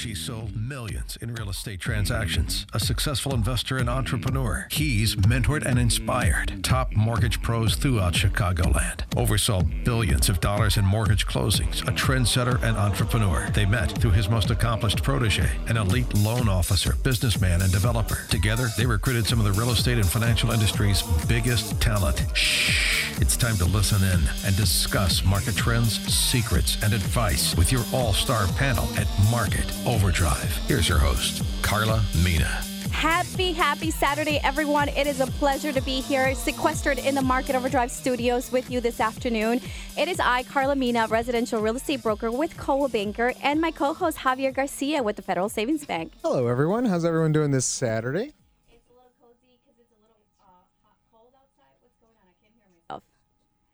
She's 0.00 0.18
sold 0.18 0.56
millions 0.56 1.18
in 1.20 1.34
real 1.34 1.50
estate 1.50 1.78
transactions. 1.78 2.64
A 2.72 2.80
successful 2.80 3.34
investor 3.34 3.76
and 3.76 3.90
entrepreneur. 3.90 4.66
He's 4.70 5.14
mentored 5.14 5.66
and 5.66 5.78
inspired 5.78 6.64
top 6.64 6.96
mortgage 6.96 7.42
pros 7.42 7.74
throughout 7.74 8.14
Chicagoland. 8.14 9.02
Oversaw 9.18 9.60
billions 9.84 10.30
of 10.30 10.40
dollars 10.40 10.78
in 10.78 10.86
mortgage 10.86 11.26
closings. 11.26 11.86
A 11.86 11.92
trendsetter 11.92 12.62
and 12.62 12.78
entrepreneur. 12.78 13.50
They 13.52 13.66
met 13.66 13.92
through 13.92 14.12
his 14.12 14.30
most 14.30 14.48
accomplished 14.48 15.02
protege, 15.02 15.50
an 15.68 15.76
elite 15.76 16.14
loan 16.14 16.48
officer, 16.48 16.94
businessman, 17.02 17.60
and 17.60 17.70
developer. 17.70 18.24
Together, 18.30 18.68
they 18.78 18.86
recruited 18.86 19.26
some 19.26 19.38
of 19.38 19.44
the 19.44 19.52
real 19.52 19.70
estate 19.70 19.98
and 19.98 20.08
financial 20.08 20.50
industry's 20.50 21.02
biggest 21.28 21.78
talent. 21.78 22.24
Shh. 22.32 23.20
It's 23.20 23.36
time 23.36 23.56
to 23.56 23.66
listen 23.66 24.02
in 24.02 24.20
and 24.46 24.56
discuss 24.56 25.22
market 25.26 25.54
trends, 25.54 26.00
secrets, 26.10 26.82
and 26.82 26.94
advice 26.94 27.54
with 27.54 27.70
your 27.70 27.84
all 27.92 28.14
star 28.14 28.46
panel 28.56 28.88
at 28.96 29.06
Market 29.30 29.70
Overdrive. 29.90 30.56
Here's 30.68 30.88
your 30.88 30.98
host, 30.98 31.42
Carla 31.62 32.00
Mina. 32.22 32.44
Happy, 32.92 33.50
happy 33.50 33.90
Saturday, 33.90 34.38
everyone. 34.44 34.88
It 34.90 35.08
is 35.08 35.18
a 35.18 35.26
pleasure 35.26 35.72
to 35.72 35.80
be 35.80 36.00
here, 36.00 36.32
sequestered 36.36 37.00
in 37.00 37.16
the 37.16 37.22
Market 37.22 37.56
Overdrive 37.56 37.90
studios 37.90 38.52
with 38.52 38.70
you 38.70 38.80
this 38.80 39.00
afternoon. 39.00 39.60
It 39.98 40.06
is 40.06 40.20
I, 40.20 40.44
Carla 40.44 40.76
Mina, 40.76 41.08
residential 41.08 41.60
real 41.60 41.74
estate 41.74 42.04
broker 42.04 42.30
with 42.30 42.56
Coldwell 42.56 42.90
Banker, 42.90 43.32
and 43.42 43.60
my 43.60 43.72
co 43.72 43.92
host, 43.92 44.18
Javier 44.18 44.54
Garcia 44.54 45.02
with 45.02 45.16
the 45.16 45.22
Federal 45.22 45.48
Savings 45.48 45.84
Bank. 45.84 46.12
Hello, 46.22 46.46
everyone. 46.46 46.84
How's 46.84 47.04
everyone 47.04 47.32
doing 47.32 47.50
this 47.50 47.66
Saturday? 47.66 48.34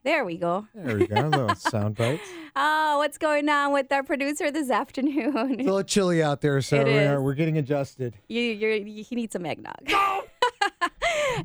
There 0.06 0.24
we 0.24 0.36
go. 0.36 0.68
There 0.72 0.98
we 0.98 1.08
go. 1.08 1.20
Little 1.20 1.54
sound 1.56 1.96
bites. 1.96 2.22
Oh, 2.54 2.98
what's 2.98 3.18
going 3.18 3.48
on 3.48 3.72
with 3.72 3.90
our 3.90 4.04
producer 4.04 4.52
this 4.52 4.70
afternoon? 4.70 5.54
It's 5.54 5.62
a 5.62 5.64
little 5.64 5.82
chilly 5.82 6.22
out 6.22 6.40
there, 6.42 6.60
so 6.60 6.76
It 6.76 6.86
we're, 6.86 7.20
we're 7.20 7.34
getting 7.34 7.58
adjusted. 7.58 8.14
You, 8.28 8.40
you're, 8.40 8.70
you, 8.70 9.02
he 9.02 9.16
needs 9.16 9.32
some 9.32 9.44
eggnog. 9.44 9.74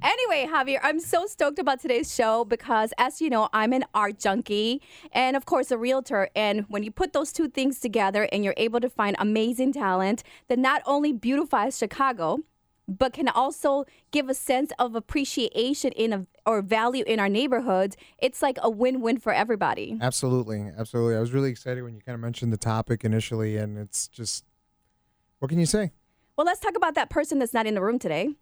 anyway, 0.03 0.47
Javier, 0.47 0.77
I'm 0.83 0.99
so 0.99 1.25
stoked 1.25 1.57
about 1.57 1.79
today's 1.79 2.13
show 2.13 2.45
because, 2.45 2.93
as 2.99 3.19
you 3.19 3.31
know, 3.31 3.49
I'm 3.51 3.73
an 3.73 3.83
art 3.95 4.19
junkie 4.19 4.83
and, 5.11 5.35
of 5.35 5.45
course, 5.45 5.71
a 5.71 5.77
realtor. 5.79 6.29
And 6.35 6.65
when 6.69 6.83
you 6.83 6.91
put 6.91 7.13
those 7.13 7.31
two 7.31 7.47
things 7.49 7.79
together 7.79 8.29
and 8.31 8.45
you're 8.45 8.53
able 8.57 8.79
to 8.81 8.89
find 8.91 9.15
amazing 9.17 9.73
talent 9.73 10.21
that 10.49 10.59
not 10.59 10.83
only 10.85 11.13
beautifies 11.13 11.79
Chicago, 11.79 12.37
but 12.87 13.13
can 13.13 13.27
also 13.27 13.85
give 14.11 14.29
a 14.29 14.33
sense 14.33 14.71
of 14.79 14.95
appreciation 14.95 15.91
in 15.93 16.13
a, 16.13 16.25
or 16.45 16.61
value 16.61 17.03
in 17.05 17.19
our 17.19 17.29
neighborhoods, 17.29 17.95
it's 18.17 18.41
like 18.41 18.57
a 18.61 18.69
win-win 18.69 19.17
for 19.17 19.33
everybody. 19.33 19.97
Absolutely. 20.01 20.71
Absolutely. 20.77 21.15
I 21.15 21.19
was 21.19 21.31
really 21.31 21.49
excited 21.49 21.83
when 21.83 21.95
you 21.95 22.01
kind 22.01 22.15
of 22.15 22.19
mentioned 22.19 22.51
the 22.51 22.57
topic 22.57 23.05
initially, 23.05 23.57
and 23.57 23.77
it's 23.77 24.07
just, 24.07 24.45
what 25.39 25.49
can 25.49 25.59
you 25.59 25.65
say? 25.65 25.91
Well, 26.37 26.45
let's 26.45 26.59
talk 26.59 26.75
about 26.75 26.95
that 26.95 27.09
person 27.09 27.39
that's 27.39 27.53
not 27.53 27.67
in 27.67 27.75
the 27.75 27.81
room 27.81 27.99
today. 27.99 28.35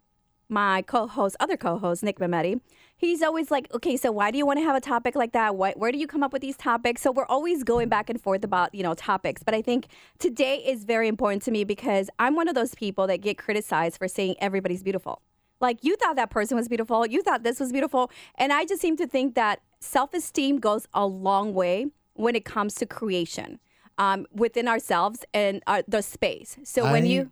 My 0.50 0.82
co-host, 0.82 1.36
other 1.38 1.56
co-host, 1.56 2.02
Nick 2.02 2.18
Mametti. 2.18 2.60
He's 2.96 3.22
always 3.22 3.52
like, 3.52 3.72
okay, 3.72 3.96
so 3.96 4.10
why 4.10 4.32
do 4.32 4.36
you 4.36 4.44
want 4.44 4.58
to 4.58 4.64
have 4.64 4.74
a 4.74 4.80
topic 4.80 5.14
like 5.14 5.32
that? 5.32 5.54
Why, 5.54 5.72
where 5.76 5.92
do 5.92 5.96
you 5.96 6.08
come 6.08 6.24
up 6.24 6.32
with 6.32 6.42
these 6.42 6.56
topics? 6.56 7.02
So 7.02 7.12
we're 7.12 7.24
always 7.26 7.62
going 7.62 7.88
back 7.88 8.10
and 8.10 8.20
forth 8.20 8.42
about, 8.42 8.74
you 8.74 8.82
know, 8.82 8.94
topics. 8.94 9.44
But 9.44 9.54
I 9.54 9.62
think 9.62 9.86
today 10.18 10.56
is 10.56 10.84
very 10.84 11.06
important 11.06 11.42
to 11.44 11.52
me 11.52 11.62
because 11.62 12.10
I'm 12.18 12.34
one 12.34 12.48
of 12.48 12.56
those 12.56 12.74
people 12.74 13.06
that 13.06 13.18
get 13.22 13.38
criticized 13.38 13.96
for 13.96 14.08
saying 14.08 14.34
everybody's 14.40 14.82
beautiful. 14.82 15.22
Like 15.60 15.84
you 15.84 15.94
thought 15.96 16.16
that 16.16 16.30
person 16.30 16.56
was 16.56 16.68
beautiful, 16.68 17.06
you 17.06 17.22
thought 17.22 17.42
this 17.42 17.60
was 17.60 17.70
beautiful, 17.70 18.10
and 18.36 18.52
I 18.52 18.64
just 18.64 18.82
seem 18.82 18.96
to 18.96 19.06
think 19.06 19.36
that 19.36 19.60
self-esteem 19.78 20.58
goes 20.58 20.88
a 20.92 21.06
long 21.06 21.54
way 21.54 21.86
when 22.14 22.34
it 22.34 22.44
comes 22.44 22.74
to 22.76 22.86
creation 22.86 23.60
um, 23.98 24.26
within 24.34 24.66
ourselves 24.66 25.24
and 25.32 25.62
our, 25.66 25.82
the 25.86 26.02
space. 26.02 26.58
So 26.64 26.82
when 26.84 27.04
I 27.04 27.08
you 27.08 27.30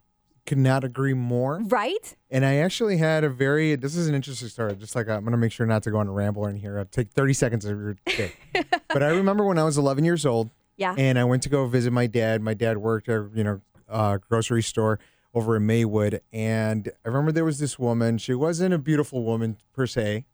could 0.48 0.58
not 0.58 0.82
agree 0.82 1.14
more. 1.14 1.60
right. 1.68 2.16
And 2.30 2.44
I 2.44 2.56
actually 2.56 2.96
had 2.96 3.22
a 3.22 3.28
very, 3.30 3.76
this 3.76 3.94
is 3.94 4.08
an 4.08 4.14
interesting 4.14 4.48
story. 4.48 4.74
Just 4.76 4.96
like 4.96 5.08
I'm 5.08 5.20
going 5.22 5.32
to 5.32 5.38
make 5.38 5.52
sure 5.52 5.66
not 5.66 5.82
to 5.84 5.90
go 5.90 5.98
on 5.98 6.08
a 6.08 6.12
ramble 6.12 6.46
in 6.46 6.56
here. 6.56 6.78
I'll 6.78 6.84
take 6.86 7.10
30 7.12 7.32
seconds 7.34 7.64
of 7.64 7.78
your 7.78 7.96
day. 8.06 8.32
but 8.88 9.02
I 9.02 9.08
remember 9.10 9.44
when 9.44 9.58
I 9.58 9.64
was 9.64 9.78
11 9.78 10.04
years 10.04 10.26
old, 10.26 10.50
Yeah. 10.76 10.94
and 10.98 11.18
I 11.18 11.24
went 11.24 11.42
to 11.44 11.48
go 11.48 11.66
visit 11.66 11.92
my 11.92 12.06
dad. 12.06 12.42
My 12.42 12.54
dad 12.54 12.78
worked 12.78 13.08
at 13.08 13.30
you 13.34 13.44
know 13.44 13.60
a 13.88 14.18
grocery 14.28 14.62
store 14.62 14.98
over 15.34 15.56
in 15.56 15.66
Maywood, 15.66 16.20
and 16.32 16.90
I 17.04 17.08
remember 17.08 17.30
there 17.32 17.44
was 17.44 17.58
this 17.58 17.78
woman. 17.78 18.18
She 18.18 18.34
wasn't 18.34 18.74
a 18.74 18.78
beautiful 18.78 19.22
woman 19.24 19.56
per 19.74 19.86
se, 19.86 20.24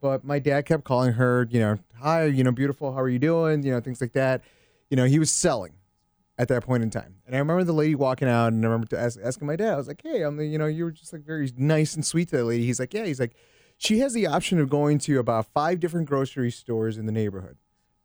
but 0.00 0.24
my 0.24 0.38
dad 0.38 0.64
kept 0.66 0.84
calling 0.84 1.12
her, 1.14 1.46
you 1.50 1.60
know, 1.60 1.78
hi, 2.00 2.24
you 2.24 2.42
know, 2.44 2.52
beautiful. 2.52 2.92
How 2.92 3.00
are 3.00 3.08
you 3.08 3.18
doing? 3.18 3.62
You 3.62 3.72
know, 3.72 3.80
things 3.80 4.00
like 4.00 4.12
that. 4.14 4.42
You 4.90 4.96
know, 4.96 5.04
he 5.04 5.18
was 5.18 5.30
selling 5.30 5.72
at 6.38 6.48
that 6.48 6.64
point 6.64 6.82
in 6.82 6.90
time. 6.90 7.16
And 7.26 7.34
I 7.34 7.40
remember 7.40 7.64
the 7.64 7.72
lady 7.72 7.94
walking 7.94 8.28
out, 8.28 8.52
and 8.52 8.64
I 8.64 8.68
remember 8.68 8.96
ask, 8.96 9.18
asking 9.22 9.46
my 9.46 9.56
dad, 9.56 9.74
I 9.74 9.76
was 9.76 9.88
like, 9.88 10.00
hey, 10.02 10.22
I'm 10.22 10.36
the, 10.36 10.46
you 10.46 10.56
know, 10.56 10.66
you 10.66 10.84
were 10.84 10.92
just 10.92 11.12
like 11.12 11.22
very 11.22 11.50
nice 11.56 11.94
and 11.94 12.06
sweet 12.06 12.28
to 12.28 12.36
that 12.38 12.44
lady. 12.44 12.64
He's 12.64 12.78
like, 12.78 12.94
yeah. 12.94 13.04
He's 13.04 13.20
like, 13.20 13.34
she 13.76 13.98
has 14.00 14.14
the 14.14 14.26
option 14.26 14.58
of 14.58 14.68
going 14.68 14.98
to 15.00 15.18
about 15.18 15.46
five 15.46 15.80
different 15.80 16.08
grocery 16.08 16.50
stores 16.50 16.96
in 16.96 17.06
the 17.06 17.12
neighborhood. 17.12 17.56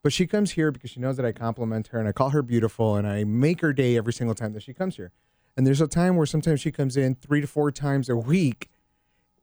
But 0.02 0.14
she 0.14 0.28
comes 0.28 0.52
here 0.52 0.72
because 0.72 0.90
she 0.90 1.00
knows 1.00 1.16
that 1.18 1.26
I 1.26 1.32
compliment 1.32 1.88
her 1.88 2.00
and 2.00 2.08
I 2.08 2.12
call 2.12 2.32
her 2.32 2.42
beautiful 2.42 2.96
and 2.96 3.08
I 3.08 3.24
make 3.24 3.62
her 3.62 3.72
day 3.72 3.96
every 3.96 4.14
single 4.14 4.36
time 4.36 4.54
that 4.54 4.64
she 4.64 4.74
comes 4.74 4.98
here. 4.98 5.12
And 5.56 5.66
there's 5.66 5.82
a 5.82 5.88
time 5.88 6.18
where 6.18 6.26
sometimes 6.26 6.60
she 6.60 6.72
comes 6.72 6.98
in 6.98 7.16
three 7.16 7.40
to 7.40 7.48
four 7.48 7.72
times 7.72 8.10
a 8.10 8.16
week. 8.16 8.70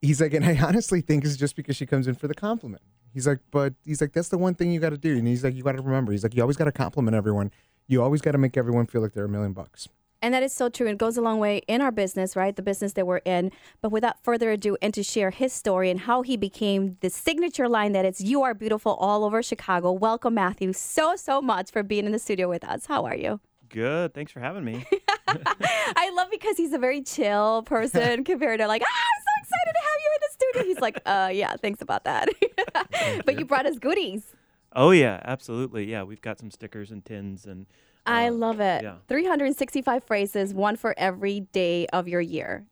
He's 0.02 0.20
like, 0.20 0.34
and 0.34 0.44
I 0.44 0.58
honestly 0.62 1.00
think 1.00 1.24
it's 1.24 1.36
just 1.36 1.56
because 1.56 1.76
she 1.76 1.86
comes 1.86 2.06
in 2.06 2.14
for 2.14 2.28
the 2.28 2.34
compliment. 2.34 2.82
He's 3.12 3.26
like, 3.26 3.38
but 3.50 3.74
he's 3.84 4.00
like, 4.00 4.12
that's 4.12 4.28
the 4.28 4.38
one 4.38 4.54
thing 4.54 4.70
you 4.70 4.80
got 4.80 4.90
to 4.90 4.98
do. 4.98 5.16
And 5.16 5.26
he's 5.26 5.42
like, 5.42 5.54
you 5.54 5.62
got 5.62 5.72
to 5.72 5.82
remember. 5.82 6.12
He's 6.12 6.22
like, 6.22 6.34
you 6.34 6.42
always 6.42 6.56
got 6.56 6.66
to 6.66 6.72
compliment 6.72 7.16
everyone. 7.16 7.50
You 7.90 8.00
always 8.04 8.20
got 8.20 8.32
to 8.32 8.38
make 8.38 8.56
everyone 8.56 8.86
feel 8.86 9.02
like 9.02 9.14
they're 9.14 9.24
a 9.24 9.28
million 9.28 9.52
bucks. 9.52 9.88
And 10.22 10.32
that 10.32 10.44
is 10.44 10.52
so 10.52 10.68
true. 10.68 10.86
It 10.86 10.96
goes 10.96 11.16
a 11.16 11.20
long 11.20 11.40
way 11.40 11.62
in 11.66 11.80
our 11.80 11.90
business, 11.90 12.36
right? 12.36 12.54
The 12.54 12.62
business 12.62 12.92
that 12.92 13.04
we're 13.04 13.16
in. 13.24 13.50
But 13.82 13.90
without 13.90 14.22
further 14.22 14.52
ado, 14.52 14.76
and 14.80 14.94
to 14.94 15.02
share 15.02 15.30
his 15.30 15.52
story 15.52 15.90
and 15.90 15.98
how 15.98 16.22
he 16.22 16.36
became 16.36 16.98
the 17.00 17.10
signature 17.10 17.68
line 17.68 17.90
that 17.92 18.04
it's 18.04 18.20
"You 18.20 18.42
are 18.42 18.54
beautiful" 18.54 18.94
all 18.94 19.24
over 19.24 19.42
Chicago. 19.42 19.90
Welcome, 19.90 20.34
Matthew, 20.34 20.72
so 20.72 21.16
so 21.16 21.42
much 21.42 21.72
for 21.72 21.82
being 21.82 22.06
in 22.06 22.12
the 22.12 22.20
studio 22.20 22.48
with 22.48 22.62
us. 22.62 22.86
How 22.86 23.06
are 23.06 23.16
you? 23.16 23.40
Good. 23.70 24.14
Thanks 24.14 24.30
for 24.30 24.38
having 24.38 24.62
me. 24.62 24.86
I 25.26 26.12
love 26.14 26.28
because 26.30 26.56
he's 26.56 26.72
a 26.72 26.78
very 26.78 27.02
chill 27.02 27.64
person 27.64 28.22
compared 28.30 28.60
to 28.60 28.68
like, 28.68 28.82
ah, 28.86 28.86
I'm 28.86 29.22
so 29.24 29.42
excited 29.42 29.72
to 29.72 29.82
have 29.82 30.00
you 30.04 30.10
in 30.14 30.20
the 30.20 30.28
studio. 30.32 30.68
He's 30.68 30.80
like, 30.80 31.00
uh, 31.06 31.30
yeah, 31.32 31.56
thanks 31.56 31.82
about 31.82 32.04
that. 32.04 32.28
but 33.24 33.36
you 33.36 33.44
brought 33.44 33.66
us 33.66 33.80
goodies. 33.80 34.36
Oh 34.74 34.90
yeah, 34.90 35.20
absolutely. 35.24 35.84
Yeah, 35.84 36.02
we've 36.02 36.20
got 36.20 36.38
some 36.38 36.50
stickers 36.50 36.90
and 36.90 37.04
tins 37.04 37.46
and. 37.46 37.66
I 38.06 38.28
uh, 38.28 38.32
love 38.32 38.60
it. 38.60 38.82
yeah. 38.82 38.94
365 39.08 40.04
phrases, 40.04 40.54
one 40.54 40.76
for 40.76 40.94
every 40.96 41.40
day 41.52 41.86
of 41.92 42.08
your 42.08 42.22
year. 42.22 42.64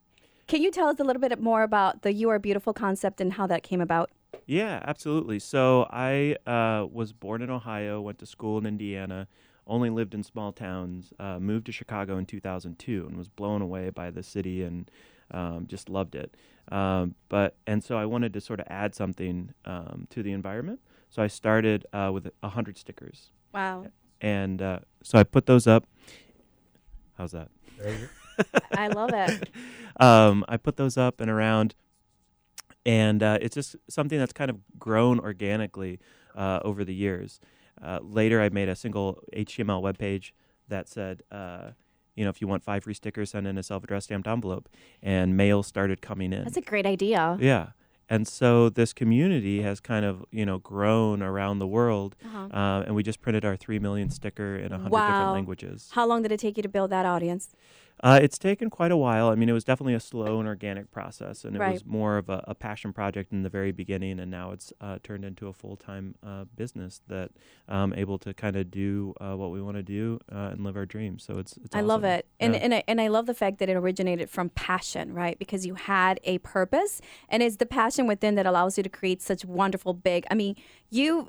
Can 0.47 0.63
you 0.63 0.71
tell 0.71 0.89
us 0.89 0.99
a 0.99 1.05
little 1.05 1.21
bit 1.21 1.39
more 1.39 1.63
about 1.63 2.01
the 2.01 2.15
You 2.15 2.31
Are 2.31 2.39
Beautiful 2.39 2.73
concept 2.73 3.21
and 3.21 3.35
how 3.35 3.47
that 3.47 3.63
came 3.63 3.83
about? 3.83 4.11
Yeah, 4.47 4.83
absolutely. 4.87 5.39
So 5.39 5.87
I 5.91 6.37
uh, 6.47 6.87
was 6.91 7.13
born 7.13 7.43
in 7.43 7.51
Ohio, 7.51 8.01
went 8.01 8.19
to 8.21 8.27
school 8.27 8.57
in 8.57 8.65
Indiana, 8.65 9.29
only 9.67 9.91
lived 9.91 10.15
in 10.15 10.23
small 10.23 10.53
towns, 10.53 11.13
uh, 11.19 11.39
moved 11.39 11.67
to 11.67 11.73
Chicago 11.73 12.17
in 12.17 12.25
2002, 12.25 13.07
and 13.07 13.17
was 13.19 13.29
blown 13.29 13.61
away 13.61 13.91
by 13.91 14.11
the 14.11 14.23
city 14.23 14.63
and 14.63 14.91
um, 15.31 15.67
just 15.69 15.91
loved 15.91 16.15
it. 16.15 16.35
Um, 16.73 17.15
but 17.29 17.57
and 17.67 17.85
so 17.85 17.99
I 17.99 18.07
wanted 18.07 18.33
to 18.33 18.41
sort 18.41 18.61
of 18.61 18.67
add 18.71 18.95
something 18.95 19.53
um, 19.67 20.07
to 20.11 20.23
the 20.23 20.33
environment. 20.33 20.81
So 21.11 21.23
I 21.23 21.27
started 21.27 21.87
uh, 21.93 22.11
with 22.13 22.31
a 22.43 22.49
hundred 22.49 22.77
stickers, 22.79 23.31
Wow. 23.55 23.87
and 24.21 24.61
uh, 24.61 24.79
so 25.03 25.19
I 25.19 25.25
put 25.25 25.47
those 25.47 25.67
up. 25.67 25.87
How's 27.17 27.33
that? 27.33 27.49
I 28.77 28.89
love 28.89 29.11
it. 29.13 29.49
um, 30.01 30.45
I 30.49 30.57
put 30.59 30.77
those 30.77 30.97
up 30.97 31.21
and 31.21 31.31
around, 31.31 31.75
and 32.87 33.23
uh, 33.23 33.39
it's 33.41 33.55
just 33.55 33.77
something 33.89 34.19
that's 34.19 34.33
kind 34.33 34.51
of 34.51 34.59
grown 34.79 35.19
organically 35.19 35.99
uh, 36.37 36.61
over 36.63 36.85
the 36.85 36.95
years. 36.95 37.41
Uh, 37.83 37.99
later, 38.03 38.41
I 38.41 38.49
made 38.49 38.69
a 38.69 38.77
single 38.77 39.23
HTML 39.35 39.81
web 39.81 39.99
page 39.99 40.35
that 40.69 40.89
said, 40.89 41.23
uh, 41.31 41.71
you 42.17 42.25
know, 42.25 42.31
if 42.31 42.41
you 42.41 42.49
want 42.49 42.63
five 42.63 42.85
free 42.85 42.95
stickers, 42.95 43.31
send 43.31 43.47
in 43.47 43.57
a 43.57 43.63
self-addressed 43.63 44.05
stamped 44.07 44.27
envelope, 44.29 44.69
and 45.03 45.37
mail 45.37 45.63
started 45.63 46.03
coming 46.03 46.33
in. 46.33 46.45
That's 46.45 46.57
a 46.57 46.61
great 46.61 46.87
idea. 46.87 47.37
yeah. 47.41 47.69
And 48.11 48.27
so 48.27 48.71
this 48.71 48.93
community 48.95 49.61
has 49.63 49.81
kind 49.81 50.05
of, 50.05 50.25
you 50.31 50.47
know, 50.47 50.59
grown 50.59 51.23
around 51.23 51.59
the 51.59 51.67
world, 51.67 52.17
Uh-huh. 52.25 52.49
uh, 52.59 52.83
and 52.87 52.95
we 52.95 53.03
just 53.03 53.21
printed 53.21 53.45
our 53.45 53.57
three 53.57 53.79
million 53.79 54.09
sticker 54.11 54.57
in 54.57 54.73
a 54.73 54.79
hundred 54.79 54.93
Wow. 54.93 55.07
different 55.07 55.33
languages. 55.33 55.91
How 55.93 56.07
long 56.07 56.23
did 56.23 56.33
it 56.33 56.41
take 56.41 56.57
you 56.57 56.63
to 56.63 56.69
build 56.69 56.91
that 56.91 57.05
audience? 57.05 57.51
Uh, 58.01 58.21
it's 58.23 58.39
taken 58.39 58.71
quite 58.71 58.93
a 58.93 58.97
while. 58.97 59.29
I 59.29 59.35
mean, 59.35 59.49
it 59.49 59.53
was 59.53 59.65
definitely 59.65 59.95
a 59.95 60.01
slow 60.01 60.39
and 60.39 60.49
organic 60.49 60.91
process, 60.91 61.45
and 61.45 61.57
it 61.57 61.59
Right. 61.59 61.73
was 61.73 61.85
more 61.85 62.17
of 62.17 62.29
a, 62.29 62.45
a 62.47 62.55
passion 62.55 62.93
project 62.93 63.33
in 63.33 63.43
the 63.43 63.49
very 63.49 63.73
beginning, 63.73 64.21
and 64.21 64.31
now 64.31 64.53
it's 64.53 64.73
uh, 64.81 64.99
turned 65.03 65.25
into 65.25 65.49
a 65.49 65.53
full 65.53 65.77
time 65.77 66.15
uh, 66.25 66.45
business 66.57 67.01
that 67.09 67.31
I'm 67.69 67.93
able 67.95 68.19
to 68.19 68.33
kind 68.35 68.57
of 68.57 68.71
do 68.71 69.15
uh, 69.21 69.35
what 69.35 69.51
we 69.51 69.61
want 69.61 69.77
to 69.77 69.83
do 69.83 70.21
uh, 70.33 70.51
and 70.53 70.65
live 70.65 70.77
our 70.77 70.87
dreams. 70.87 71.25
So 71.25 71.39
it's, 71.39 71.57
it's 71.59 71.75
I 71.75 71.81
love 71.81 72.05
awesome. 72.05 72.19
it. 72.19 72.27
And, 72.41 72.57
and, 72.57 72.75
I, 72.75 72.85
and 72.87 73.01
I 73.01 73.09
love 73.09 73.27
the 73.27 73.35
fact 73.35 73.59
that 73.59 73.69
it 73.69 73.77
originated 73.77 74.31
from 74.31 74.51
passion, 74.51 75.13
right? 75.13 75.39
Because 75.39 75.67
you 75.67 75.75
had 75.75 76.21
a 76.25 76.39
purpose 76.39 77.01
and 77.29 77.43
it's 77.43 77.57
the 77.57 77.67
passion 77.67 78.07
within 78.07 78.35
that 78.37 78.47
allows 78.47 78.77
you 78.77 78.83
to 78.83 78.89
create 78.89 79.23
such 79.23 79.45
wonderful 79.45 79.93
big. 79.93 80.27
I 80.31 80.35
mean, 80.35 80.57
you 80.91 81.29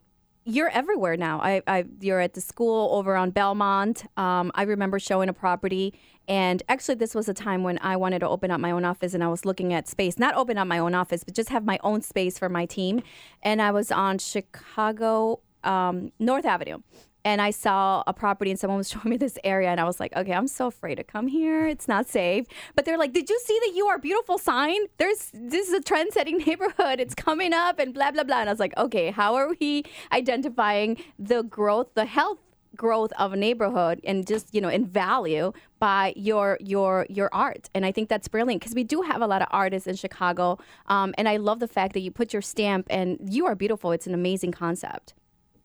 you're 0.49 0.69
everywhere 0.69 1.15
now. 1.15 1.39
I, 1.41 1.61
I 1.67 1.85
you're 2.01 2.19
at 2.19 2.33
the 2.33 2.41
school 2.41 2.89
over 2.93 3.15
on 3.15 3.31
Belmont. 3.31 4.05
Um, 4.17 4.51
I 4.55 4.63
remember 4.63 4.99
showing 4.99 5.29
a 5.29 5.33
property, 5.33 5.93
and 6.27 6.61
actually, 6.67 6.95
this 6.95 7.15
was 7.15 7.29
a 7.29 7.33
time 7.33 7.63
when 7.63 7.79
I 7.81 7.95
wanted 7.95 8.19
to 8.19 8.27
open 8.27 8.51
up 8.51 8.59
my 8.59 8.71
own 8.71 8.85
office, 8.85 9.13
and 9.13 9.23
I 9.23 9.27
was 9.27 9.45
looking 9.45 9.73
at 9.73 9.87
space, 9.87 10.17
not 10.17 10.35
open 10.35 10.57
up 10.57 10.67
my 10.67 10.79
own 10.79 10.95
office, 10.95 11.23
but 11.23 11.35
just 11.35 11.49
have 11.49 11.65
my 11.65 11.79
own 11.83 12.01
space 12.01 12.37
for 12.37 12.49
my 12.49 12.65
team. 12.65 13.01
And 13.41 13.61
I 13.61 13.71
was 13.71 13.91
on 13.91 14.17
Chicago 14.17 15.41
um, 15.63 16.11
North 16.19 16.45
Avenue, 16.45 16.79
and 17.25 17.41
I 17.41 17.51
saw 17.51 18.03
a 18.07 18.13
property 18.13 18.51
and 18.51 18.59
someone 18.59 18.77
was 18.77 18.89
showing 18.93 19.09
me 19.09 19.17
this 19.17 19.37
area 19.43 19.69
and 19.69 19.79
I 19.79 19.83
was 19.83 19.99
like, 19.99 20.15
okay, 20.15 20.33
I'm 20.33 20.47
so 20.47 20.67
afraid 20.67 20.95
to 20.95 21.03
come 21.03 21.27
here. 21.27 21.67
It's 21.67 21.87
not 21.87 22.07
safe. 22.07 22.45
But 22.75 22.85
they're 22.85 22.97
like, 22.97 23.13
did 23.13 23.29
you 23.29 23.39
see 23.43 23.59
the 23.65 23.73
"You 23.75 23.87
Are 23.87 23.99
Beautiful" 23.99 24.37
sign? 24.37 24.79
There's 24.97 25.31
this 25.33 25.67
is 25.67 25.73
a 25.73 25.81
trend-setting 25.81 26.37
neighborhood. 26.47 26.99
It's 26.99 27.15
coming 27.15 27.53
up 27.53 27.79
and 27.79 27.93
blah 27.93 28.11
blah 28.11 28.23
blah. 28.23 28.41
And 28.41 28.49
I 28.49 28.53
was 28.53 28.59
like, 28.59 28.75
okay, 28.77 29.11
how 29.11 29.35
are 29.35 29.49
we 29.59 29.83
identifying 30.11 30.97
the 31.17 31.43
growth, 31.43 31.93
the 31.93 32.05
health 32.05 32.39
growth 32.75 33.11
of 33.17 33.33
a 33.33 33.35
neighborhood 33.35 33.99
and 34.03 34.25
just 34.27 34.53
you 34.53 34.61
know 34.61 34.69
in 34.69 34.85
value 34.85 35.51
by 35.79 36.13
your 36.15 36.57
your 36.61 37.05
your 37.09 37.29
art 37.33 37.69
and 37.73 37.85
i 37.85 37.91
think 37.91 38.07
that's 38.07 38.27
brilliant 38.27 38.61
because 38.61 38.75
we 38.75 38.83
do 38.83 39.01
have 39.01 39.21
a 39.21 39.27
lot 39.27 39.41
of 39.41 39.47
artists 39.51 39.87
in 39.87 39.95
chicago 39.95 40.57
um, 40.87 41.13
and 41.17 41.27
i 41.27 41.35
love 41.35 41.59
the 41.59 41.67
fact 41.67 41.93
that 41.93 42.01
you 42.01 42.11
put 42.11 42.31
your 42.31 42.41
stamp 42.41 42.85
and 42.89 43.17
you 43.21 43.45
are 43.45 43.55
beautiful 43.55 43.91
it's 43.91 44.07
an 44.07 44.13
amazing 44.13 44.51
concept 44.51 45.13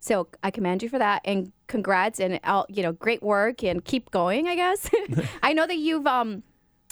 so 0.04 0.28
I 0.42 0.50
commend 0.50 0.82
you 0.82 0.90
for 0.90 0.98
that, 0.98 1.22
and 1.24 1.50
congrats, 1.66 2.20
and 2.20 2.38
I'll, 2.44 2.66
you 2.68 2.82
know, 2.82 2.92
great 2.92 3.22
work, 3.22 3.64
and 3.64 3.82
keep 3.82 4.10
going. 4.10 4.46
I 4.46 4.54
guess 4.54 4.90
I 5.42 5.54
know 5.54 5.66
that 5.66 5.78
you've 5.78 6.06
um 6.06 6.42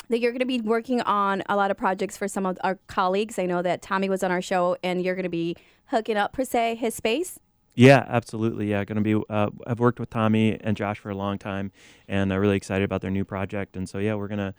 that 0.09 0.19
you're 0.19 0.33
going 0.33 0.41
to 0.41 0.47
be 0.47 0.63
working 0.63 1.03
on 1.03 1.43
a 1.49 1.55
lot 1.55 1.71
of 1.71 1.77
projects 1.77 2.17
for 2.17 2.27
some 2.27 2.47
of 2.47 2.59
our 2.65 2.79
colleagues. 2.87 3.39
I 3.39 3.45
know 3.45 3.61
that 3.61 3.83
Tommy 3.83 4.09
was 4.09 4.23
on 4.23 4.31
our 4.31 4.41
show, 4.41 4.79
and 4.83 5.03
you're 5.05 5.15
going 5.15 5.25
to 5.25 5.29
be 5.29 5.57
hooking 5.87 6.17
up 6.17 6.33
per 6.33 6.45
se 6.45 6.77
his 6.77 6.95
space. 6.95 7.39
Yeah, 7.75 8.05
absolutely. 8.09 8.71
Yeah, 8.71 8.85
going 8.87 9.03
to 9.03 9.03
be. 9.03 9.23
Uh, 9.29 9.51
I've 9.67 9.79
worked 9.79 10.01
with 10.01 10.09
Tommy 10.09 10.59
and 10.59 10.75
Josh 10.75 10.99
for 10.99 11.11
a 11.11 11.15
long 11.15 11.39
time, 11.39 11.71
and 12.09 12.33
I'm 12.33 12.41
really 12.41 12.57
excited 12.57 12.85
about 12.85 13.03
their 13.03 13.11
new 13.11 13.27
project. 13.27 13.77
And 13.77 13.87
so, 13.87 13.99
yeah, 13.99 14.15
we're 14.15 14.29
gonna 14.29 14.55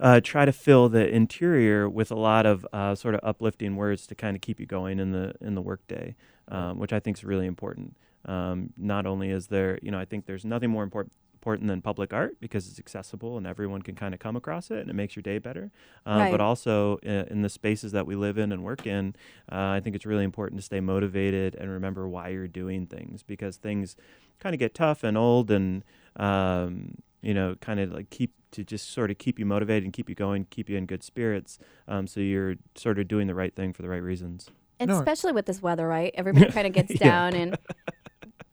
uh, 0.00 0.20
try 0.20 0.44
to 0.44 0.52
fill 0.52 0.88
the 0.88 1.06
interior 1.08 1.88
with 1.88 2.10
a 2.10 2.16
lot 2.16 2.46
of 2.46 2.66
uh, 2.72 2.94
sort 2.94 3.14
of 3.14 3.20
uplifting 3.22 3.76
words 3.76 4.06
to 4.08 4.14
kind 4.14 4.34
of 4.34 4.40
keep 4.40 4.58
you 4.58 4.66
going 4.66 4.98
in 4.98 5.12
the 5.12 5.34
in 5.40 5.54
the 5.54 5.62
workday 5.62 6.16
um, 6.50 6.78
which 6.78 6.92
I 6.92 7.00
think 7.00 7.16
is 7.16 7.24
really 7.24 7.46
important. 7.46 7.96
Um, 8.26 8.72
not 8.76 9.06
only 9.06 9.30
is 9.30 9.46
there, 9.46 9.78
you 9.82 9.90
know, 9.90 9.98
I 9.98 10.04
think 10.04 10.26
there's 10.26 10.44
nothing 10.44 10.70
more 10.70 10.82
important 10.82 11.12
important 11.34 11.68
than 11.68 11.80
public 11.80 12.12
art 12.12 12.38
because 12.38 12.68
it's 12.68 12.78
accessible 12.78 13.38
and 13.38 13.46
everyone 13.46 13.80
can 13.80 13.94
kind 13.94 14.12
of 14.12 14.20
come 14.20 14.36
across 14.36 14.70
it 14.70 14.76
and 14.76 14.90
it 14.90 14.92
makes 14.92 15.16
your 15.16 15.22
day 15.22 15.38
better. 15.38 15.70
Uh, 16.06 16.18
right. 16.18 16.30
But 16.30 16.42
also 16.42 16.98
in, 16.98 17.16
uh, 17.16 17.24
in, 17.30 17.40
the 17.40 17.48
spaces 17.48 17.92
that 17.92 18.06
we 18.06 18.14
live 18.14 18.36
in 18.36 18.52
and 18.52 18.62
work 18.62 18.86
in, 18.86 19.14
uh, 19.50 19.54
I 19.54 19.80
think 19.80 19.96
it's 19.96 20.04
really 20.04 20.24
important 20.24 20.60
to 20.60 20.62
stay 20.62 20.80
motivated 20.80 21.54
and 21.54 21.70
remember 21.70 22.06
why 22.06 22.28
you're 22.28 22.46
doing 22.46 22.84
things 22.84 23.22
because 23.22 23.56
things 23.56 23.96
kind 24.38 24.54
of 24.54 24.58
get 24.58 24.74
tough 24.74 25.02
and 25.02 25.16
old 25.16 25.50
and 25.50 25.82
um, 26.16 26.96
you 27.22 27.34
know 27.34 27.54
kind 27.60 27.80
of 27.80 27.92
like 27.92 28.10
keep 28.10 28.32
to 28.52 28.64
just 28.64 28.90
sort 28.90 29.10
of 29.10 29.18
keep 29.18 29.38
you 29.38 29.46
motivated 29.46 29.84
and 29.84 29.92
keep 29.92 30.08
you 30.08 30.14
going, 30.14 30.46
keep 30.50 30.68
you 30.68 30.76
in 30.76 30.86
good 30.86 31.02
spirits. 31.02 31.58
Um, 31.86 32.06
so 32.06 32.20
you're 32.20 32.56
sort 32.74 32.98
of 32.98 33.08
doing 33.08 33.26
the 33.26 33.34
right 33.34 33.54
thing 33.54 33.72
for 33.72 33.82
the 33.82 33.88
right 33.88 34.02
reasons. 34.02 34.48
And 34.78 34.88
no. 34.88 34.98
especially 34.98 35.32
with 35.32 35.46
this 35.46 35.62
weather, 35.62 35.86
right? 35.86 36.12
Everybody 36.14 36.50
kind 36.52 36.66
of 36.66 36.72
gets 36.72 36.98
down 36.98 37.34
and 37.34 37.56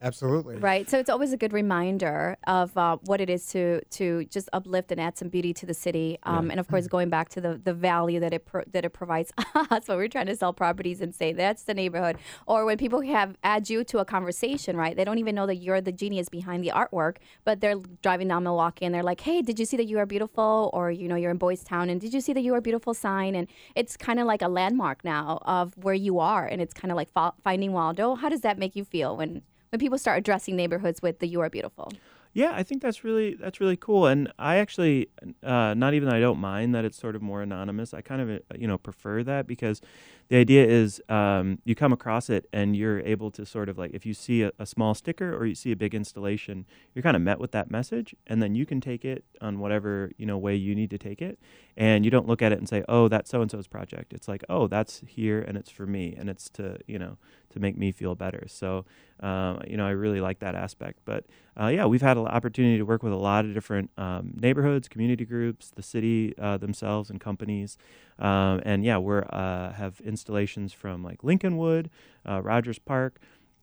Absolutely. 0.00 0.56
Right. 0.56 0.88
So 0.88 0.98
it's 0.98 1.10
always 1.10 1.32
a 1.32 1.36
good 1.36 1.52
reminder 1.52 2.36
of 2.46 2.76
uh, 2.76 2.98
what 3.06 3.20
it 3.20 3.28
is 3.28 3.46
to 3.46 3.80
to 3.90 4.24
just 4.26 4.48
uplift 4.52 4.92
and 4.92 5.00
add 5.00 5.18
some 5.18 5.28
beauty 5.28 5.52
to 5.54 5.66
the 5.66 5.74
city. 5.74 6.18
Um, 6.22 6.46
yeah. 6.46 6.52
And 6.52 6.60
of 6.60 6.68
course, 6.68 6.86
going 6.86 7.10
back 7.10 7.28
to 7.30 7.40
the, 7.40 7.60
the 7.62 7.74
value 7.74 8.20
that 8.20 8.32
it 8.32 8.46
pro- 8.46 8.62
that 8.72 8.84
it 8.84 8.90
provides 8.90 9.32
us 9.54 9.88
when 9.88 9.98
we're 9.98 10.08
trying 10.08 10.26
to 10.26 10.36
sell 10.36 10.52
properties 10.52 11.00
and 11.00 11.12
say 11.12 11.32
that's 11.32 11.64
the 11.64 11.74
neighborhood. 11.74 12.16
Or 12.46 12.64
when 12.64 12.78
people 12.78 13.00
have 13.00 13.36
add 13.42 13.68
you 13.68 13.82
to 13.84 13.98
a 13.98 14.04
conversation, 14.04 14.76
right? 14.76 14.96
They 14.96 15.04
don't 15.04 15.18
even 15.18 15.34
know 15.34 15.46
that 15.46 15.56
you're 15.56 15.80
the 15.80 15.92
genius 15.92 16.28
behind 16.28 16.62
the 16.62 16.70
artwork, 16.70 17.16
but 17.44 17.60
they're 17.60 17.76
driving 18.00 18.28
down 18.28 18.44
Milwaukee 18.44 18.84
and 18.84 18.94
they're 18.94 19.02
like, 19.02 19.20
"Hey, 19.20 19.42
did 19.42 19.58
you 19.58 19.64
see 19.64 19.76
that 19.78 19.86
you 19.86 19.98
are 19.98 20.06
beautiful?" 20.06 20.70
Or 20.72 20.92
you 20.92 21.08
know, 21.08 21.16
you're 21.16 21.32
in 21.32 21.38
Boys 21.38 21.64
Town 21.64 21.90
and 21.90 22.00
did 22.00 22.14
you 22.14 22.20
see 22.20 22.32
that 22.34 22.42
you 22.42 22.54
are 22.54 22.60
beautiful 22.60 22.94
sign? 22.94 23.34
And 23.34 23.48
it's 23.74 23.96
kind 23.96 24.20
of 24.20 24.26
like 24.26 24.42
a 24.42 24.48
landmark 24.48 25.04
now 25.04 25.40
of 25.42 25.76
where 25.76 25.94
you 25.94 26.20
are, 26.20 26.46
and 26.46 26.62
it's 26.62 26.72
kind 26.72 26.92
of 26.92 26.96
like 26.96 27.08
finding 27.42 27.72
Waldo. 27.72 28.14
How 28.14 28.28
does 28.28 28.42
that 28.42 28.58
make 28.58 28.76
you 28.76 28.84
feel 28.84 29.16
when 29.16 29.42
when 29.70 29.78
people 29.78 29.98
start 29.98 30.18
addressing 30.18 30.56
neighborhoods 30.56 31.02
with 31.02 31.18
the 31.18 31.26
"You 31.26 31.40
are 31.40 31.50
beautiful." 31.50 31.92
Yeah, 32.34 32.52
I 32.54 32.62
think 32.62 32.82
that's 32.82 33.04
really 33.04 33.34
that's 33.34 33.60
really 33.60 33.76
cool, 33.76 34.06
and 34.06 34.32
I 34.38 34.56
actually, 34.56 35.08
uh, 35.42 35.74
not 35.74 35.94
even 35.94 36.08
I 36.08 36.20
don't 36.20 36.38
mind 36.38 36.74
that 36.74 36.84
it's 36.84 36.98
sort 36.98 37.16
of 37.16 37.22
more 37.22 37.42
anonymous. 37.42 37.94
I 37.94 38.00
kind 38.00 38.20
of 38.20 38.30
uh, 38.30 38.38
you 38.56 38.68
know 38.68 38.78
prefer 38.78 39.22
that 39.24 39.46
because 39.46 39.80
the 40.28 40.36
idea 40.36 40.66
is 40.66 41.00
um, 41.08 41.58
you 41.64 41.74
come 41.74 41.92
across 41.92 42.28
it 42.28 42.46
and 42.52 42.76
you're 42.76 43.00
able 43.00 43.30
to 43.30 43.46
sort 43.46 43.68
of 43.68 43.78
like 43.78 43.92
if 43.94 44.04
you 44.04 44.12
see 44.12 44.42
a, 44.42 44.52
a, 44.58 44.66
small 44.66 44.94
sticker 44.94 45.34
or 45.34 45.46
you 45.46 45.54
see 45.54 45.72
a 45.72 45.76
big 45.76 45.94
installation, 45.94 46.66
you're 46.94 47.02
kind 47.02 47.16
of 47.16 47.22
met 47.22 47.38
with 47.38 47.52
that 47.52 47.70
message, 47.70 48.14
and 48.26 48.42
then 48.42 48.54
you 48.54 48.66
can 48.66 48.80
take 48.80 49.04
it 49.04 49.24
on 49.40 49.58
whatever 49.58 50.12
you 50.18 50.26
know 50.26 50.36
way 50.36 50.54
you 50.54 50.74
need 50.74 50.90
to 50.90 50.98
take 50.98 51.22
it, 51.22 51.38
and 51.76 52.04
you 52.04 52.10
don't 52.10 52.26
look 52.26 52.42
at 52.42 52.52
it 52.52 52.58
and 52.58 52.68
say, 52.68 52.84
oh, 52.88 53.08
that's 53.08 53.30
so 53.30 53.40
and 53.40 53.50
so's 53.50 53.66
project. 53.66 54.12
It's 54.12 54.28
like, 54.28 54.44
oh, 54.50 54.66
that's 54.66 55.02
here 55.06 55.40
and 55.40 55.56
it's 55.56 55.70
for 55.70 55.86
me, 55.86 56.14
and 56.18 56.28
it's 56.28 56.50
to 56.50 56.78
you 56.86 56.98
know 56.98 57.16
to 57.50 57.60
make 57.60 57.78
me 57.78 57.90
feel 57.90 58.14
better. 58.14 58.44
So 58.48 58.84
uh, 59.20 59.58
you 59.66 59.78
know 59.78 59.86
I 59.86 59.90
really 59.90 60.20
like 60.20 60.40
that 60.40 60.54
aspect. 60.54 61.00
But 61.06 61.24
uh, 61.58 61.68
yeah, 61.68 61.86
we've 61.86 62.02
had 62.02 62.16
an 62.16 62.26
opportunity 62.26 62.78
to 62.78 62.84
work 62.84 63.02
with 63.02 63.12
a 63.12 63.16
lot 63.16 63.44
of 63.44 63.54
different 63.54 63.90
um, 63.96 64.34
neighborhoods, 64.38 64.88
community 64.88 65.24
groups, 65.24 65.72
the 65.74 65.82
city 65.82 66.34
uh, 66.38 66.58
themselves, 66.58 67.10
and 67.10 67.20
companies. 67.20 67.78
Um, 68.18 68.60
and 68.64 68.84
yeah, 68.84 68.98
we're 68.98 69.24
uh, 69.30 69.72
have 69.72 70.00
installations 70.18 70.72
from 70.72 71.04
like 71.04 71.22
Lincolnwood, 71.22 71.88
uh, 72.28 72.42
Rogers 72.42 72.78
Park, 72.78 73.20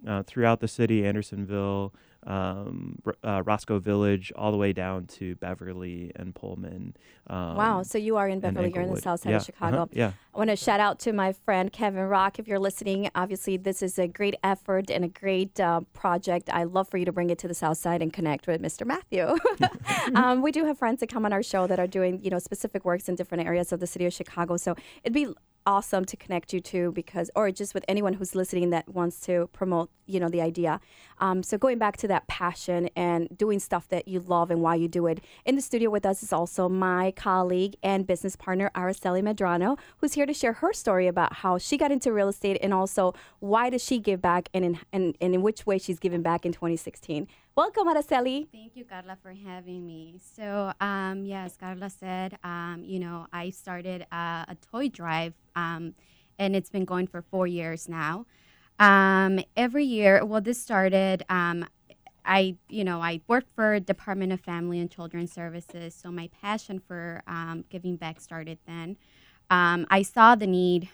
uh, 0.08 0.24
throughout 0.24 0.60
the 0.60 0.68
city, 0.68 1.06
Andersonville, 1.06 1.94
um, 2.28 3.00
uh, 3.24 3.44
Roscoe 3.46 3.80
Village, 3.80 4.32
all 4.36 4.52
the 4.52 4.58
way 4.58 4.74
down 4.74 5.06
to 5.06 5.36
Beverly 5.36 6.12
and 6.16 6.34
Pullman. 6.34 6.96
Um, 7.28 7.56
wow, 7.56 7.84
so 7.84 7.98
you 7.98 8.18
are 8.18 8.28
in 8.28 8.40
Beverly, 8.40 8.72
you're 8.74 8.84
in 8.84 8.94
the 8.94 9.02
south 9.02 9.22
side 9.22 9.30
yeah, 9.32 9.36
of 9.38 9.46
Chicago. 9.46 9.78
Uh-huh, 9.78 9.88
yeah. 9.92 10.12
I 10.34 10.38
want 10.38 10.50
to 10.50 10.56
shout 10.56 10.80
out 10.80 11.00
to 11.02 11.14
my 11.14 11.34
friend 11.34 11.72
Kevin 11.72 12.02
Rock. 12.02 12.40
If 12.40 12.48
you're 12.48 12.60
listening, 12.60 13.10
obviously 13.16 13.58
this 13.58 13.84
is 13.84 14.00
a 14.00 14.08
great 14.08 14.36
effort 14.44 14.90
and 14.90 15.06
a 15.06 15.08
great 15.08 15.60
uh, 15.60 15.82
project. 15.94 16.50
I 16.52 16.64
love 16.64 16.90
for 16.90 16.98
you 16.98 17.06
to 17.06 17.12
bring 17.12 17.30
it 17.30 17.38
to 17.40 17.48
the 17.48 17.54
south 17.54 17.78
side 17.78 18.02
and 18.02 18.12
connect 18.12 18.48
with 18.48 18.62
Mr. 18.62 18.86
Matthew. 18.86 19.38
um, 20.16 20.42
we 20.42 20.52
do 20.52 20.66
have 20.66 20.78
friends 20.78 21.02
that 21.02 21.10
come 21.10 21.26
on 21.26 21.34
our 21.34 21.44
show 21.44 21.68
that 21.68 21.80
are 21.80 21.88
doing, 21.88 22.20
you 22.24 22.32
know, 22.32 22.40
specific 22.40 22.86
works 22.86 23.08
in 23.08 23.16
different 23.16 23.46
areas 23.46 23.72
of 23.72 23.80
the 23.80 23.88
city 23.88 24.06
of 24.06 24.14
Chicago. 24.14 24.58
So 24.58 24.76
it'd 25.04 25.14
be 25.14 25.28
awesome 25.66 26.06
to 26.06 26.18
connect 26.18 26.54
you 26.54 26.60
to 26.60 26.92
because 26.92 27.30
or 27.36 27.52
just 27.52 27.74
with 27.74 27.84
anyone 27.88 28.14
who's 28.14 28.36
listening 28.36 28.70
that 28.70 28.88
wants 28.90 29.20
to 29.22 29.50
promote 29.54 29.90
you 30.08 30.20
know 30.20 30.30
the 30.30 30.42
idea. 30.42 30.80
Um, 31.20 31.42
so 31.44 31.58
going 31.58 31.78
back 31.78 31.98
to 31.98 32.08
that 32.08 32.28
passion 32.28 32.90
and 32.96 33.28
doing 33.36 33.60
stuff 33.60 33.88
that 33.90 34.08
you 34.08 34.20
love 34.20 34.52
and 34.52 34.62
why 34.62 34.76
you 34.76 34.88
do 34.88 35.08
it. 35.08 35.20
In 35.46 35.56
the 35.56 35.62
studio 35.62 35.90
with 35.90 36.06
us 36.06 36.22
is 36.22 36.32
also 36.32 36.70
my 36.70 37.12
colleague 37.12 37.76
and 37.82 38.06
business 38.06 38.36
partner 38.36 38.70
araceli 38.76 39.24
medrano 39.24 39.78
who's 39.98 40.14
here 40.14 40.26
to 40.26 40.34
share 40.34 40.54
her 40.54 40.74
story 40.74 41.08
about 41.08 41.38
how 41.38 41.58
she 41.58 41.78
got 41.78 41.92
into 41.92 42.14
real 42.14 42.30
estate 42.30 42.58
and 42.62 42.74
also 42.74 43.14
why 43.40 43.70
does 43.70 43.84
she 43.84 44.00
give 44.00 44.22
back 44.22 44.50
and 44.54 44.64
in, 44.64 44.80
and, 44.94 45.18
and 45.20 45.34
in 45.34 45.42
which 45.42 45.66
way 45.66 45.78
she's 45.78 46.00
giving 46.00 46.22
back 46.22 46.46
in 46.46 46.52
2016 46.52 47.28
Welcome, 47.58 47.88
Araceli. 47.88 48.50
Thank 48.52 48.76
you, 48.76 48.84
Carla, 48.84 49.18
for 49.24 49.32
having 49.32 49.88
me. 49.88 50.20
So, 50.36 50.74
um, 50.82 51.24
yes, 51.24 51.56
Carla 51.56 51.90
said, 51.90 52.38
um, 52.44 52.84
you 52.84 53.00
know, 53.00 53.28
I 53.32 53.52
started 53.52 54.06
a, 54.12 54.44
a 54.50 54.58
toy 54.60 54.90
drive, 54.90 55.36
um, 55.56 55.96
and 56.38 56.54
it's 56.54 56.70
been 56.70 56.84
going 56.84 57.08
for 57.08 57.22
four 57.22 57.48
years 57.48 57.88
now. 57.88 58.26
Um, 58.78 59.40
every 59.56 59.86
year, 59.86 60.26
well, 60.26 60.42
this 60.42 60.62
started. 60.62 61.24
Um, 61.30 61.66
I, 62.26 62.58
you 62.68 62.84
know, 62.84 63.00
I 63.02 63.22
worked 63.26 63.56
for 63.56 63.80
Department 63.80 64.34
of 64.34 64.42
Family 64.42 64.82
and 64.82 64.92
Children 64.92 65.26
Services, 65.26 65.96
so 65.96 66.12
my 66.12 66.30
passion 66.42 66.82
for 66.86 67.24
um, 67.26 67.64
giving 67.70 67.96
back 67.96 68.20
started 68.20 68.58
then. 68.68 68.98
I 69.50 70.02
saw 70.02 70.36
the 70.36 70.48
need 70.48 70.90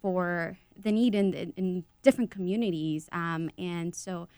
for 0.00 0.56
the 0.80 0.92
need 0.92 1.16
in, 1.16 1.34
in 1.56 1.84
different 2.04 2.30
communities, 2.30 3.08
and 3.12 3.92
so 3.92 4.28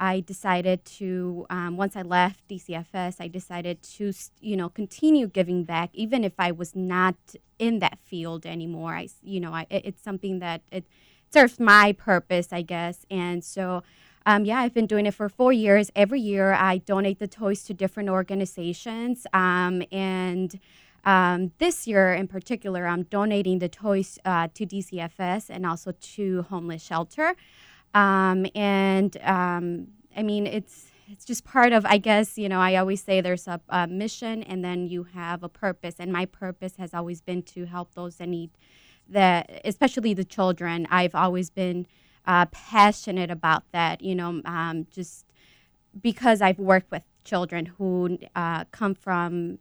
I 0.00 0.20
decided 0.20 0.84
to 0.98 1.46
um, 1.50 1.76
once 1.76 1.96
I 1.96 2.02
left 2.02 2.48
DCFS, 2.48 3.16
I 3.20 3.28
decided 3.28 3.82
to 3.82 4.12
you 4.40 4.56
know 4.56 4.68
continue 4.68 5.26
giving 5.26 5.64
back, 5.64 5.90
even 5.92 6.24
if 6.24 6.34
I 6.38 6.52
was 6.52 6.74
not 6.76 7.16
in 7.58 7.80
that 7.80 7.98
field 8.04 8.46
anymore. 8.46 8.94
I 8.94 9.08
you 9.22 9.40
know 9.40 9.52
I, 9.52 9.66
it's 9.70 10.02
something 10.02 10.38
that 10.40 10.62
it 10.70 10.84
serves 11.30 11.58
my 11.60 11.92
purpose, 11.92 12.48
I 12.52 12.62
guess, 12.62 13.06
and 13.10 13.44
so. 13.44 13.82
Um, 14.26 14.44
yeah, 14.44 14.58
I've 14.58 14.74
been 14.74 14.86
doing 14.86 15.06
it 15.06 15.14
for 15.14 15.30
four 15.30 15.54
years. 15.54 15.90
Every 15.96 16.20
year, 16.20 16.52
I 16.52 16.78
donate 16.78 17.18
the 17.18 17.28
toys 17.28 17.62
to 17.62 17.72
different 17.72 18.10
organizations. 18.10 19.26
Um, 19.32 19.82
and 19.90 20.60
um, 21.04 21.52
this 21.56 21.86
year 21.86 22.12
in 22.12 22.28
particular, 22.28 22.86
I'm 22.86 23.04
donating 23.04 23.58
the 23.58 23.70
toys 23.70 24.18
uh, 24.26 24.48
to 24.52 24.66
DCFS 24.66 25.46
and 25.48 25.64
also 25.64 25.92
to 25.92 26.42
Homeless 26.50 26.82
Shelter. 26.82 27.34
Um, 27.94 28.46
and 28.54 29.16
um, 29.22 29.88
I 30.16 30.22
mean, 30.22 30.46
it's 30.46 30.86
it's 31.10 31.24
just 31.24 31.44
part 31.44 31.72
of, 31.72 31.86
I 31.86 31.96
guess, 31.96 32.36
you 32.36 32.48
know, 32.50 32.60
I 32.60 32.76
always 32.76 33.02
say 33.02 33.22
there's 33.22 33.48
a, 33.48 33.60
a, 33.70 33.86
mission 33.86 34.42
and 34.42 34.62
then 34.62 34.86
you 34.86 35.04
have 35.04 35.42
a 35.42 35.48
purpose. 35.48 35.94
And 35.98 36.12
my 36.12 36.26
purpose 36.26 36.74
has 36.76 36.92
always 36.92 37.22
been 37.22 37.42
to 37.44 37.64
help 37.64 37.94
those 37.94 38.16
that 38.16 38.28
need 38.28 38.50
that, 39.08 39.62
especially 39.64 40.12
the 40.12 40.24
children. 40.24 40.86
I've 40.90 41.14
always 41.14 41.48
been 41.48 41.86
uh, 42.26 42.44
passionate 42.46 43.30
about 43.30 43.64
that. 43.72 44.02
You 44.02 44.14
know, 44.14 44.42
um, 44.44 44.86
just 44.90 45.24
because 46.00 46.42
I've 46.42 46.58
worked 46.58 46.90
with 46.90 47.04
children 47.24 47.66
who 47.66 48.18
uh, 48.36 48.64
come 48.66 48.94
from 48.94 49.58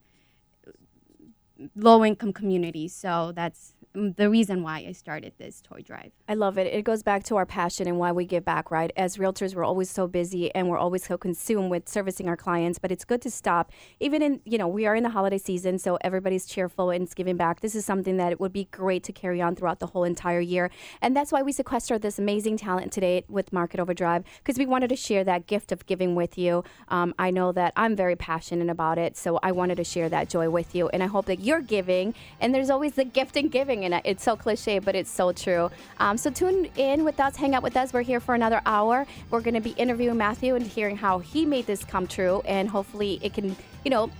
low 1.75 2.03
income 2.05 2.33
communities. 2.33 2.93
So 2.93 3.31
that's 3.35 3.73
mm, 3.95 4.15
the 4.15 4.29
reason 4.29 4.63
why 4.63 4.85
I 4.87 4.91
started 4.91 5.33
this 5.37 5.61
toy 5.61 5.81
drive. 5.81 6.11
I 6.27 6.33
love 6.33 6.57
it. 6.57 6.67
It 6.67 6.83
goes 6.83 7.03
back 7.03 7.23
to 7.25 7.35
our 7.37 7.45
passion 7.45 7.87
and 7.87 7.97
why 7.97 8.11
we 8.11 8.25
give 8.25 8.45
back, 8.45 8.71
right? 8.71 8.91
As 8.95 9.17
realtors, 9.17 9.55
we're 9.55 9.63
always 9.63 9.89
so 9.89 10.07
busy 10.07 10.53
and 10.53 10.69
we're 10.69 10.77
always 10.77 11.05
so 11.05 11.17
consumed 11.17 11.71
with 11.71 11.87
servicing 11.89 12.27
our 12.27 12.37
clients, 12.37 12.79
but 12.79 12.91
it's 12.91 13.05
good 13.05 13.21
to 13.23 13.31
stop. 13.31 13.71
Even 13.99 14.21
in, 14.21 14.41
you 14.45 14.57
know, 14.57 14.67
we 14.67 14.85
are 14.85 14.95
in 14.95 15.03
the 15.03 15.09
holiday 15.09 15.37
season, 15.37 15.79
so 15.79 15.97
everybody's 16.01 16.45
cheerful 16.45 16.89
and 16.89 17.03
it's 17.03 17.13
giving 17.13 17.37
back. 17.37 17.61
This 17.61 17.75
is 17.75 17.85
something 17.85 18.17
that 18.17 18.31
it 18.31 18.39
would 18.39 18.53
be 18.53 18.65
great 18.65 19.03
to 19.03 19.13
carry 19.13 19.41
on 19.41 19.55
throughout 19.55 19.79
the 19.79 19.87
whole 19.87 20.03
entire 20.03 20.39
year. 20.39 20.69
And 21.01 21.15
that's 21.15 21.31
why 21.31 21.41
we 21.41 21.51
sequestered 21.51 22.01
this 22.01 22.19
amazing 22.19 22.57
talent 22.57 22.91
today 22.91 23.23
with 23.27 23.51
Market 23.51 23.79
Overdrive, 23.79 24.23
because 24.37 24.57
we 24.57 24.65
wanted 24.65 24.89
to 24.89 24.95
share 24.95 25.23
that 25.23 25.47
gift 25.47 25.71
of 25.71 25.85
giving 25.85 26.15
with 26.15 26.37
you. 26.37 26.63
Um, 26.89 27.13
I 27.17 27.31
know 27.31 27.51
that 27.53 27.73
I'm 27.75 27.95
very 27.95 28.15
passionate 28.15 28.69
about 28.69 28.97
it, 28.97 29.17
so 29.17 29.39
I 29.41 29.51
wanted 29.51 29.75
to 29.77 29.83
share 29.83 30.09
that 30.09 30.29
joy 30.29 30.49
with 30.49 30.75
you. 30.75 30.89
And 30.89 31.01
I 31.01 31.07
hope 31.07 31.25
that 31.25 31.39
you're 31.47 31.61
giving, 31.61 32.13
and 32.41 32.53
there's 32.53 32.69
always 32.69 32.93
the 32.93 33.05
gift 33.05 33.37
in 33.37 33.47
giving, 33.47 33.85
and 33.85 34.01
it's 34.03 34.23
so 34.23 34.35
cliche, 34.35 34.79
but 34.79 34.95
it's 34.95 35.09
so 35.09 35.31
true. 35.31 35.71
Um, 35.99 36.17
so 36.17 36.29
tune 36.29 36.69
in 36.75 37.05
with 37.05 37.19
us, 37.19 37.35
hang 37.37 37.55
out 37.55 37.63
with 37.63 37.77
us. 37.77 37.93
We're 37.93 38.01
here 38.01 38.19
for 38.19 38.35
another 38.35 38.61
hour. 38.65 39.07
We're 39.31 39.41
going 39.41 39.53
to 39.53 39.61
be 39.61 39.71
interviewing 39.71 40.17
Matthew 40.17 40.55
and 40.55 40.67
hearing 40.67 40.97
how 40.97 41.19
he 41.19 41.45
made 41.45 41.65
this 41.65 41.83
come 41.83 42.05
true, 42.05 42.41
and 42.45 42.69
hopefully 42.69 43.19
it 43.23 43.33
can, 43.33 43.55
you 43.85 43.91
know, 43.91 44.11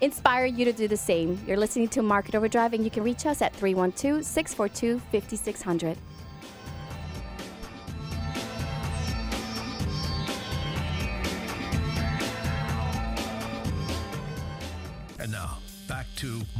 inspire 0.00 0.46
you 0.46 0.64
to 0.64 0.72
do 0.72 0.88
the 0.88 0.96
same. 0.96 1.38
You're 1.46 1.56
listening 1.56 1.88
to 1.88 2.02
Market 2.02 2.34
Overdrive, 2.34 2.72
and 2.72 2.84
you 2.84 2.90
can 2.90 3.02
reach 3.02 3.26
us 3.26 3.42
at 3.42 3.54
312 3.54 4.24
642 4.24 5.00
5600. 5.10 5.98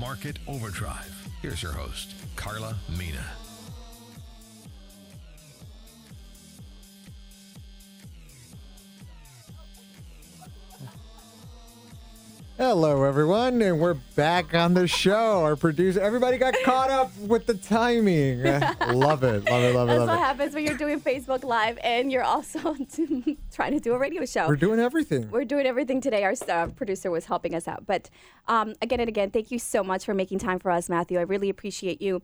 Market 0.01 0.39
Overdrive. 0.49 1.29
Here's 1.43 1.63
your 1.63 1.73
host, 1.73 2.15
Carla 2.35 2.75
Mina. 2.99 3.40
Hello, 12.61 13.05
everyone, 13.05 13.63
and 13.63 13.81
we're 13.81 13.95
back 13.95 14.53
on 14.53 14.75
the 14.75 14.87
show. 14.87 15.43
Our 15.45 15.57
producer, 15.57 15.99
everybody 15.99 16.37
got 16.37 16.55
caught 16.63 16.91
up 16.91 17.11
with 17.17 17.47
the 17.47 17.55
timing. 17.55 18.43
love 18.43 18.61
it, 18.61 18.91
love 18.91 19.23
it, 19.25 19.25
love 19.25 19.65
it, 19.65 19.73
That's 19.73 19.75
love 19.75 20.09
what 20.09 20.19
it. 20.19 20.19
happens 20.19 20.55
when 20.55 20.67
you're 20.67 20.77
doing 20.77 21.01
Facebook 21.01 21.43
Live 21.43 21.79
and 21.83 22.13
you're 22.13 22.23
also 22.23 22.77
trying 23.51 23.73
to 23.73 23.81
do 23.81 23.95
a 23.95 23.99
radio 23.99 24.27
show. 24.27 24.47
We're 24.47 24.57
doing 24.57 24.79
everything. 24.79 25.31
We're 25.31 25.47
doing 25.47 25.65
everything 25.65 26.03
today. 26.03 26.23
Our 26.23 26.35
uh, 26.51 26.67
producer 26.67 27.11
was 27.11 27.25
helping 27.25 27.55
us 27.55 27.67
out. 27.67 27.87
But 27.87 28.11
um, 28.47 28.75
again 28.83 29.01
and 29.01 29.09
again, 29.09 29.31
thank 29.31 29.51
you 29.51 29.59
so 29.59 29.83
much 29.83 30.05
for 30.05 30.13
making 30.13 30.41
time 30.41 30.59
for 30.59 30.71
us, 30.71 30.91
Matthew. 30.91 31.19
I 31.19 31.23
really 31.23 31.49
appreciate 31.49 32.03
you 32.03 32.21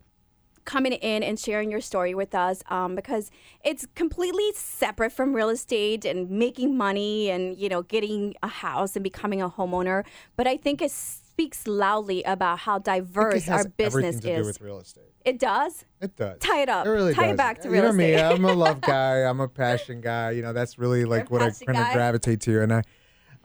coming 0.67 0.91
in 0.91 1.23
and 1.23 1.39
sharing 1.39 1.71
your 1.71 1.81
story 1.81 2.13
with 2.13 2.35
us 2.35 2.61
um, 2.69 2.93
because 2.93 3.31
it's 3.63 3.87
completely 3.95 4.51
separate 4.53 5.11
from 5.11 5.33
real 5.33 5.49
estate 5.49 6.05
and 6.05 6.29
making 6.29 6.77
money 6.77 7.31
and 7.31 7.57
you 7.57 7.69
know 7.69 7.81
getting 7.81 8.35
a 8.43 8.47
house 8.47 8.95
and 8.95 9.03
becoming 9.03 9.41
a 9.41 9.49
homeowner. 9.49 10.05
But 10.35 10.45
I 10.45 10.57
think 10.57 10.83
it 10.83 10.91
speaks 10.91 11.65
loudly 11.65 12.21
about 12.23 12.59
how 12.59 12.79
diverse 12.79 13.47
our 13.47 13.63
business 13.63 14.15
everything 14.15 14.19
to 14.19 14.35
do 14.35 14.41
is. 14.41 14.47
with 14.47 14.61
real 14.61 14.79
estate. 14.79 15.05
it 15.23 15.39
does. 15.39 15.85
It 16.01 16.15
does. 16.15 16.37
Tie 16.39 16.61
it 16.61 16.69
up. 16.69 16.85
It 16.85 16.89
really 16.89 17.13
Tie 17.13 17.27
it 17.27 17.37
back 17.37 17.61
to 17.61 17.69
you 17.69 17.73
real 17.73 17.83
you 17.83 17.89
know 17.89 17.93
me. 17.93 18.15
I'm 18.15 18.45
a 18.45 18.53
love 18.53 18.81
guy. 18.95 19.19
I'm 19.19 19.39
a 19.39 19.47
passion 19.47 20.01
guy. 20.01 20.31
You 20.31 20.41
know, 20.41 20.53
that's 20.53 20.77
really 20.77 21.05
like 21.05 21.31
what 21.31 21.41
I 21.41 21.49
kind 21.49 21.79
of 21.79 21.93
gravitate 21.93 22.41
to. 22.41 22.61
And 22.61 22.73
I, 22.73 22.83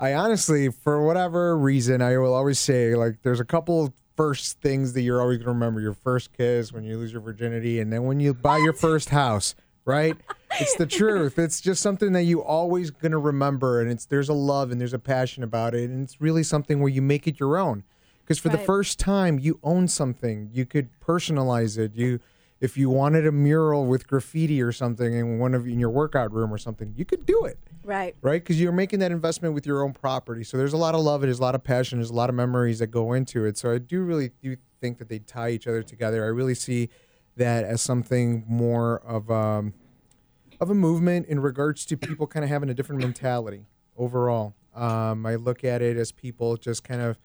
I 0.01 0.15
honestly, 0.15 0.71
for 0.71 1.07
whatever 1.07 1.57
reason, 1.57 2.03
I 2.03 2.19
will 2.19 2.35
always 2.35 2.59
say 2.59 2.97
like 2.97 3.23
there's 3.23 3.41
a 3.41 3.45
couple 3.45 3.95
first 4.17 4.61
things 4.61 4.93
that 4.93 5.03
you're 5.03 5.21
always 5.21 5.39
gonna 5.39 5.53
remember: 5.53 5.81
your 5.81 5.95
first 5.95 6.33
kiss, 6.33 6.73
when 6.73 6.85
you 6.85 6.99
lose 6.99 7.13
your 7.13 7.23
virginity, 7.23 7.81
and 7.81 7.93
then 7.93 8.05
when 8.05 8.21
you 8.21 8.35
buy 8.35 8.59
your 8.59 8.73
first 8.73 9.09
house. 9.11 9.55
Right? 9.85 10.17
It's 10.61 10.77
the 10.77 10.87
truth. 10.87 11.41
It's 11.41 11.61
just 11.61 11.83
something 11.83 12.13
that 12.13 12.23
you 12.23 12.41
always 12.41 12.91
gonna 12.91 13.19
remember, 13.19 13.81
and 13.81 13.91
it's 13.91 14.05
there's 14.05 14.29
a 14.29 14.33
love 14.35 14.71
and 14.71 14.81
there's 14.81 14.93
a 14.93 14.99
passion 14.99 15.43
about 15.43 15.75
it, 15.75 15.91
and 15.91 16.05
it's 16.05 16.21
really 16.21 16.45
something 16.45 16.79
where 16.79 16.89
you 16.89 17.03
make 17.03 17.27
it 17.27 17.41
your 17.41 17.59
own. 17.59 17.83
Because 18.23 18.39
for 18.39 18.49
the 18.49 18.59
first 18.59 19.01
time, 19.01 19.41
you 19.41 19.59
own 19.65 19.89
something. 19.89 20.51
You 20.53 20.65
could 20.65 20.89
personalize 21.01 21.77
it. 21.77 21.97
You, 21.97 22.21
if 22.61 22.77
you 22.77 22.89
wanted 22.89 23.27
a 23.27 23.33
mural 23.33 23.85
with 23.87 24.07
graffiti 24.07 24.63
or 24.63 24.71
something 24.71 25.13
in 25.13 25.41
one 25.41 25.55
of 25.55 25.67
in 25.67 25.81
your 25.81 25.91
workout 25.91 26.33
room 26.33 26.55
or 26.55 26.59
something, 26.59 26.95
you 26.97 27.05
could 27.05 27.27
do 27.27 27.45
it, 27.45 27.59
Right. 27.85 28.15
right? 28.23 28.43
Because 28.43 28.61
you're 28.61 28.73
making 28.73 29.01
that 29.01 29.13
investment 29.13 29.55
with 29.55 29.67
your 29.67 29.83
own 29.83 29.93
property. 29.93 30.45
So 30.45 30.57
there's 30.57 30.73
a 30.73 30.77
lot 30.77 30.95
of 30.95 31.01
love. 31.01 31.23
There's 31.23 31.39
a 31.39 31.43
lot 31.43 31.55
of 31.55 31.65
passion. 31.65 31.99
There's 31.99 32.11
a 32.11 32.15
lot 32.15 32.29
of 32.29 32.35
memories 32.35 32.79
that 32.79 32.89
go 32.89 33.13
into 33.13 33.45
it. 33.45 33.59
So 33.59 33.73
I 33.73 33.79
do 33.79 34.03
really 34.03 34.31
do 34.43 34.57
think 34.81 34.99
that 34.99 35.09
they 35.09 35.19
tie 35.19 35.51
each 35.51 35.67
other 35.67 35.83
together. 35.83 36.25
I 36.25 36.29
really 36.29 36.55
see 36.55 36.91
that 37.37 37.65
as 37.65 37.81
something 37.81 38.45
more 38.47 39.01
of 39.07 39.31
um, 39.31 39.75
of 40.61 40.71
a 40.71 40.75
movement 40.75 41.27
in 41.27 41.41
regards 41.41 41.85
to 41.87 41.97
people 41.97 42.27
kind 42.27 42.45
of 42.45 42.51
having 42.51 42.69
a 42.71 42.75
different 42.75 43.03
mentality 43.03 43.67
overall. 43.97 44.55
Um, 44.75 45.27
I 45.27 45.35
look 45.35 45.65
at 45.65 45.83
it 45.83 45.97
as 45.97 46.13
people 46.13 46.57
just 46.57 46.85
kind 46.85 47.01
of 47.01 47.19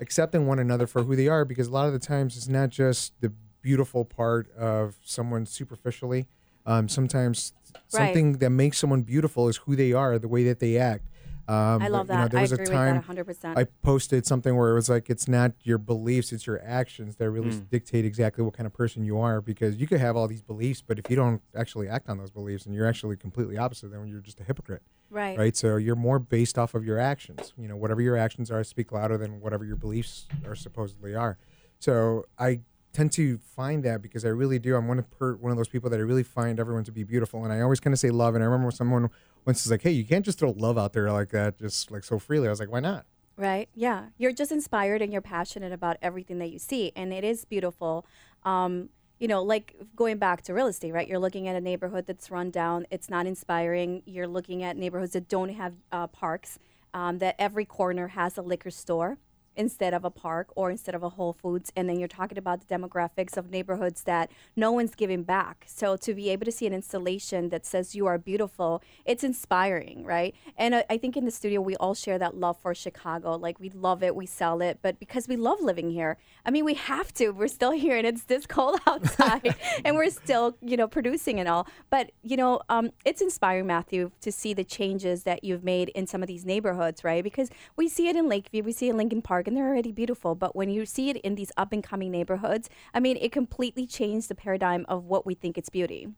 accepting 0.00 0.46
one 0.46 0.58
another 0.58 0.86
for 0.86 1.02
who 1.02 1.16
they 1.16 1.28
are 1.28 1.44
because 1.44 1.66
a 1.66 1.70
lot 1.70 1.86
of 1.86 1.92
the 1.92 1.98
times 1.98 2.36
it's 2.36 2.48
not 2.48 2.70
just 2.70 3.12
the 3.20 3.32
beautiful 3.62 4.04
part 4.04 4.50
of 4.56 4.96
someone 5.02 5.46
superficially. 5.46 6.26
Um, 6.66 6.88
sometimes 6.88 7.52
Right. 7.74 8.06
something 8.06 8.38
that 8.38 8.50
makes 8.50 8.78
someone 8.78 9.02
beautiful 9.02 9.48
is 9.48 9.58
who 9.58 9.76
they 9.76 9.92
are, 9.92 10.18
the 10.18 10.28
way 10.28 10.44
that 10.44 10.60
they 10.60 10.78
act. 10.78 11.08
Um, 11.46 11.82
I 11.82 11.88
love 11.88 12.08
you 12.08 12.14
know, 12.14 12.22
that. 12.22 12.30
there 12.30 12.38
I 12.38 12.42
was 12.42 12.52
a 12.52 12.64
time 12.64 13.04
with 13.06 13.40
that 13.42 13.54
100%. 13.54 13.58
I 13.58 13.64
posted 13.82 14.24
something 14.24 14.56
where 14.56 14.70
it 14.70 14.74
was 14.74 14.88
like 14.88 15.10
it's 15.10 15.28
not 15.28 15.52
your 15.62 15.76
beliefs, 15.76 16.32
it's 16.32 16.46
your 16.46 16.62
actions 16.64 17.16
that 17.16 17.30
really 17.30 17.50
dictate 17.70 18.06
exactly 18.06 18.42
what 18.42 18.56
kind 18.56 18.66
of 18.66 18.72
person 18.72 19.04
you 19.04 19.18
are. 19.18 19.42
Because 19.42 19.76
you 19.76 19.86
could 19.86 20.00
have 20.00 20.16
all 20.16 20.26
these 20.26 20.40
beliefs, 20.40 20.82
but 20.86 20.98
if 20.98 21.10
you 21.10 21.16
don't 21.16 21.42
actually 21.54 21.86
act 21.86 22.08
on 22.08 22.16
those 22.16 22.30
beliefs, 22.30 22.64
and 22.64 22.74
you're 22.74 22.86
actually 22.86 23.16
completely 23.16 23.58
opposite, 23.58 23.90
then 23.90 24.06
you're 24.08 24.20
just 24.20 24.40
a 24.40 24.44
hypocrite, 24.44 24.82
right. 25.10 25.36
right? 25.36 25.54
So 25.54 25.76
you're 25.76 25.96
more 25.96 26.18
based 26.18 26.56
off 26.56 26.74
of 26.74 26.84
your 26.84 26.98
actions. 26.98 27.52
You 27.58 27.68
know, 27.68 27.76
whatever 27.76 28.00
your 28.00 28.16
actions 28.16 28.50
are, 28.50 28.64
speak 28.64 28.90
louder 28.90 29.18
than 29.18 29.40
whatever 29.42 29.66
your 29.66 29.76
beliefs 29.76 30.26
are 30.46 30.54
supposedly 30.54 31.14
are. 31.14 31.36
So 31.78 32.24
I 32.38 32.60
tend 32.94 33.12
to 33.12 33.38
find 33.38 33.82
that 33.84 34.00
because 34.00 34.24
I 34.24 34.28
really 34.28 34.58
do. 34.58 34.76
I'm 34.76 34.88
one 34.88 34.98
of 34.98 35.10
per, 35.10 35.34
one 35.34 35.50
of 35.50 35.58
those 35.58 35.68
people 35.68 35.90
that 35.90 35.96
I 35.96 36.02
really 36.02 36.22
find 36.22 36.58
everyone 36.58 36.84
to 36.84 36.92
be 36.92 37.02
beautiful, 37.02 37.44
and 37.44 37.52
I 37.52 37.60
always 37.60 37.80
kind 37.80 37.92
of 37.92 37.98
say 37.98 38.10
love. 38.10 38.34
And 38.34 38.42
I 38.42 38.46
remember 38.46 38.70
someone 38.70 39.10
once 39.44 39.64
was 39.64 39.70
like, 39.70 39.82
"Hey, 39.82 39.90
you 39.90 40.04
can't 40.04 40.24
just 40.24 40.38
throw 40.38 40.52
love 40.52 40.78
out 40.78 40.92
there 40.94 41.10
like 41.12 41.30
that, 41.30 41.58
just 41.58 41.90
like 41.90 42.04
so 42.04 42.18
freely." 42.18 42.46
I 42.46 42.50
was 42.50 42.60
like, 42.60 42.70
"Why 42.70 42.80
not?" 42.80 43.04
Right. 43.36 43.68
Yeah. 43.74 44.06
You're 44.16 44.32
just 44.32 44.52
inspired 44.52 45.02
and 45.02 45.12
you're 45.12 45.20
passionate 45.20 45.72
about 45.72 45.96
everything 46.00 46.38
that 46.38 46.50
you 46.50 46.58
see. 46.58 46.92
And 46.94 47.12
it 47.12 47.24
is 47.24 47.44
beautiful. 47.44 48.06
Um, 48.44 48.90
you 49.18 49.26
know, 49.26 49.42
like 49.42 49.74
going 49.96 50.18
back 50.18 50.42
to 50.42 50.54
real 50.54 50.68
estate, 50.68 50.92
right? 50.92 51.08
You're 51.08 51.18
looking 51.18 51.48
at 51.48 51.56
a 51.56 51.60
neighborhood 51.60 52.06
that's 52.06 52.30
run 52.30 52.50
down. 52.50 52.86
It's 52.90 53.10
not 53.10 53.26
inspiring. 53.26 54.02
You're 54.06 54.28
looking 54.28 54.62
at 54.62 54.76
neighborhoods 54.76 55.14
that 55.14 55.28
don't 55.28 55.48
have 55.48 55.74
uh, 55.90 56.06
parks, 56.08 56.58
um, 56.92 57.18
that 57.18 57.34
every 57.38 57.64
corner 57.64 58.08
has 58.08 58.38
a 58.38 58.42
liquor 58.42 58.70
store 58.70 59.18
instead 59.56 59.94
of 59.94 60.04
a 60.04 60.10
park 60.10 60.48
or 60.54 60.70
instead 60.70 60.94
of 60.94 61.02
a 61.02 61.10
Whole 61.10 61.32
Foods. 61.32 61.72
And 61.76 61.88
then 61.88 61.98
you're 61.98 62.08
talking 62.08 62.38
about 62.38 62.66
the 62.66 62.74
demographics 62.74 63.36
of 63.36 63.50
neighborhoods 63.50 64.02
that 64.04 64.30
no 64.56 64.72
one's 64.72 64.94
giving 64.94 65.22
back. 65.22 65.64
So 65.66 65.96
to 65.96 66.14
be 66.14 66.30
able 66.30 66.44
to 66.44 66.52
see 66.52 66.66
an 66.66 66.72
installation 66.72 67.48
that 67.50 67.66
says 67.66 67.94
you 67.94 68.06
are 68.06 68.18
beautiful, 68.18 68.82
it's 69.04 69.24
inspiring, 69.24 70.04
right? 70.04 70.34
And 70.56 70.76
I, 70.76 70.84
I 70.90 70.98
think 70.98 71.16
in 71.16 71.24
the 71.24 71.30
studio, 71.30 71.60
we 71.60 71.76
all 71.76 71.94
share 71.94 72.18
that 72.18 72.36
love 72.36 72.58
for 72.58 72.74
Chicago. 72.74 73.36
Like 73.36 73.60
we 73.60 73.70
love 73.70 74.02
it, 74.02 74.14
we 74.14 74.26
sell 74.26 74.60
it, 74.60 74.78
but 74.82 74.98
because 74.98 75.28
we 75.28 75.36
love 75.36 75.60
living 75.60 75.90
here, 75.90 76.16
I 76.46 76.50
mean, 76.50 76.64
we 76.64 76.74
have 76.74 77.12
to. 77.14 77.30
We're 77.30 77.48
still 77.48 77.70
here 77.84 77.96
and 77.96 78.06
it's 78.06 78.24
this 78.24 78.46
cold 78.46 78.80
outside 78.86 79.54
and 79.84 79.96
we're 79.96 80.10
still, 80.10 80.56
you 80.60 80.76
know, 80.76 80.88
producing 80.88 81.40
and 81.40 81.48
all. 81.48 81.66
But, 81.90 82.12
you 82.22 82.36
know, 82.36 82.60
um, 82.68 82.90
it's 83.04 83.20
inspiring, 83.20 83.66
Matthew, 83.66 84.10
to 84.20 84.32
see 84.32 84.54
the 84.54 84.64
changes 84.64 85.24
that 85.24 85.44
you've 85.44 85.64
made 85.64 85.90
in 85.90 86.06
some 86.06 86.22
of 86.22 86.26
these 86.26 86.44
neighborhoods, 86.44 87.04
right? 87.04 87.22
Because 87.22 87.50
we 87.76 87.88
see 87.88 88.08
it 88.08 88.16
in 88.16 88.28
Lakeview, 88.28 88.62
we 88.62 88.72
see 88.72 88.88
it 88.88 88.90
in 88.90 88.96
Lincoln 88.96 89.22
Park, 89.22 89.43
and 89.46 89.56
they're 89.56 89.68
already 89.68 89.92
beautiful. 89.92 90.34
But 90.34 90.54
when 90.54 90.70
you 90.70 90.86
see 90.86 91.10
it 91.10 91.16
in 91.18 91.34
these 91.34 91.52
up 91.56 91.72
and 91.72 91.82
coming 91.82 92.10
neighborhoods, 92.10 92.68
I 92.92 93.00
mean, 93.00 93.16
it 93.20 93.32
completely 93.32 93.86
changed 93.86 94.28
the 94.28 94.34
paradigm 94.34 94.84
of 94.88 95.04
what 95.04 95.26
we 95.26 95.34
think 95.34 95.58
it's 95.58 95.68
beauty. 95.68 96.08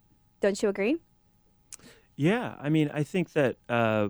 Don't 0.40 0.62
you 0.62 0.68
agree? 0.68 0.96
Yeah, 2.16 2.54
I 2.58 2.68
mean, 2.68 2.90
I 2.92 3.02
think 3.02 3.32
that 3.32 3.56
uh, 3.68 4.08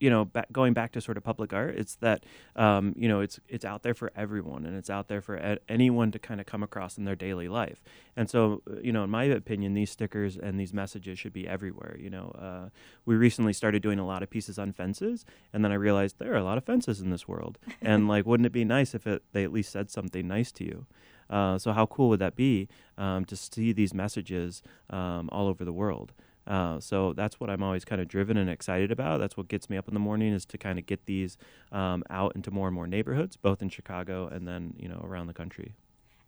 you 0.00 0.10
know, 0.10 0.24
back, 0.24 0.50
going 0.50 0.72
back 0.72 0.92
to 0.92 1.00
sort 1.00 1.16
of 1.16 1.22
public 1.22 1.52
art, 1.52 1.76
it's 1.76 1.94
that 1.96 2.24
um, 2.56 2.94
you 2.96 3.06
know, 3.08 3.20
it's 3.20 3.38
it's 3.48 3.64
out 3.64 3.82
there 3.82 3.94
for 3.94 4.10
everyone, 4.16 4.64
and 4.64 4.76
it's 4.76 4.90
out 4.90 5.08
there 5.08 5.20
for 5.20 5.36
a- 5.36 5.58
anyone 5.68 6.10
to 6.10 6.18
kind 6.18 6.40
of 6.40 6.46
come 6.46 6.62
across 6.62 6.98
in 6.98 7.04
their 7.04 7.14
daily 7.14 7.48
life. 7.48 7.82
And 8.16 8.28
so, 8.28 8.62
uh, 8.68 8.80
you 8.80 8.92
know, 8.92 9.04
in 9.04 9.10
my 9.10 9.24
opinion, 9.24 9.74
these 9.74 9.90
stickers 9.90 10.36
and 10.36 10.58
these 10.58 10.72
messages 10.72 11.18
should 11.18 11.32
be 11.32 11.46
everywhere. 11.46 11.96
You 12.00 12.10
know, 12.10 12.34
uh, 12.38 12.70
we 13.04 13.14
recently 13.14 13.52
started 13.52 13.82
doing 13.82 13.98
a 13.98 14.06
lot 14.06 14.22
of 14.22 14.30
pieces 14.30 14.58
on 14.58 14.72
fences, 14.72 15.24
and 15.52 15.64
then 15.64 15.70
I 15.70 15.76
realized 15.76 16.18
there 16.18 16.32
are 16.32 16.36
a 16.36 16.44
lot 16.44 16.58
of 16.58 16.64
fences 16.64 17.00
in 17.00 17.10
this 17.10 17.28
world, 17.28 17.58
and 17.82 18.08
like, 18.08 18.26
wouldn't 18.26 18.46
it 18.46 18.52
be 18.52 18.64
nice 18.64 18.94
if 18.94 19.06
it, 19.06 19.22
they 19.32 19.44
at 19.44 19.52
least 19.52 19.70
said 19.70 19.90
something 19.90 20.26
nice 20.26 20.50
to 20.52 20.64
you? 20.64 20.86
Uh, 21.28 21.56
so 21.58 21.72
how 21.72 21.86
cool 21.86 22.08
would 22.08 22.18
that 22.18 22.34
be 22.34 22.68
um, 22.98 23.24
to 23.24 23.36
see 23.36 23.72
these 23.72 23.94
messages 23.94 24.62
um, 24.90 25.28
all 25.30 25.46
over 25.46 25.64
the 25.64 25.72
world? 25.72 26.12
Uh, 26.46 26.80
so 26.80 27.12
that's 27.12 27.38
what 27.38 27.50
I'm 27.50 27.62
always 27.62 27.84
kind 27.84 28.00
of 28.00 28.08
driven 28.08 28.36
and 28.36 28.50
excited 28.50 28.90
about. 28.90 29.20
That's 29.20 29.36
what 29.36 29.48
gets 29.48 29.70
me 29.70 29.76
up 29.76 29.88
in 29.88 29.94
the 29.94 30.00
morning 30.00 30.32
is 30.32 30.44
to 30.46 30.58
kind 30.58 30.78
of 30.78 30.86
get 30.86 31.06
these 31.06 31.36
um, 31.72 32.02
out 32.10 32.34
into 32.34 32.50
more 32.50 32.68
and 32.68 32.74
more 32.74 32.86
neighborhoods, 32.86 33.36
both 33.36 33.62
in 33.62 33.68
Chicago 33.68 34.26
and 34.28 34.46
then 34.48 34.74
you 34.78 34.88
know 34.88 35.00
around 35.04 35.26
the 35.26 35.34
country. 35.34 35.74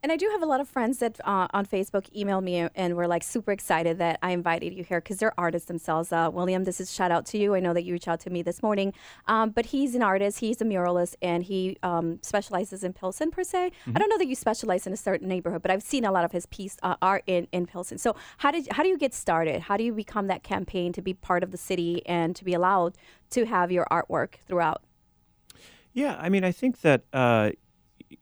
And 0.02 0.10
I 0.10 0.16
do 0.16 0.28
have 0.32 0.42
a 0.42 0.46
lot 0.46 0.60
of 0.60 0.68
friends 0.68 0.98
that 0.98 1.20
uh, 1.24 1.46
on 1.52 1.64
Facebook 1.64 2.12
email 2.12 2.40
me 2.40 2.68
and 2.74 2.96
were 2.96 3.06
like 3.06 3.22
super 3.22 3.52
excited 3.52 3.98
that 3.98 4.18
I 4.20 4.32
invited 4.32 4.74
you 4.74 4.82
here 4.82 5.00
because 5.00 5.18
they're 5.18 5.38
artists 5.38 5.68
themselves. 5.68 6.10
Uh, 6.10 6.28
William, 6.32 6.64
this 6.64 6.80
is 6.80 6.92
shout 6.92 7.12
out 7.12 7.24
to 7.26 7.38
you. 7.38 7.54
I 7.54 7.60
know 7.60 7.72
that 7.72 7.84
you 7.84 7.92
reached 7.92 8.08
out 8.08 8.18
to 8.20 8.30
me 8.30 8.42
this 8.42 8.64
morning, 8.64 8.94
um, 9.28 9.50
but 9.50 9.66
he's 9.66 9.94
an 9.94 10.02
artist. 10.02 10.40
He's 10.40 10.60
a 10.60 10.64
muralist 10.64 11.14
and 11.22 11.44
he 11.44 11.78
um, 11.84 12.18
specializes 12.20 12.82
in 12.82 12.94
Pilsen 12.94 13.30
per 13.30 13.44
se. 13.44 13.70
I 13.86 13.98
don't 13.98 14.08
know 14.08 14.18
that 14.18 14.26
you 14.26 14.34
specialize 14.34 14.88
in 14.88 14.92
a 14.92 14.96
certain 14.96 15.28
neighborhood, 15.28 15.62
but 15.62 15.70
I've 15.70 15.84
seen 15.84 16.04
a 16.04 16.10
lot 16.10 16.24
of 16.24 16.32
his 16.32 16.46
piece 16.46 16.76
uh, 16.82 16.96
art 17.00 17.22
in, 17.28 17.46
in 17.52 17.66
Pilsen. 17.66 17.98
So 17.98 18.16
how 18.38 18.50
did 18.50 18.66
how 18.72 18.82
do 18.82 18.88
you 18.88 18.98
get 18.98 19.14
started? 19.14 19.62
How 19.62 19.76
do 19.76 19.84
you 19.84 19.92
become 19.92 20.26
that 20.26 20.42
campaign 20.42 20.92
to 20.94 21.02
be 21.02 21.14
part 21.14 21.44
of 21.44 21.52
the 21.52 21.58
city 21.58 22.04
and 22.06 22.34
to 22.34 22.44
be 22.44 22.54
allowed 22.54 22.96
to 23.30 23.46
have 23.46 23.70
your 23.70 23.86
artwork 23.88 24.34
throughout? 24.48 24.82
Yeah, 25.92 26.16
I 26.18 26.28
mean, 26.28 26.42
I 26.42 26.52
think 26.52 26.80
that 26.80 27.02
uh, 27.12 27.50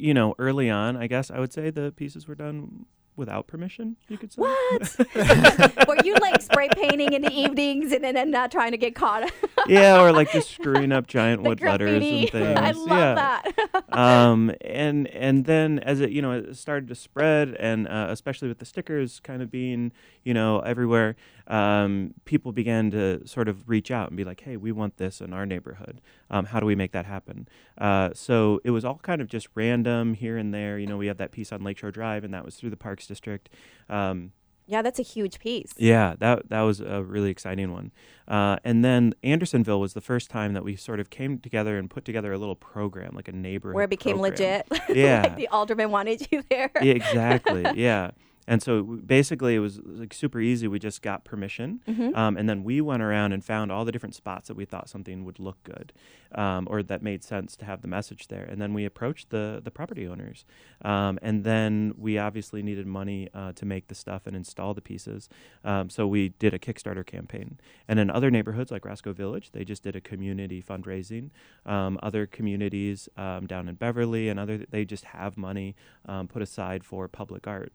you 0.00 0.14
know, 0.14 0.34
early 0.38 0.70
on, 0.70 0.96
I 0.96 1.06
guess 1.06 1.30
I 1.30 1.38
would 1.38 1.52
say 1.52 1.70
the 1.70 1.92
pieces 1.92 2.26
were 2.26 2.34
done 2.34 2.86
without 3.16 3.46
permission. 3.46 3.96
You 4.08 4.18
could 4.18 4.32
say. 4.32 4.40
What? 4.40 4.96
Were 5.88 5.96
you 6.04 6.14
like 6.20 6.40
spray 6.42 6.68
painting 6.72 7.12
in 7.12 7.22
the 7.22 7.32
evenings 7.32 7.92
and 7.92 8.02
then 8.02 8.16
and 8.16 8.30
not 8.30 8.50
trying 8.50 8.72
to 8.72 8.78
get 8.78 8.94
caught? 8.94 9.30
yeah, 9.68 10.00
or 10.00 10.12
like 10.12 10.32
just 10.32 10.50
screwing 10.50 10.90
up 10.90 11.06
giant 11.06 11.42
wood 11.42 11.60
letters 11.60 12.02
and 12.02 12.30
things. 12.30 12.58
I 12.58 12.70
love 12.72 12.88
yeah. 12.88 13.14
that. 13.44 13.84
um, 13.92 14.52
and 14.62 15.06
and 15.08 15.44
then 15.44 15.78
as 15.80 16.00
it 16.00 16.10
you 16.10 16.22
know 16.22 16.32
it 16.32 16.56
started 16.56 16.88
to 16.88 16.94
spread, 16.94 17.54
and 17.60 17.86
uh, 17.86 18.06
especially 18.08 18.48
with 18.48 18.58
the 18.58 18.64
stickers 18.64 19.20
kind 19.20 19.42
of 19.42 19.50
being 19.50 19.92
you 20.24 20.34
know 20.34 20.60
everywhere, 20.60 21.14
um, 21.50 22.14
people 22.24 22.52
began 22.52 22.90
to 22.92 23.26
sort 23.26 23.48
of 23.48 23.68
reach 23.68 23.90
out 23.90 24.08
and 24.08 24.16
be 24.16 24.24
like, 24.24 24.40
hey, 24.42 24.56
we 24.56 24.70
want 24.72 24.96
this 24.98 25.20
in 25.20 25.32
our 25.32 25.44
neighborhood. 25.44 26.00
Um, 26.30 26.46
how 26.46 26.60
do 26.60 26.66
we 26.66 26.76
make 26.76 26.92
that 26.92 27.06
happen? 27.06 27.48
Uh, 27.76 28.10
so 28.14 28.60
it 28.64 28.70
was 28.70 28.84
all 28.84 29.00
kind 29.02 29.20
of 29.20 29.26
just 29.28 29.48
random 29.54 30.14
here 30.14 30.36
and 30.36 30.54
there. 30.54 30.78
You 30.78 30.86
know, 30.86 30.96
we 30.96 31.08
have 31.08 31.16
that 31.18 31.32
piece 31.32 31.52
on 31.52 31.62
Lakeshore 31.64 31.90
Drive, 31.90 32.22
and 32.24 32.32
that 32.32 32.44
was 32.44 32.54
through 32.54 32.70
the 32.70 32.76
Parks 32.76 33.06
District. 33.06 33.48
Um, 33.88 34.30
yeah, 34.66 34.82
that's 34.82 35.00
a 35.00 35.02
huge 35.02 35.40
piece. 35.40 35.72
yeah, 35.78 36.14
that 36.20 36.48
that 36.50 36.60
was 36.60 36.80
a 36.80 37.02
really 37.02 37.30
exciting 37.30 37.72
one. 37.72 37.90
Uh, 38.28 38.58
and 38.62 38.84
then 38.84 39.14
Andersonville 39.24 39.80
was 39.80 39.94
the 39.94 40.00
first 40.00 40.30
time 40.30 40.52
that 40.52 40.62
we 40.62 40.76
sort 40.76 41.00
of 41.00 41.10
came 41.10 41.38
together 41.40 41.76
and 41.76 41.90
put 41.90 42.04
together 42.04 42.32
a 42.32 42.38
little 42.38 42.54
program, 42.54 43.12
like 43.16 43.26
a 43.26 43.32
neighborhood 43.32 43.74
Where 43.74 43.82
it 43.84 43.90
became 43.90 44.18
program. 44.18 44.62
legit. 44.70 44.82
Yeah. 44.96 45.22
like 45.22 45.34
the 45.36 45.48
alderman 45.48 45.90
wanted 45.90 46.28
you 46.30 46.44
there. 46.48 46.70
Yeah, 46.80 46.92
exactly. 46.92 47.66
yeah. 47.74 48.12
And 48.48 48.62
so 48.62 48.82
basically, 48.82 49.54
it 49.54 49.60
was 49.60 49.80
like 49.84 50.12
super 50.14 50.40
easy. 50.40 50.66
We 50.66 50.78
just 50.78 51.02
got 51.02 51.24
permission, 51.24 51.80
Mm-hmm. 51.86 52.14
um, 52.16 52.36
and 52.36 52.48
then 52.48 52.64
we 52.64 52.80
went 52.80 53.02
around 53.02 53.32
and 53.32 53.44
found 53.44 53.70
all 53.70 53.84
the 53.84 53.92
different 53.92 54.14
spots 54.14 54.48
that 54.48 54.56
we 54.56 54.64
thought 54.64 54.88
something 54.88 55.24
would 55.24 55.38
look 55.38 55.62
good, 55.62 55.92
um, 56.34 56.66
or 56.70 56.82
that 56.82 57.02
made 57.02 57.22
sense 57.22 57.54
to 57.56 57.64
have 57.64 57.82
the 57.82 57.88
message 57.88 58.28
there. 58.28 58.42
And 58.44 58.60
then 58.60 58.72
we 58.74 58.84
approached 58.84 59.30
the 59.30 59.60
the 59.62 59.70
property 59.70 60.06
owners, 60.08 60.44
um, 60.84 61.18
and 61.22 61.44
then 61.44 61.94
we 61.96 62.18
obviously 62.18 62.62
needed 62.62 62.86
money 62.86 63.28
uh, 63.34 63.52
to 63.52 63.64
make 63.66 63.86
the 63.88 63.94
stuff 63.94 64.26
and 64.26 64.34
install 64.34 64.74
the 64.74 64.80
pieces. 64.80 65.28
Um, 65.64 65.88
so 65.90 66.06
we 66.08 66.30
did 66.30 66.52
a 66.54 66.58
Kickstarter 66.58 67.06
campaign. 67.06 67.58
And 67.86 68.00
in 68.00 68.10
other 68.10 68.30
neighborhoods 68.30 68.70
like 68.70 68.84
Roscoe 68.84 69.12
Village, 69.12 69.50
they 69.52 69.64
just 69.64 69.82
did 69.82 69.94
a 69.94 70.00
community 70.00 70.62
fundraising. 70.62 71.30
Um, 71.66 71.98
other 72.02 72.26
communities 72.26 73.08
um, 73.16 73.46
down 73.46 73.68
in 73.68 73.74
Beverly 73.76 74.28
and 74.28 74.40
other 74.40 74.58
they 74.70 74.84
just 74.84 75.04
have 75.04 75.36
money 75.36 75.76
um, 76.06 76.26
put 76.26 76.42
aside 76.42 76.84
for 76.84 77.06
public 77.06 77.46
art. 77.46 77.72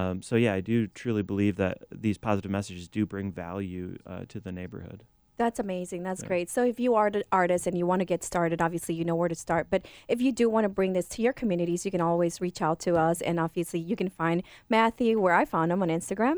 Um, 0.00 0.22
so 0.22 0.36
yeah, 0.36 0.54
I 0.54 0.60
do 0.60 0.86
truly 0.86 1.22
believe 1.22 1.56
that 1.56 1.78
these 1.92 2.18
positive 2.18 2.50
messages 2.50 2.88
do 2.88 3.06
bring 3.06 3.32
value 3.32 3.96
uh, 4.06 4.24
to 4.28 4.40
the 4.40 4.52
neighborhood. 4.52 5.04
That's 5.36 5.58
amazing. 5.58 6.02
That's 6.02 6.20
Yeah. 6.22 6.28
great. 6.28 6.50
So 6.50 6.62
if 6.64 6.78
you 6.78 6.94
are 6.94 7.06
an 7.06 7.22
artist 7.32 7.66
and 7.66 7.76
you 7.78 7.86
want 7.86 8.00
to 8.00 8.04
get 8.04 8.22
started, 8.22 8.60
obviously 8.60 8.94
you 8.94 9.04
know 9.06 9.16
where 9.16 9.28
to 9.28 9.34
start. 9.34 9.68
But 9.70 9.86
if 10.06 10.20
you 10.20 10.32
do 10.32 10.50
want 10.50 10.64
to 10.64 10.68
bring 10.68 10.92
this 10.92 11.08
to 11.14 11.22
your 11.22 11.32
communities, 11.32 11.84
you 11.86 11.90
can 11.90 12.02
always 12.02 12.42
reach 12.42 12.60
out 12.60 12.78
to 12.80 12.96
us. 12.96 13.22
And 13.22 13.40
obviously 13.40 13.80
you 13.80 13.96
can 13.96 14.10
find 14.10 14.42
Matthew 14.68 15.18
where 15.18 15.32
I 15.32 15.46
found 15.46 15.72
him 15.72 15.82
on 15.82 15.88
Instagram. 15.88 16.36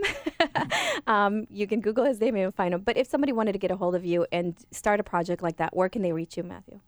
um, 1.08 1.46
you 1.50 1.66
can 1.66 1.80
Google 1.80 2.04
his 2.04 2.20
name 2.20 2.36
and 2.36 2.54
find 2.54 2.74
him. 2.74 2.82
But 2.82 2.96
if 2.96 3.08
somebody 3.08 3.32
wanted 3.32 3.52
to 3.52 3.58
get 3.58 3.72
a 3.72 3.76
hold 3.76 3.96
of 3.96 4.04
you 4.04 4.24
and 4.30 4.56
start 4.70 5.00
a 5.00 5.02
project 5.02 5.42
like 5.42 5.56
that, 5.56 5.74
where 5.76 5.88
can 5.88 6.02
they 6.02 6.12
reach 6.12 6.36
you, 6.36 6.44
Matthew? 6.44 6.78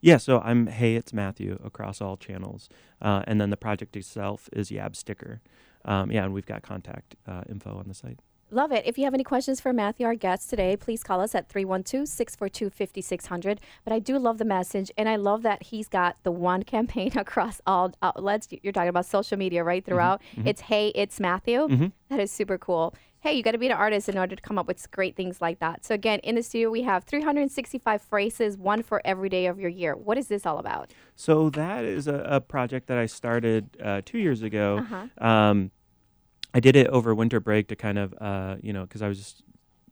Yeah, 0.00 0.18
so 0.18 0.40
I'm 0.40 0.68
Hey, 0.68 0.94
it's 0.94 1.12
Matthew 1.12 1.58
across 1.64 2.00
all 2.00 2.16
channels, 2.16 2.68
uh, 3.00 3.22
and 3.26 3.40
then 3.40 3.50
the 3.50 3.56
project 3.56 3.96
itself 3.96 4.48
is 4.52 4.70
Yab 4.70 4.94
Sticker. 4.94 5.40
Um, 5.84 6.10
yeah, 6.10 6.24
and 6.24 6.32
we've 6.32 6.46
got 6.46 6.62
contact 6.62 7.16
uh, 7.26 7.42
info 7.48 7.76
on 7.76 7.84
the 7.88 7.94
site. 7.94 8.20
Love 8.50 8.70
it. 8.70 8.84
If 8.84 8.98
you 8.98 9.04
have 9.04 9.14
any 9.14 9.24
questions 9.24 9.62
for 9.62 9.72
Matthew, 9.72 10.04
our 10.04 10.14
guest 10.14 10.50
today, 10.50 10.76
please 10.76 11.02
call 11.02 11.22
us 11.22 11.34
at 11.34 11.48
312 11.48 12.06
642 12.06 12.68
5600. 12.68 13.60
But 13.82 13.94
I 13.94 13.98
do 13.98 14.18
love 14.18 14.36
the 14.36 14.44
message, 14.44 14.90
and 14.98 15.08
I 15.08 15.16
love 15.16 15.42
that 15.42 15.62
he's 15.64 15.88
got 15.88 16.16
the 16.22 16.30
one 16.30 16.62
campaign 16.74 17.16
across 17.16 17.62
all 17.66 17.94
outlets. 18.02 18.48
You're 18.62 18.74
talking 18.74 18.90
about 18.90 19.06
social 19.06 19.38
media, 19.38 19.64
right? 19.64 19.82
Throughout. 19.82 20.20
It's 20.44 20.60
Hey, 20.62 20.88
it's 20.94 21.18
Matthew. 21.18 21.66
That 22.10 22.20
is 22.20 22.30
super 22.30 22.58
cool. 22.58 22.94
Hey, 23.22 23.34
you 23.34 23.44
got 23.44 23.52
to 23.52 23.58
be 23.58 23.66
an 23.66 23.72
artist 23.72 24.08
in 24.08 24.18
order 24.18 24.34
to 24.34 24.42
come 24.42 24.58
up 24.58 24.66
with 24.66 24.90
great 24.90 25.14
things 25.14 25.40
like 25.40 25.60
that. 25.60 25.84
So, 25.84 25.94
again, 25.94 26.18
in 26.24 26.34
the 26.34 26.42
studio, 26.42 26.70
we 26.70 26.82
have 26.82 27.04
365 27.04 28.02
phrases, 28.02 28.58
one 28.58 28.82
for 28.82 29.00
every 29.04 29.28
day 29.28 29.46
of 29.46 29.60
your 29.60 29.70
year. 29.70 29.94
What 29.94 30.18
is 30.18 30.26
this 30.26 30.44
all 30.44 30.58
about? 30.58 30.90
So 31.14 31.48
that 31.50 31.84
is 31.84 32.08
a, 32.08 32.16
a 32.26 32.40
project 32.40 32.88
that 32.88 32.98
I 32.98 33.06
started 33.06 33.76
uh, 33.80 34.02
two 34.04 34.18
years 34.18 34.42
ago. 34.42 34.78
Uh-huh. 34.78 35.24
Um, 35.24 35.70
I 36.52 36.58
did 36.58 36.74
it 36.74 36.88
over 36.88 37.14
winter 37.14 37.38
break 37.38 37.68
to 37.68 37.76
kind 37.76 37.96
of, 37.96 38.12
uh, 38.20 38.56
you 38.60 38.72
know, 38.72 38.82
because 38.82 39.02
I 39.02 39.06
was 39.06 39.18
just 39.18 39.44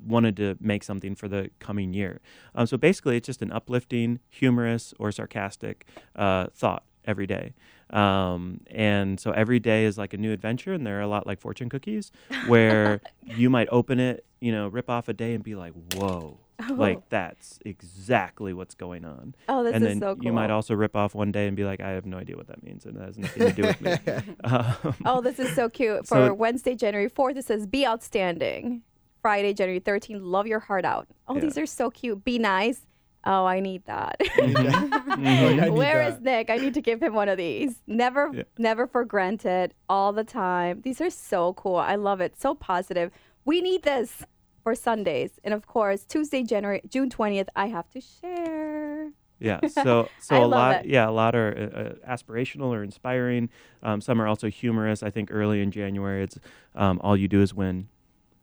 wanted 0.05 0.37
to 0.39 0.57
make 0.59 0.83
something 0.83 1.15
for 1.15 1.29
the 1.29 1.51
coming 1.61 1.95
year. 1.95 2.21
Um, 2.57 2.67
so 2.67 2.77
basically, 2.77 3.17
it's 3.17 3.27
just 3.27 3.43
an 3.43 3.53
uplifting, 3.53 4.19
humorous, 4.29 4.93
or 4.99 5.13
sarcastic 5.13 5.87
uh, 6.17 6.49
thought 6.53 6.83
every 7.05 7.27
day. 7.27 7.55
Um, 7.91 8.61
and 8.71 9.19
so 9.19 9.33
every 9.33 9.59
day 9.59 9.85
is 9.85 9.99
like 9.99 10.13
a 10.15 10.17
new 10.17 10.33
adventure, 10.33 10.73
and 10.73 10.87
they're 10.87 11.01
a 11.01 11.09
lot 11.09 11.27
like 11.27 11.41
fortune 11.41 11.69
cookies, 11.69 12.13
where 12.47 13.01
you 13.25 13.51
might 13.51 13.69
open 13.73 13.99
it, 13.99 14.25
you 14.41 14.53
know, 14.53 14.69
rip 14.69 14.89
off 14.89 15.09
a 15.09 15.13
day 15.13 15.35
and 15.35 15.43
be 15.43 15.55
like, 15.55 15.73
"Whoa." 15.95 16.39
Like 16.69 17.09
that's 17.09 17.59
exactly 17.65 18.53
what's 18.53 18.75
going 18.75 19.07
on 19.07 19.35
Oh, 19.49 19.65
this 19.65 19.75
and 19.75 19.83
is 19.83 19.89
then 19.93 19.99
so 19.99 20.15
cool. 20.15 20.25
you 20.27 20.31
might 20.31 20.51
also 20.51 20.75
rip 20.75 20.95
off 20.95 21.15
one 21.15 21.33
day 21.33 21.47
and 21.47 21.57
be 21.57 21.65
like, 21.65 21.81
I 21.81 21.93
have 21.93 22.05
no 22.05 22.19
idea 22.19 22.37
what 22.37 22.49
that 22.49 22.63
means, 22.63 22.85
and 22.85 22.99
it 22.99 23.01
has 23.01 23.17
nothing 23.17 23.47
to 23.47 23.53
do 23.55 23.63
with 23.63 23.81
me. 23.81 23.97
Um, 24.45 24.95
Oh, 25.07 25.21
this 25.23 25.39
is 25.39 25.55
so 25.55 25.71
cute. 25.71 26.07
For 26.07 26.27
it- 26.27 26.37
Wednesday, 26.37 26.75
January 26.75 27.09
4th, 27.09 27.39
it 27.39 27.47
says 27.47 27.65
be 27.67 27.87
outstanding. 27.87 28.83
Friday, 29.23 29.55
January 29.55 29.81
13th, 29.81 30.19
love 30.21 30.47
your 30.47 30.61
heart 30.61 30.85
out. 30.85 31.09
Oh, 31.29 31.35
Yeah. 31.37 31.41
these 31.41 31.57
are 31.57 31.65
so 31.65 31.91
cute. 31.91 32.25
Be 32.25 32.39
nice. 32.39 32.83
Oh, 33.25 33.45
I 33.45 33.61
need 33.61 33.85
that. 33.85 34.17
I 34.37 35.57
need 35.61 35.71
Where 35.73 36.03
is 36.03 36.15
that. 36.15 36.23
Nick? 36.23 36.51
I 36.51 36.57
need 36.57 36.75
to 36.75 36.81
give 36.81 37.03
him 37.03 37.13
one 37.15 37.29
of 37.29 37.37
these. 37.37 37.77
Never, 37.87 38.31
Yeah. 38.33 38.43
never 38.59 38.87
for 38.87 39.05
granted, 39.05 39.75
all 39.89 40.13
the 40.13 40.25
time. 40.25 40.81
These 40.83 41.01
are 41.03 41.11
so 41.11 41.53
cool. 41.55 41.77
I 41.77 41.97
love 41.97 42.21
it. 42.21 42.41
So 42.41 42.55
positive. 42.55 43.11
We 43.45 43.61
need 43.61 43.83
this 43.83 44.25
for 44.63 44.75
Sundays. 44.75 45.39
And 45.45 45.53
of 45.53 45.67
course, 45.67 46.05
Tuesday, 46.05 46.43
January 46.43 46.81
June 46.89 47.11
20th, 47.11 47.49
I 47.55 47.67
have 47.67 47.91
to 47.91 48.01
share. 48.01 49.11
yeah, 49.39 49.61
so 49.69 50.09
so 50.21 50.43
a 50.43 50.47
lot, 50.47 50.85
it. 50.85 50.87
yeah, 50.87 51.09
a 51.09 51.13
lot 51.13 51.35
are 51.35 51.55
uh, 51.57 51.79
uh, 52.11 52.15
aspirational 52.17 52.69
or 52.69 52.83
inspiring. 52.83 53.49
Um, 53.83 54.01
some 54.01 54.21
are 54.21 54.27
also 54.27 54.49
humorous. 54.49 55.03
I 55.03 55.11
think 55.11 55.31
early 55.31 55.61
in 55.63 55.71
January, 55.71 56.23
it's 56.25 56.39
um, 56.75 57.01
all 57.03 57.17
you 57.17 57.29
do 57.29 57.41
is 57.43 57.53
win. 57.55 57.89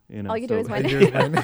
You 0.10 0.24
know, 0.24 0.30
All 0.30 0.38
you 0.38 0.48
do 0.48 0.58
is 0.60 0.70
win. 0.70 1.36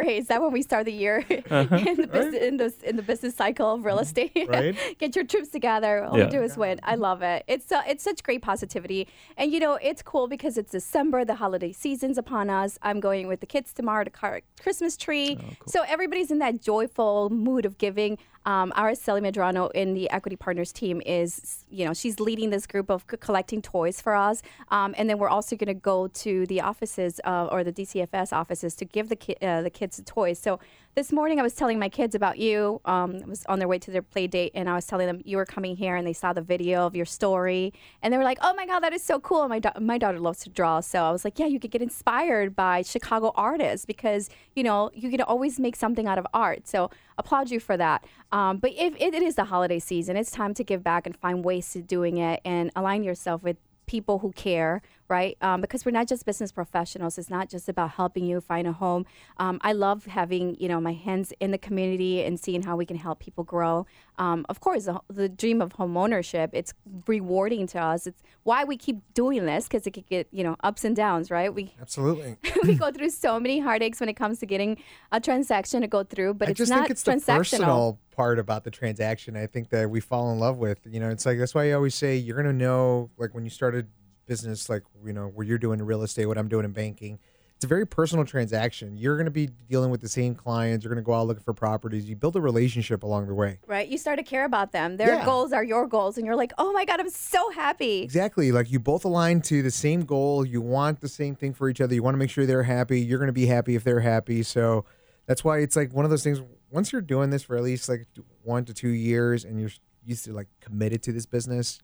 That's. 0.00 0.18
Is 0.18 0.28
that 0.28 0.40
when 0.42 0.52
we 0.52 0.62
start 0.62 0.86
the 0.86 0.92
year 0.92 1.24
Uh-huh. 1.50 1.76
in 1.76 1.96
the 1.96 2.06
business 2.06 2.42
in 2.42 2.56
the 2.56 2.72
in 2.84 2.96
the 2.96 3.02
business 3.02 3.34
cycle 3.34 3.74
of 3.74 3.84
real 3.84 3.98
estate? 3.98 4.32
Right. 4.48 4.74
Get 4.98 5.14
your 5.16 5.24
troops 5.24 5.48
together. 5.48 6.04
All 6.04 6.16
Yeah. 6.18 6.24
you 6.24 6.30
do 6.30 6.42
is 6.42 6.56
win. 6.56 6.80
I 6.82 6.94
love 6.94 7.22
it. 7.22 7.44
It's 7.46 7.70
uh, 7.72 7.82
it's 7.86 8.02
such 8.04 8.22
great 8.22 8.42
positivity, 8.42 9.08
and 9.36 9.52
you 9.52 9.60
know 9.60 9.74
it's 9.82 10.02
cool 10.02 10.28
because 10.28 10.56
it's 10.58 10.70
December. 10.72 11.24
The 11.24 11.34
holiday 11.36 11.72
season's 11.72 12.18
upon 12.18 12.50
us. 12.50 12.78
I'm 12.82 13.00
going 13.00 13.28
with 13.28 13.40
the 13.40 13.46
kids 13.46 13.72
tomorrow 13.72 14.04
to 14.04 14.10
car- 14.10 14.42
Christmas 14.60 14.96
tree, 14.96 15.38
Oh, 15.40 15.44
so 15.66 15.82
everybody's 15.86 16.30
in 16.30 16.38
that 16.38 16.60
joyful 16.62 17.30
mood 17.30 17.64
of 17.66 17.78
giving. 17.78 18.18
Um, 18.44 18.72
our 18.74 18.90
Araceli 18.90 19.20
Medrano 19.22 19.70
in 19.72 19.94
the 19.94 20.10
Equity 20.10 20.36
Partners 20.36 20.72
team 20.72 21.00
is, 21.06 21.64
you 21.70 21.84
know, 21.84 21.94
she's 21.94 22.18
leading 22.18 22.50
this 22.50 22.66
group 22.66 22.90
of 22.90 23.04
c- 23.10 23.16
collecting 23.18 23.62
toys 23.62 24.00
for 24.00 24.14
us. 24.14 24.42
Um, 24.70 24.94
and 24.98 25.08
then 25.08 25.18
we're 25.18 25.28
also 25.28 25.54
going 25.56 25.68
to 25.68 25.74
go 25.74 26.08
to 26.08 26.46
the 26.46 26.60
offices 26.60 27.20
uh, 27.24 27.48
or 27.52 27.62
the 27.62 27.72
DCFS 27.72 28.32
offices 28.32 28.74
to 28.76 28.84
give 28.84 29.08
the, 29.08 29.16
ki- 29.16 29.36
uh, 29.42 29.62
the 29.62 29.70
kids 29.70 29.96
the 29.96 30.02
toys. 30.02 30.38
So 30.38 30.58
this 30.94 31.10
morning 31.10 31.40
I 31.40 31.42
was 31.42 31.54
telling 31.54 31.78
my 31.78 31.88
kids 31.88 32.14
about 32.14 32.38
you. 32.38 32.80
Um, 32.84 33.22
I 33.24 33.26
was 33.26 33.44
on 33.46 33.58
their 33.58 33.68
way 33.68 33.78
to 33.78 33.90
their 33.90 34.02
play 34.02 34.26
date 34.26 34.52
and 34.54 34.68
I 34.68 34.74
was 34.74 34.86
telling 34.86 35.06
them 35.06 35.22
you 35.24 35.38
were 35.38 35.46
coming 35.46 35.74
here 35.74 35.96
and 35.96 36.06
they 36.06 36.12
saw 36.12 36.34
the 36.34 36.42
video 36.42 36.86
of 36.86 36.94
your 36.94 37.06
story. 37.06 37.72
And 38.02 38.12
they 38.12 38.18
were 38.18 38.24
like, 38.24 38.38
oh 38.42 38.52
my 38.54 38.66
God, 38.66 38.80
that 38.80 38.92
is 38.92 39.02
so 39.02 39.18
cool. 39.18 39.48
My, 39.48 39.58
da- 39.58 39.72
my 39.80 39.96
daughter 39.96 40.20
loves 40.20 40.40
to 40.40 40.50
draw. 40.50 40.80
So 40.80 41.02
I 41.02 41.10
was 41.10 41.24
like, 41.24 41.38
yeah, 41.38 41.46
you 41.46 41.58
could 41.58 41.70
get 41.70 41.80
inspired 41.80 42.54
by 42.54 42.82
Chicago 42.82 43.32
artists 43.36 43.86
because, 43.86 44.28
you 44.54 44.62
know, 44.62 44.90
you 44.92 45.10
can 45.10 45.22
always 45.22 45.58
make 45.58 45.76
something 45.76 46.06
out 46.06 46.18
of 46.18 46.26
art. 46.34 46.68
So 46.68 46.90
applaud 47.16 47.50
you 47.50 47.58
for 47.58 47.78
that. 47.78 48.04
Um, 48.30 48.58
but 48.58 48.72
if 48.76 48.94
it, 48.96 49.14
it 49.14 49.22
is 49.22 49.36
the 49.36 49.44
holiday 49.44 49.78
season, 49.78 50.16
it's 50.16 50.30
time 50.30 50.52
to 50.54 50.64
give 50.64 50.84
back 50.84 51.06
and 51.06 51.16
find 51.16 51.42
ways 51.42 51.70
to 51.72 51.80
doing 51.80 52.18
it 52.18 52.42
and 52.44 52.70
align 52.76 53.02
yourself 53.02 53.42
with 53.42 53.56
people 53.86 54.20
who 54.20 54.32
care, 54.32 54.82
right? 55.08 55.36
Um, 55.40 55.60
because 55.60 55.84
we're 55.84 55.92
not 55.92 56.08
just 56.08 56.24
business 56.24 56.52
professionals. 56.52 57.18
It's 57.18 57.30
not 57.30 57.48
just 57.48 57.68
about 57.68 57.92
helping 57.92 58.24
you 58.24 58.40
find 58.40 58.66
a 58.66 58.72
home. 58.72 59.06
Um, 59.36 59.58
I 59.62 59.72
love 59.72 60.06
having 60.06 60.56
you 60.58 60.68
know 60.68 60.80
my 60.80 60.92
hands 60.92 61.32
in 61.40 61.50
the 61.50 61.58
community 61.58 62.22
and 62.22 62.38
seeing 62.38 62.62
how 62.62 62.76
we 62.76 62.86
can 62.86 62.96
help 62.96 63.18
people 63.20 63.44
grow. 63.44 63.86
Um, 64.18 64.44
of 64.48 64.60
course, 64.60 64.84
the, 64.84 65.00
the 65.08 65.28
dream 65.28 65.62
of 65.62 65.72
home 65.72 65.96
ownership 65.96 66.50
it's 66.52 66.74
rewarding 67.06 67.66
to 67.68 67.78
us. 67.80 68.06
It's 68.06 68.22
why 68.42 68.64
we 68.64 68.76
keep 68.76 68.98
doing 69.14 69.46
this 69.46 69.64
because 69.64 69.86
it 69.86 69.92
could 69.92 70.06
get 70.06 70.28
you 70.30 70.44
know 70.44 70.56
ups 70.62 70.84
and 70.84 70.94
downs, 70.94 71.30
right? 71.30 71.52
We 71.52 71.74
Absolutely. 71.80 72.36
we 72.64 72.74
go 72.74 72.90
through 72.90 73.10
so 73.10 73.40
many 73.40 73.60
heartaches 73.60 74.00
when 74.00 74.08
it 74.08 74.14
comes 74.14 74.38
to 74.40 74.46
getting 74.46 74.78
a 75.10 75.20
transaction 75.20 75.80
to 75.80 75.86
go 75.86 76.04
through, 76.04 76.34
but 76.34 76.48
I 76.48 76.50
it's 76.52 76.58
just 76.58 76.70
not 76.70 76.80
think 76.80 76.90
it's 76.90 77.02
the 77.02 77.12
transactional. 77.12 77.36
personal 77.36 77.98
part 78.10 78.38
about 78.38 78.64
the 78.64 78.70
transaction. 78.70 79.36
I 79.36 79.46
think 79.46 79.70
that 79.70 79.88
we 79.90 80.00
fall 80.00 80.30
in 80.32 80.38
love 80.38 80.58
with. 80.58 80.80
You 80.88 81.00
know, 81.00 81.10
it's 81.10 81.24
like 81.24 81.38
that's 81.38 81.54
why 81.54 81.70
I 81.70 81.72
always 81.72 81.94
say 81.94 82.16
you're 82.16 82.36
gonna 82.36 82.52
know, 82.52 83.10
like 83.16 83.34
when 83.34 83.44
you 83.44 83.50
started 83.50 83.88
business, 84.26 84.68
like 84.68 84.82
you 85.04 85.12
know 85.12 85.28
where 85.28 85.46
you're 85.46 85.58
doing 85.58 85.80
real 85.82 86.02
estate, 86.02 86.26
what 86.26 86.38
I'm 86.38 86.48
doing 86.48 86.64
in 86.64 86.72
banking. 86.72 87.18
It's 87.62 87.64
a 87.64 87.68
very 87.68 87.86
personal 87.86 88.24
transaction. 88.24 88.96
You're 88.96 89.16
gonna 89.16 89.30
be 89.30 89.46
dealing 89.70 89.92
with 89.92 90.00
the 90.00 90.08
same 90.08 90.34
clients. 90.34 90.84
You're 90.84 90.92
gonna 90.92 91.00
go 91.04 91.12
out 91.14 91.28
looking 91.28 91.44
for 91.44 91.54
properties. 91.54 92.08
You 92.10 92.16
build 92.16 92.34
a 92.34 92.40
relationship 92.40 93.04
along 93.04 93.28
the 93.28 93.34
way. 93.34 93.60
Right, 93.68 93.86
you 93.86 93.98
start 93.98 94.18
to 94.18 94.24
care 94.24 94.44
about 94.44 94.72
them. 94.72 94.96
Their 94.96 95.14
Yeah. 95.14 95.24
goals 95.24 95.52
are 95.52 95.62
your 95.62 95.86
goals, 95.86 96.16
and 96.18 96.26
you're 96.26 96.34
like, 96.34 96.52
"Oh 96.58 96.72
my 96.72 96.84
god, 96.84 96.98
I'm 96.98 97.08
so 97.08 97.50
happy." 97.50 98.02
Exactly. 98.02 98.50
Like 98.50 98.72
you 98.72 98.80
both 98.80 99.04
align 99.04 99.42
to 99.42 99.62
the 99.62 99.70
same 99.70 100.00
goal. 100.04 100.44
You 100.44 100.60
want 100.60 101.02
the 101.02 101.08
same 101.08 101.36
thing 101.36 101.54
for 101.54 101.68
each 101.68 101.80
other. 101.80 101.94
You 101.94 102.02
want 102.02 102.14
to 102.14 102.18
make 102.18 102.30
sure 102.30 102.46
they're 102.46 102.64
happy. 102.64 103.00
You're 103.00 103.20
going 103.20 103.28
to 103.28 103.32
be 103.32 103.46
happy 103.46 103.76
if 103.76 103.84
they're 103.84 104.00
happy. 104.00 104.42
So 104.42 104.84
that's 105.26 105.44
why 105.44 105.58
it's 105.58 105.76
like 105.76 105.92
one 105.94 106.04
of 106.04 106.10
those 106.10 106.24
things. 106.24 106.42
Once 106.68 106.90
you're 106.90 107.00
doing 107.00 107.30
this 107.30 107.44
for 107.44 107.56
at 107.56 107.62
least 107.62 107.88
like 107.88 108.08
one 108.42 108.64
to 108.64 108.74
two 108.74 108.88
years 108.88 109.44
and 109.44 109.60
you're 109.60 109.70
used 110.04 110.24
to 110.24 110.32
like 110.32 110.48
committed 110.60 111.00
to 111.04 111.12
this 111.12 111.26
business, 111.26 111.78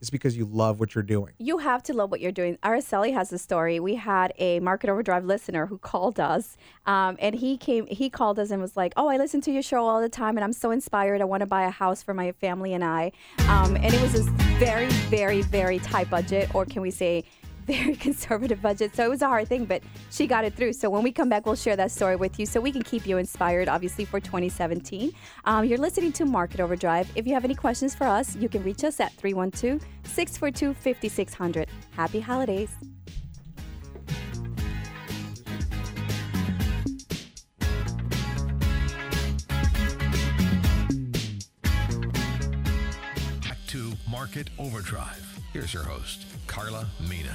it's 0.00 0.10
because 0.10 0.36
you 0.36 0.44
love 0.44 0.80
what 0.80 0.94
you're 0.94 1.02
doing. 1.02 1.32
You 1.38 1.58
have 1.58 1.82
to 1.84 1.94
love 1.94 2.10
what 2.10 2.20
you're 2.20 2.32
doing. 2.32 2.58
Araceli 2.62 3.12
has 3.14 3.32
a 3.32 3.38
story. 3.38 3.80
We 3.80 3.94
had 3.94 4.32
a 4.38 4.60
Market 4.60 4.90
Overdrive 4.90 5.24
listener 5.24 5.66
who 5.66 5.78
called 5.78 6.20
us, 6.20 6.56
um, 6.86 7.16
and 7.20 7.34
he 7.34 7.56
came. 7.56 7.86
He 7.86 8.10
called 8.10 8.38
us 8.38 8.50
and 8.50 8.60
was 8.60 8.76
like, 8.76 8.92
"Oh, 8.96 9.08
I 9.08 9.16
listen 9.16 9.40
to 9.42 9.52
your 9.52 9.62
show 9.62 9.86
all 9.86 10.00
the 10.00 10.08
time, 10.08 10.36
and 10.36 10.44
I'm 10.44 10.52
so 10.52 10.70
inspired. 10.70 11.20
I 11.20 11.24
want 11.24 11.40
to 11.40 11.46
buy 11.46 11.64
a 11.64 11.70
house 11.70 12.02
for 12.02 12.12
my 12.12 12.32
family 12.32 12.74
and 12.74 12.84
I." 12.84 13.12
Um, 13.48 13.76
and 13.76 13.94
it 13.94 14.00
was 14.02 14.12
this 14.12 14.28
very, 14.58 14.88
very, 15.08 15.42
very 15.42 15.78
tight 15.78 16.10
budget, 16.10 16.54
or 16.54 16.64
can 16.66 16.82
we 16.82 16.90
say? 16.90 17.24
Very 17.66 17.96
conservative 18.08 18.60
budget. 18.60 18.94
So 18.94 19.04
it 19.04 19.10
was 19.10 19.22
a 19.22 19.28
hard 19.28 19.48
thing, 19.48 19.64
but 19.64 19.82
she 20.10 20.26
got 20.26 20.44
it 20.44 20.54
through. 20.54 20.74
So 20.74 20.90
when 20.90 21.02
we 21.02 21.12
come 21.12 21.28
back, 21.28 21.46
we'll 21.46 21.54
share 21.54 21.76
that 21.76 21.90
story 21.90 22.16
with 22.16 22.38
you 22.38 22.46
so 22.46 22.60
we 22.60 22.72
can 22.72 22.82
keep 22.82 23.06
you 23.06 23.18
inspired, 23.18 23.68
obviously, 23.68 24.04
for 24.04 24.20
2017. 24.20 25.12
Um, 25.44 25.64
you're 25.64 25.78
listening 25.78 26.12
to 26.12 26.24
Market 26.24 26.60
Overdrive. 26.60 27.10
If 27.14 27.26
you 27.26 27.34
have 27.34 27.44
any 27.44 27.54
questions 27.54 27.94
for 27.94 28.04
us, 28.04 28.36
you 28.36 28.48
can 28.48 28.62
reach 28.62 28.84
us 28.84 29.00
at 29.00 29.12
312 29.14 29.80
642 30.04 30.74
5600. 30.74 31.68
Happy 31.92 32.20
holidays. 32.20 32.70
Back 43.40 43.58
to 43.68 43.92
Market 44.08 44.50
Overdrive. 44.58 45.33
Here's 45.54 45.72
your 45.72 45.84
host, 45.84 46.26
Carla 46.48 46.88
Mina. 47.08 47.32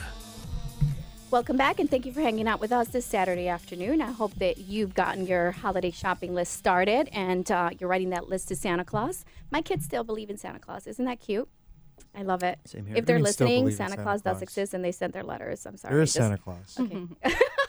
Welcome 1.31 1.55
back, 1.55 1.79
and 1.79 1.89
thank 1.89 2.05
you 2.05 2.11
for 2.11 2.19
hanging 2.19 2.49
out 2.49 2.59
with 2.59 2.73
us 2.73 2.89
this 2.89 3.05
Saturday 3.05 3.47
afternoon. 3.47 4.01
I 4.01 4.11
hope 4.11 4.33
that 4.39 4.57
you've 4.57 4.93
gotten 4.93 5.25
your 5.25 5.51
holiday 5.51 5.89
shopping 5.89 6.33
list 6.35 6.51
started 6.51 7.07
and 7.13 7.49
uh, 7.49 7.69
you're 7.79 7.89
writing 7.89 8.09
that 8.09 8.27
list 8.27 8.49
to 8.49 8.57
Santa 8.57 8.83
Claus. 8.83 9.23
My 9.51 9.61
kids 9.61 9.85
still 9.85 10.03
believe 10.03 10.29
in 10.29 10.35
Santa 10.35 10.59
Claus. 10.59 10.85
Isn't 10.85 11.05
that 11.05 11.21
cute? 11.21 11.47
I 12.13 12.23
love 12.23 12.43
it. 12.43 12.59
Same 12.65 12.85
here. 12.87 12.97
If 12.97 13.05
they're 13.05 13.15
I 13.15 13.19
mean, 13.21 13.31
still 13.31 13.47
listening, 13.47 13.63
believe 13.63 13.71
in 13.71 13.77
Santa, 13.77 13.89
Santa 13.91 14.03
Claus 14.03 14.21
does 14.21 14.31
Claus. 14.33 14.41
exist, 14.41 14.73
and 14.73 14.83
they 14.83 14.91
sent 14.91 15.13
their 15.13 15.23
letters. 15.23 15.65
I'm 15.65 15.77
sorry. 15.77 15.93
There 15.93 16.01
is 16.01 16.13
Just- 16.13 16.17
Santa 16.27 16.37
Claus. 16.37 16.77
I 17.23 17.35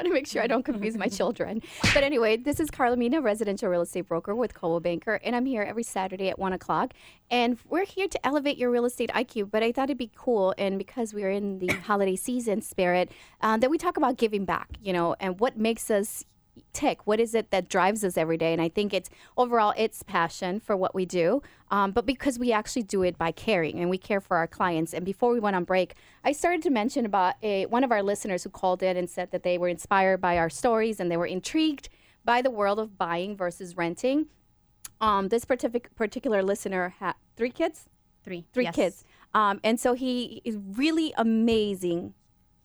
want 0.00 0.06
to 0.08 0.14
make 0.14 0.26
sure 0.26 0.42
I 0.42 0.46
don't 0.46 0.64
confuse 0.64 0.96
my 0.96 1.08
children. 1.08 1.60
But 1.92 2.02
anyway, 2.02 2.38
this 2.38 2.58
is 2.58 2.70
Carla 2.70 2.96
Mina, 2.96 3.20
residential 3.20 3.68
real 3.68 3.82
estate 3.82 4.08
broker 4.08 4.34
with 4.34 4.54
Coldwell 4.54 4.80
Banker, 4.80 5.20
and 5.22 5.36
I'm 5.36 5.44
here 5.44 5.62
every 5.62 5.82
Saturday 5.82 6.30
at 6.30 6.38
one 6.38 6.54
o'clock. 6.54 6.94
And 7.30 7.58
we're 7.68 7.84
here 7.84 8.08
to 8.08 8.26
elevate 8.26 8.56
your 8.56 8.70
real 8.70 8.86
estate 8.86 9.10
IQ. 9.14 9.50
But 9.50 9.62
I 9.62 9.72
thought 9.72 9.84
it'd 9.84 9.98
be 9.98 10.10
cool, 10.16 10.54
and 10.56 10.78
because 10.78 11.12
we're 11.12 11.30
in 11.30 11.58
the 11.58 11.68
holiday 11.84 12.16
season 12.16 12.62
spirit, 12.62 13.12
uh, 13.42 13.58
that 13.58 13.70
we 13.70 13.76
talk 13.76 13.98
about 13.98 14.16
giving 14.16 14.46
back. 14.46 14.70
You 14.82 14.94
know, 14.94 15.16
and 15.20 15.38
what 15.38 15.58
makes 15.58 15.90
us 15.90 16.24
tick 16.72 17.06
what 17.06 17.18
is 17.20 17.34
it 17.34 17.50
that 17.50 17.68
drives 17.68 18.04
us 18.04 18.16
every 18.16 18.36
day 18.36 18.52
and 18.52 18.60
i 18.62 18.68
think 18.68 18.92
it's 18.94 19.08
overall 19.36 19.72
it's 19.76 20.02
passion 20.02 20.60
for 20.60 20.76
what 20.76 20.94
we 20.94 21.04
do 21.06 21.42
um, 21.70 21.90
but 21.92 22.04
because 22.06 22.38
we 22.38 22.52
actually 22.52 22.82
do 22.82 23.02
it 23.02 23.16
by 23.18 23.30
caring 23.32 23.78
and 23.80 23.88
we 23.90 23.98
care 23.98 24.20
for 24.20 24.36
our 24.36 24.46
clients 24.46 24.92
and 24.94 25.04
before 25.04 25.32
we 25.32 25.40
went 25.40 25.56
on 25.56 25.64
break 25.64 25.94
i 26.24 26.32
started 26.32 26.62
to 26.62 26.70
mention 26.70 27.04
about 27.06 27.34
a, 27.42 27.66
one 27.66 27.82
of 27.84 27.90
our 27.92 28.02
listeners 28.02 28.44
who 28.44 28.50
called 28.50 28.82
in 28.82 28.96
and 28.96 29.08
said 29.10 29.30
that 29.30 29.42
they 29.42 29.58
were 29.58 29.68
inspired 29.68 30.20
by 30.20 30.36
our 30.38 30.50
stories 30.50 31.00
and 31.00 31.10
they 31.10 31.16
were 31.16 31.26
intrigued 31.26 31.88
by 32.24 32.42
the 32.42 32.50
world 32.50 32.78
of 32.78 32.96
buying 32.98 33.36
versus 33.36 33.76
renting 33.76 34.26
um, 35.00 35.28
this 35.28 35.44
partic- 35.44 35.86
particular 35.96 36.42
listener 36.42 36.94
had 37.00 37.14
three 37.36 37.50
kids 37.50 37.86
Three. 38.22 38.44
three 38.52 38.64
Yes. 38.64 38.74
kids. 38.74 39.04
Um, 39.32 39.60
and 39.64 39.80
so 39.80 39.94
he 39.94 40.42
is 40.44 40.58
really 40.76 41.14
amazing 41.16 42.12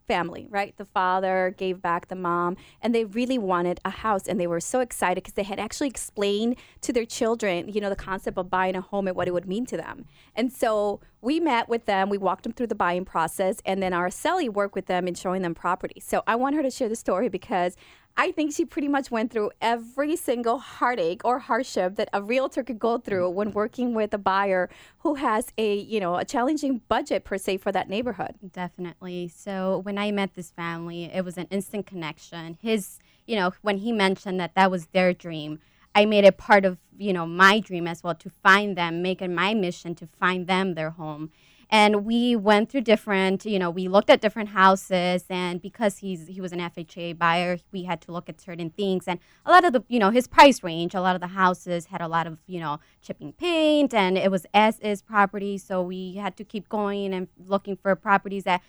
family, 0.08 0.48
right? 0.50 0.76
The 0.78 0.86
father 0.86 1.54
gave 1.58 1.82
back 1.82 2.08
the 2.08 2.16
mom, 2.16 2.56
and 2.82 2.96
they 2.96 3.06
really 3.06 3.38
wanted 3.38 3.80
a 3.84 3.90
house, 3.90 4.28
and 4.28 4.40
they 4.40 4.48
were 4.48 4.60
so 4.60 4.80
excited 4.80 5.24
because 5.24 5.34
they 5.34 5.44
had 5.44 5.60
actually 5.60 5.90
explained 5.90 6.56
to 6.82 6.94
their 6.94 7.06
children, 7.06 7.70
you 7.70 7.82
know, 7.82 7.90
the 7.90 7.96
concept 7.96 8.38
of 8.38 8.50
buying 8.50 8.76
a 8.76 8.82
home 8.82 9.08
and 9.08 9.18
what 9.18 9.28
it 9.28 9.34
would 9.34 9.48
mean 9.48 9.66
to 9.66 9.78
them. 9.78 10.06
And 10.36 10.54
so 10.54 11.02
we 11.22 11.40
met 11.40 11.68
with 11.68 11.86
them, 11.86 12.10
we 12.10 12.18
walked 12.18 12.44
them 12.44 12.54
through 12.54 12.68
the 12.68 12.76
buying 12.76 13.04
process, 13.04 13.58
and 13.66 13.82
then 13.82 13.94
our 13.94 14.06
Araceli 14.06 14.50
worked 14.50 14.76
with 14.76 14.86
them 14.86 15.08
in 15.08 15.16
showing 15.16 15.42
them 15.42 15.56
property. 15.56 16.00
So 16.00 16.24
I 16.28 16.36
want 16.36 16.56
her 16.56 16.62
to 16.62 16.70
share 16.70 16.90
the 16.90 16.96
story 16.96 17.30
because 17.30 17.76
I 18.18 18.32
think 18.32 18.54
she 18.54 18.64
pretty 18.64 18.88
much 18.88 19.12
went 19.12 19.32
through 19.32 19.52
every 19.60 20.16
single 20.16 20.58
heartache 20.58 21.22
or 21.26 21.40
hardship 21.40 21.96
that 21.96 22.10
a 22.14 22.22
realtor 22.22 22.64
could 22.64 22.80
go 22.80 22.98
through 22.98 23.30
when 23.32 23.52
working 23.52 23.94
with 23.94 24.14
a 24.14 24.18
buyer 24.18 24.70
who 25.00 25.16
has 25.16 25.52
a, 25.58 25.76
you 25.76 26.00
know, 26.00 26.16
a 26.16 26.24
challenging 26.24 26.82
budget 26.88 27.26
per 27.26 27.38
se 27.38 27.58
for 27.58 27.74
that 27.74 27.90
neighborhood. 27.90 28.36
Definitely. 28.54 29.28
So 29.28 29.80
when 29.84 29.98
I 29.98 30.12
met 30.12 30.34
this 30.34 30.52
family, 30.52 31.06
it 31.06 31.26
was 31.26 31.38
an 31.38 31.48
instant 31.50 31.88
connection. 31.88 32.58
His, 32.62 33.00
you 33.28 33.36
know, 33.36 33.52
when 33.62 33.80
he 33.80 33.92
mentioned 33.92 34.40
that 34.40 34.56
that 34.56 34.72
was 34.72 34.86
their 34.88 35.14
dream, 35.14 35.60
I 35.94 36.06
made 36.06 36.24
it 36.24 36.38
part 36.38 36.64
of, 36.64 36.78
you 36.98 37.12
know, 37.12 37.26
my 37.26 37.60
dream 37.60 37.86
as 37.86 38.02
well 38.02 38.16
to 38.16 38.30
find 38.30 38.78
them, 38.78 39.02
make 39.02 39.22
it 39.22 39.30
my 39.30 39.54
mission 39.54 39.94
to 39.96 40.08
find 40.08 40.48
them 40.48 40.76
their 40.76 40.92
home. 40.92 41.32
And 41.70 42.06
we 42.06 42.36
went 42.36 42.70
through 42.70 42.82
different, 42.82 43.46
you 43.46 43.60
know, 43.60 43.70
we 43.70 43.88
looked 43.88 44.10
at 44.10 44.22
different 44.22 44.50
houses, 44.50 45.26
and 45.30 45.62
because 45.62 45.98
he's 46.00 46.28
he 46.28 46.42
was 46.42 46.52
an 46.52 46.60
FHA 46.60 47.18
buyer, 47.18 47.58
we 47.72 47.84
had 47.84 48.02
to 48.02 48.12
look 48.12 48.30
at 48.30 48.40
certain 48.40 48.70
things. 48.70 49.08
And 49.08 49.20
a 49.46 49.52
lot 49.52 49.66
of 49.66 49.74
the, 49.74 49.84
you 49.88 50.00
know, 50.00 50.10
his 50.12 50.28
price 50.28 50.64
range, 50.64 50.94
a 50.94 51.02
lot 51.02 51.16
of 51.16 51.22
the 51.22 51.28
houses 51.28 51.88
had 51.88 52.02
a 52.02 52.08
lot 52.08 52.28
of, 52.28 52.38
you 52.48 52.60
know, 52.60 52.80
chipping 53.02 53.34
paint, 53.34 53.94
and 53.94 54.18
it 54.18 54.32
was 54.32 54.46
as 54.54 54.80
is 54.80 55.02
property, 55.02 55.58
so 55.58 55.82
we 55.82 56.16
had 56.16 56.38
to 56.38 56.44
keep 56.44 56.70
going 56.70 57.14
and 57.14 57.28
looking 57.48 57.76
for 57.76 57.96
properties 57.96 58.44
that 58.44 58.62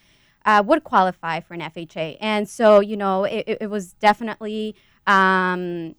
uh, 0.45 0.63
would 0.65 0.85
qualify 0.85 1.41
for 1.41 1.55
an 1.55 1.61
FHA. 1.61 2.17
And 2.21 2.49
so, 2.49 2.81
you 2.81 2.97
know, 2.97 3.25
it, 3.25 3.45
it- 3.47 3.59
it 3.63 3.67
was 3.71 3.93
definitely 3.95 4.75
um, 5.07 5.95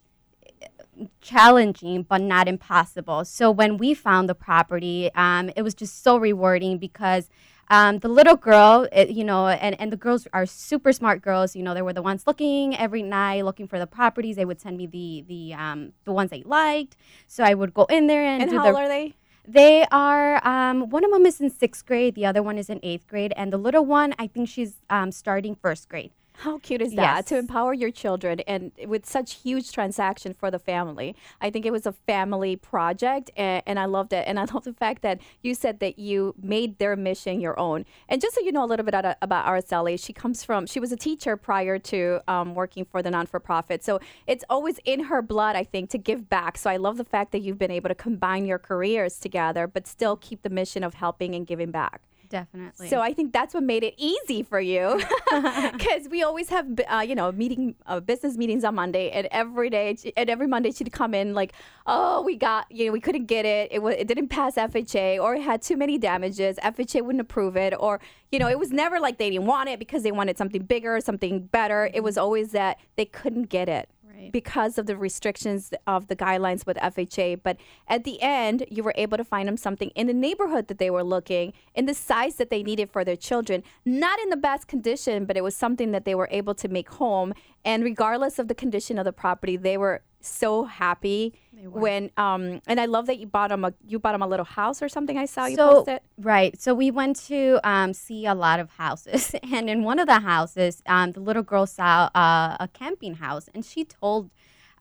challenging, 1.22 2.04
but 2.04 2.22
not 2.22 2.48
impossible. 2.48 3.26
So 3.26 3.52
when 3.52 3.78
we 3.78 3.94
found 3.94 4.30
the 4.30 4.36
property, 4.36 5.10
um, 5.16 5.52
it 5.56 5.62
was 5.62 5.74
just 5.74 6.04
so 6.04 6.18
rewarding 6.18 6.78
because 6.78 7.30
um, 7.70 8.00
the 8.00 8.08
little 8.08 8.38
girl, 8.38 8.88
it, 8.92 9.10
you 9.10 9.24
know, 9.24 9.48
and, 9.48 9.80
and 9.80 9.92
the 9.92 9.98
girls 9.98 10.28
are 10.32 10.46
super 10.46 10.94
smart 10.94 11.22
girls. 11.22 11.56
You 11.56 11.64
know, 11.64 11.74
they 11.74 11.82
were 11.82 11.94
the 11.94 12.02
ones 12.02 12.26
looking 12.26 12.76
every 12.78 13.04
night, 13.04 13.44
looking 13.44 13.68
for 13.68 13.78
the 13.78 13.88
properties. 13.88 14.38
They 14.38 14.46
would 14.46 14.62
send 14.62 14.78
me 14.78 14.88
the 14.88 15.26
the 15.28 15.54
um, 15.54 15.94
the 16.06 16.14
ones 16.14 16.32
they 16.32 16.44
liked. 16.44 16.96
So 17.28 17.44
I 17.44 17.54
would 17.54 17.74
go 17.74 17.86
in 17.86 18.08
there 18.08 18.24
and, 18.24 18.42
And 18.44 18.52
do 18.52 18.58
how 18.58 18.64
the, 18.64 18.70
old 18.70 18.78
are 18.78 18.88
they? 18.88 19.16
they 19.46 19.86
are 19.92 20.46
um, 20.48 20.90
one 20.90 21.04
of 21.04 21.12
them 21.12 21.26
is 21.26 21.42
in 21.42 21.50
sixth 21.50 21.86
grade, 21.86 22.16
the 22.16 22.26
other 22.26 22.42
one 22.42 22.58
is 22.58 22.70
in 22.70 22.80
eighth 22.84 23.08
grade, 23.08 23.34
and 23.36 23.52
the 23.52 23.58
little 23.58 23.86
one, 23.86 24.14
I 24.18 24.28
think 24.28 24.48
she's 24.48 24.76
um, 24.90 25.12
starting 25.12 25.56
first 25.56 25.90
grade. 25.90 26.12
How 26.42 26.60
cute 26.60 26.84
is 26.84 26.94
that 26.94 27.26
to 27.28 27.38
empower 27.38 27.74
your 27.74 27.90
children 27.90 28.42
and 28.42 28.72
with 28.86 29.08
such 29.08 29.36
huge 29.36 29.72
transaction 29.72 30.36
for 30.36 30.52
the 30.52 30.60
family? 30.60 31.16
I 31.42 31.50
think 31.50 31.66
it 31.66 31.72
was 31.72 31.88
a 31.88 31.92
family 31.92 32.56
project 32.56 33.32
and, 33.36 33.64
and 33.66 33.80
I 33.80 33.86
loved 33.86 34.14
it. 34.14 34.24
And 34.28 34.40
I 34.40 34.46
love 34.54 34.64
the 34.64 34.74
fact 34.74 35.02
that 35.02 35.20
you 35.42 35.56
said 35.56 35.80
that 35.80 35.98
you 35.98 36.36
made 36.40 36.78
their 36.78 36.96
mission 36.96 37.42
your 37.42 37.60
own. 37.60 37.86
And 38.08 38.22
just 38.22 38.36
so 38.36 38.42
you 38.42 38.52
know 38.52 38.64
a 38.64 38.68
little 38.68 38.86
bit 38.86 38.94
about, 38.94 39.18
about 39.20 39.48
Araceli, 39.48 40.00
she 40.00 40.14
comes 40.14 40.44
from, 40.44 40.68
she 40.68 40.80
was 40.80 40.92
a 40.92 40.96
teacher 40.96 41.38
prior 41.38 41.80
to 41.80 42.22
um, 42.28 42.54
working 42.54 42.86
for 42.86 43.02
the 43.02 43.10
non 43.10 43.26
for 43.26 43.40
profit. 43.40 43.84
So 43.84 44.00
it's 44.28 44.44
always 44.48 44.80
in 44.86 45.06
her 45.06 45.24
blood, 45.24 45.56
I 45.56 45.64
think, 45.64 45.90
to 45.90 45.98
give 45.98 46.30
back. 46.30 46.60
So 46.60 46.70
I 46.70 46.78
love 46.78 46.98
the 46.98 47.06
fact 47.06 47.32
that 47.32 47.42
you've 47.42 47.58
been 47.58 47.72
able 47.72 47.90
to 47.90 47.96
combine 47.96 48.46
your 48.46 48.60
careers 48.60 49.18
together, 49.18 49.66
but 49.66 49.88
still 49.88 50.16
keep 50.16 50.44
the 50.44 50.52
mission 50.52 50.84
of 50.84 50.94
helping 50.94 51.34
and 51.34 51.48
giving 51.48 51.72
back. 51.72 52.02
Definitely. 52.30 52.90
So 52.90 53.02
I 53.02 53.14
think 53.14 53.34
that's 53.34 53.54
what 53.54 53.64
made 53.64 53.84
it 53.84 53.94
easy 53.98 54.44
for 54.44 54.60
you, 54.60 55.02
because 55.74 56.10
we 56.10 56.24
always 56.24 56.50
have, 56.50 56.68
uh, 56.90 57.04
you 57.08 57.16
know, 57.16 57.32
meeting 57.32 57.76
uh, 57.86 58.00
business 58.00 58.38
meetings 58.38 58.64
on 58.64 58.76
Monday, 58.76 59.12
and 59.12 59.28
every 59.32 59.70
day 59.70 59.98
and 60.16 60.30
every 60.30 60.48
Monday 60.48 60.72
she'd 60.72 60.92
come 60.92 61.14
in 61.14 61.34
like, 61.34 61.54
oh, 61.86 62.22
we 62.22 62.36
got, 62.36 62.72
you 62.72 62.88
know, 62.88 62.92
we 62.92 63.00
couldn't 63.00 63.26
get 63.26 63.46
it, 63.46 63.72
it 63.72 63.82
was, 63.82 63.96
it 63.98 64.08
didn't 64.08 64.30
pass 64.30 64.56
FHA, 64.56 65.22
or 65.22 65.36
it 65.36 65.42
had 65.42 65.62
too 65.62 65.78
many 65.78 65.98
damages, 65.98 66.58
FHA 66.64 67.04
wouldn't 67.04 67.22
approve 67.22 67.56
it, 67.56 67.74
or 67.80 68.00
you 68.32 68.40
know, 68.40 68.50
it 68.50 68.60
was 68.60 68.72
never 68.72 69.00
like 69.00 69.18
they 69.18 69.30
didn't 69.30 69.46
want 69.46 69.70
it 69.70 69.80
because 69.80 70.04
they 70.04 70.12
wanted 70.12 70.38
something 70.38 70.64
bigger, 70.64 71.00
something 71.00 71.46
better. 71.46 71.90
It 71.94 72.04
was 72.04 72.18
always 72.18 72.52
that 72.52 72.78
they 72.98 73.06
couldn't 73.06 73.44
get 73.44 73.70
it 73.70 73.90
Right. 74.28 74.34
because 74.34 74.78
of 74.78 74.86
the 74.86 74.98
restrictions 74.98 75.74
of 75.86 76.08
the 76.08 76.16
guidelines 76.16 76.66
with 76.66 76.78
FHA. 76.78 77.42
But 77.44 77.58
at 77.88 78.04
the 78.04 78.22
end, 78.22 78.66
you 78.70 78.84
were 78.84 78.94
able 78.96 79.18
to 79.18 79.24
find 79.24 79.48
them 79.48 79.58
something 79.58 79.90
in 79.96 80.08
the 80.08 80.14
neighborhood 80.14 80.68
that 80.68 80.78
they 80.78 80.90
were 80.90 81.04
looking, 81.04 81.54
in 81.76 81.86
the 81.86 81.94
size 81.94 82.36
that 82.36 82.50
they 82.50 82.64
needed 82.64 82.90
for 82.92 83.04
their 83.04 83.16
children. 83.16 83.64
Not 83.86 84.20
in 84.20 84.30
the 84.30 84.38
best 84.38 84.68
condition, 84.68 85.26
but 85.26 85.38
it 85.38 85.44
was 85.44 85.56
something 85.56 85.92
that 85.92 86.06
they 86.06 86.16
were 86.16 86.30
able 86.32 86.56
to 86.56 86.68
make 86.68 86.90
home. 86.90 87.34
And 87.68 87.84
regardless 87.84 88.40
of 88.40 88.48
the 88.48 88.56
condition 88.56 88.98
of 88.98 89.04
the 89.04 89.12
property, 89.12 89.58
they 89.58 89.78
were 89.78 90.02
so 90.22 90.64
happy 90.64 91.34
when 91.64 92.10
um 92.18 92.60
and 92.68 92.80
I 92.80 92.86
love 92.86 93.06
that 93.06 93.20
you 93.20 93.28
bought 93.28 93.50
them 93.50 93.64
a 93.64 93.74
you 93.86 94.00
bought 94.00 94.14
them 94.14 94.22
a 94.22 94.28
little 94.28 94.46
house 94.46 94.82
or 94.82 94.90
something 94.90 95.18
I 95.18 95.26
saw 95.26 95.46
you 95.46 95.56
so 95.56 95.74
posted. 95.74 96.00
right. 96.18 96.60
So 96.60 96.74
we 96.74 96.92
went 96.92 97.18
to 97.28 97.60
um, 97.64 97.94
see 97.94 98.26
a 98.26 98.34
lot 98.34 98.60
of 98.60 98.70
houses. 98.72 99.36
And 99.54 99.70
in 99.70 99.84
one 99.84 100.00
of 100.00 100.08
the 100.08 100.20
houses 100.20 100.82
um, 100.86 101.12
the 101.12 101.20
little 101.20 101.44
girl 101.44 101.66
saw 101.68 102.10
uh, 102.16 102.58
a 102.60 102.70
camping 102.74 103.16
house. 103.16 103.50
And 103.54 103.64
she 103.66 103.84
told 103.84 104.32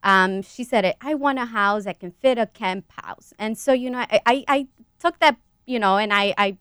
um, 0.03 0.41
she 0.41 0.63
said 0.63 0.85
it 0.85 0.95
i 1.01 1.13
want 1.13 1.39
a 1.39 1.45
house 1.45 1.83
that 1.83 1.99
can 1.99 2.11
fit 2.11 2.37
a 2.37 2.47
camp 2.47 2.85
house. 3.03 3.33
And 3.37 3.57
so 3.57 3.73
you 3.73 3.89
know 3.89 3.99
i, 3.99 4.21
I, 4.25 4.45
I 4.47 4.67
took 4.99 5.19
that 5.19 5.37
you 5.65 5.79
know 5.79 5.97
and 5.97 6.13
i, 6.13 6.33
I 6.37 6.57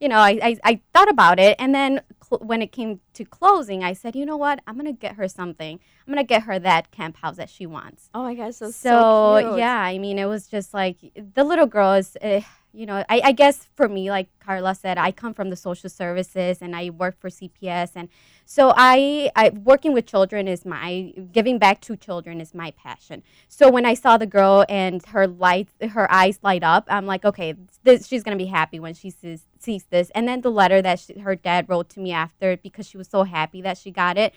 you 0.00 0.08
know 0.08 0.18
I, 0.18 0.38
I, 0.42 0.56
I 0.64 0.80
thought 0.92 1.10
about 1.10 1.38
it. 1.40 1.56
And 1.58 1.74
then 1.74 2.00
when 2.38 2.62
it 2.62 2.72
came 2.72 3.00
to 3.14 3.24
closing 3.24 3.82
i 3.84 3.92
said 3.92 4.14
you 4.16 4.26
know 4.26 4.36
what? 4.36 4.60
I'm 4.66 4.76
gonna 4.76 4.92
get 4.92 5.16
her 5.16 5.28
something. 5.28 5.80
I'm 6.06 6.12
gonna 6.12 6.24
get 6.24 6.42
her 6.44 6.58
that 6.58 6.90
camp 6.90 7.16
house 7.18 7.36
that 7.36 7.50
she 7.50 7.66
wants. 7.66 8.08
Oh 8.14 8.22
my 8.22 8.34
gosh, 8.34 8.56
so 8.56 8.70
so, 8.70 9.56
yeah 9.56 9.80
i 9.80 9.98
mean 9.98 10.18
it 10.18 10.26
was 10.26 10.46
just 10.46 10.74
like 10.74 10.96
the 11.34 11.44
little 11.44 11.66
girl 11.66 11.94
is 11.94 12.16
uh, 12.22 12.40
you 12.74 12.86
know 12.86 13.04
I, 13.08 13.20
I 13.24 13.32
guess 13.32 13.68
for 13.76 13.88
me 13.88 14.10
like 14.10 14.28
carla 14.40 14.74
said 14.74 14.98
i 14.98 15.12
come 15.12 15.32
from 15.32 15.50
the 15.50 15.56
social 15.56 15.88
services 15.88 16.60
and 16.60 16.74
i 16.74 16.90
work 16.90 17.18
for 17.20 17.30
cps 17.30 17.92
and 17.94 18.08
so 18.46 18.74
I, 18.76 19.30
I 19.34 19.50
working 19.50 19.94
with 19.94 20.04
children 20.04 20.48
is 20.48 20.66
my 20.66 21.14
giving 21.32 21.58
back 21.58 21.80
to 21.82 21.96
children 21.96 22.42
is 22.42 22.54
my 22.54 22.72
passion. 22.72 23.22
So 23.48 23.70
when 23.70 23.86
i 23.86 23.94
saw 23.94 24.18
the 24.18 24.26
girl 24.26 24.66
and 24.68 25.04
her 25.06 25.26
light 25.26 25.68
her 25.90 26.10
eyes 26.12 26.38
light 26.42 26.62
up 26.62 26.84
i'm 26.88 27.06
like 27.06 27.24
okay 27.24 27.54
this, 27.84 28.06
she's 28.06 28.22
gonna 28.22 28.36
be 28.36 28.46
happy 28.46 28.78
when 28.78 28.94
she 28.94 29.10
sees 29.10 29.44
sees 29.58 29.84
this. 29.84 30.10
And 30.14 30.28
then 30.28 30.42
the 30.42 30.50
letter 30.50 30.82
that 30.82 31.00
she, 31.00 31.18
her 31.20 31.34
dad 31.34 31.70
wrote 31.70 31.88
to 31.90 32.00
me 32.00 32.12
after 32.12 32.58
because 32.58 32.86
she 32.86 32.98
was 32.98 33.08
so 33.08 33.22
happy 33.22 33.62
that 33.62 33.78
she 33.78 33.90
got 33.90 34.18
it 34.18 34.34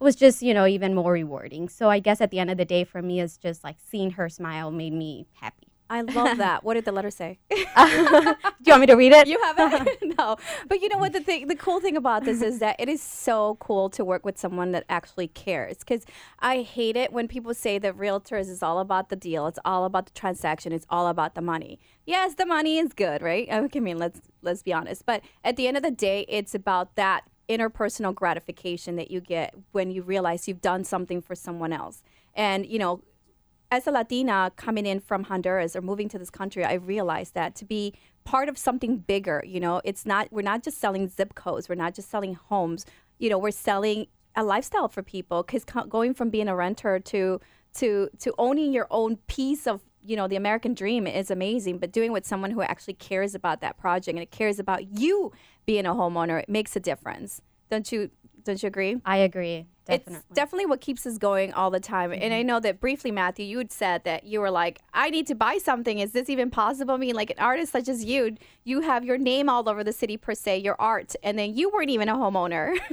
was 0.00 0.16
just 0.16 0.40
you 0.42 0.54
know 0.54 0.66
even 0.66 0.94
more 0.94 1.12
rewarding. 1.12 1.68
So 1.68 1.90
i 1.90 1.98
guess 1.98 2.20
at 2.20 2.30
the 2.30 2.38
end 2.38 2.50
of 2.50 2.56
the 2.56 2.64
day 2.64 2.84
for 2.84 3.02
me 3.02 3.20
it's 3.20 3.36
just 3.36 3.62
like 3.62 3.76
seeing 3.78 4.12
her 4.12 4.28
smile 4.28 4.70
made 4.70 4.94
me 4.94 5.26
happy 5.34 5.69
I 5.90 6.02
love 6.02 6.38
that. 6.38 6.62
What 6.62 6.74
did 6.74 6.84
the 6.84 6.92
letter 6.92 7.10
say? 7.10 7.40
do 7.50 7.56
you 7.56 8.36
want 8.68 8.80
me 8.80 8.86
to 8.86 8.94
read 8.94 9.12
it 9.12 9.26
You 9.26 9.40
haven't? 9.42 9.88
no. 10.18 10.36
But 10.68 10.80
you 10.80 10.88
know 10.88 10.98
what? 10.98 11.12
The 11.12 11.20
thing, 11.20 11.48
the 11.48 11.56
cool 11.56 11.80
thing 11.80 11.96
about 11.96 12.24
this 12.24 12.42
is 12.42 12.60
that 12.60 12.76
it 12.78 12.88
is 12.88 13.02
so 13.02 13.56
cool 13.58 13.90
to 13.90 14.04
work 14.04 14.24
with 14.24 14.38
someone 14.38 14.70
that 14.70 14.84
actually 14.88 15.26
cares. 15.26 15.78
Because 15.78 16.06
I 16.38 16.62
hate 16.62 16.96
it 16.96 17.12
when 17.12 17.26
people 17.26 17.52
say 17.54 17.78
that 17.78 17.98
realtors 17.98 18.48
is 18.48 18.62
all 18.62 18.78
about 18.78 19.08
the 19.08 19.16
deal. 19.16 19.48
It's 19.48 19.58
all 19.64 19.84
about 19.84 20.06
the 20.06 20.12
transaction. 20.12 20.72
It's 20.72 20.86
all 20.88 21.08
about 21.08 21.34
the 21.34 21.42
money. 21.42 21.80
Yes, 22.06 22.36
the 22.36 22.46
money 22.46 22.78
is 22.78 22.92
good, 22.92 23.20
right? 23.20 23.48
Okay, 23.50 23.80
I 23.80 23.82
mean, 23.82 23.98
let's 23.98 24.20
let's 24.42 24.62
be 24.62 24.72
honest. 24.72 25.04
But 25.04 25.22
at 25.42 25.56
the 25.56 25.66
end 25.66 25.76
of 25.76 25.82
the 25.82 25.90
day, 25.90 26.24
it's 26.28 26.54
about 26.54 26.94
that 26.94 27.24
interpersonal 27.48 28.14
gratification 28.14 28.94
that 28.94 29.10
you 29.10 29.20
get 29.20 29.54
when 29.72 29.90
you 29.90 30.02
realize 30.02 30.46
you've 30.46 30.60
done 30.60 30.84
something 30.84 31.20
for 31.20 31.34
someone 31.34 31.72
else. 31.72 32.04
And 32.36 32.64
you 32.64 32.78
know, 32.78 33.02
as 33.70 33.86
a 33.86 33.90
Latina 33.90 34.50
coming 34.56 34.84
in 34.84 35.00
from 35.00 35.24
Honduras 35.24 35.76
or 35.76 35.80
moving 35.80 36.08
to 36.08 36.18
this 36.18 36.30
country, 36.30 36.64
I 36.64 36.74
realized 36.74 37.34
that 37.34 37.54
to 37.56 37.64
be 37.64 37.94
part 38.24 38.48
of 38.48 38.58
something 38.58 38.98
bigger, 38.98 39.42
you 39.46 39.60
know, 39.60 39.80
it's 39.84 40.04
not, 40.04 40.28
we're 40.30 40.42
not 40.42 40.62
just 40.62 40.78
selling 40.78 41.08
zip 41.08 41.34
codes, 41.34 41.68
we're 41.68 41.76
not 41.76 41.94
just 41.94 42.10
selling 42.10 42.34
homes, 42.34 42.84
you 43.18 43.30
know, 43.30 43.38
we're 43.38 43.50
selling 43.50 44.06
a 44.36 44.42
lifestyle 44.42 44.88
for 44.88 45.02
people 45.02 45.42
because 45.42 45.64
going 45.88 46.14
from 46.14 46.30
being 46.30 46.48
a 46.48 46.56
renter 46.56 46.98
to, 46.98 47.40
to, 47.74 48.08
to 48.18 48.34
owning 48.38 48.72
your 48.72 48.86
own 48.90 49.16
piece 49.28 49.66
of, 49.66 49.80
you 50.04 50.16
know, 50.16 50.26
the 50.26 50.36
American 50.36 50.74
dream 50.74 51.06
is 51.06 51.30
amazing, 51.30 51.78
but 51.78 51.92
doing 51.92 52.10
with 52.10 52.26
someone 52.26 52.50
who 52.50 52.62
actually 52.62 52.94
cares 52.94 53.34
about 53.34 53.60
that 53.60 53.76
project 53.76 54.16
and 54.16 54.22
it 54.22 54.30
cares 54.30 54.58
about 54.58 54.98
you 54.98 55.32
being 55.66 55.86
a 55.86 55.94
homeowner, 55.94 56.40
it 56.42 56.48
makes 56.48 56.74
a 56.74 56.80
difference. 56.80 57.40
Don't 57.70 57.90
you, 57.92 58.10
don't 58.44 58.62
you 58.62 58.66
agree? 58.66 58.96
i 59.04 59.16
agree 59.18 59.66
definitely 59.86 60.14
It's 60.16 60.34
definitely 60.34 60.66
what 60.66 60.80
keeps 60.80 61.04
us 61.06 61.18
going 61.18 61.52
all 61.52 61.70
the 61.70 61.80
time. 61.80 62.12
And 62.12 62.32
I 62.32 62.42
know 62.42 62.60
that 62.60 62.78
briefly, 62.80 63.10
Matthew, 63.10 63.44
you 63.44 63.58
had 63.58 63.72
said 63.72 64.04
that 64.04 64.24
you 64.24 64.40
were 64.40 64.50
like, 64.50 64.80
I 64.94 65.10
need 65.10 65.26
to 65.28 65.34
buy 65.34 65.58
something. 65.58 65.98
Is 65.98 66.12
this 66.12 66.30
even 66.30 66.48
possible? 66.50 66.94
I 66.94 66.98
mean, 66.98 67.16
like 67.16 67.30
an 67.30 67.38
artist 67.40 67.72
such 67.72 67.88
as 67.88 68.04
you, 68.04 68.36
you 68.62 68.82
have 68.82 69.04
your 69.04 69.18
name 69.18 69.48
all 69.48 69.68
over 69.68 69.82
the 69.82 69.92
city 69.92 70.16
per 70.16 70.34
se, 70.34 70.58
your 70.58 70.76
art, 70.78 71.16
and 71.24 71.36
then 71.36 71.54
you 71.54 71.70
weren't 71.70 71.90
even 71.90 72.08
a 72.08 72.14
homeowner. 72.14 72.78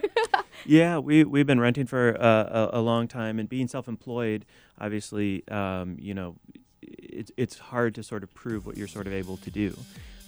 Yeah, 0.65 0.97
we 0.97 1.23
we've 1.23 1.45
been 1.45 1.59
renting 1.59 1.85
for 1.85 2.19
uh, 2.19 2.69
a, 2.73 2.79
a 2.79 2.81
long 2.81 3.07
time, 3.07 3.37
and 3.37 3.47
being 3.47 3.67
self-employed, 3.67 4.43
obviously, 4.81 5.47
um, 5.49 5.97
you 5.99 6.15
know, 6.15 6.35
it's 6.81 7.31
it's 7.37 7.59
hard 7.59 7.93
to 7.95 8.01
sort 8.03 8.23
of 8.23 8.33
prove 8.33 8.65
what 8.65 8.75
you're 8.75 8.87
sort 8.87 9.05
of 9.05 9.13
able 9.13 9.37
to 9.37 9.51
do. 9.51 9.77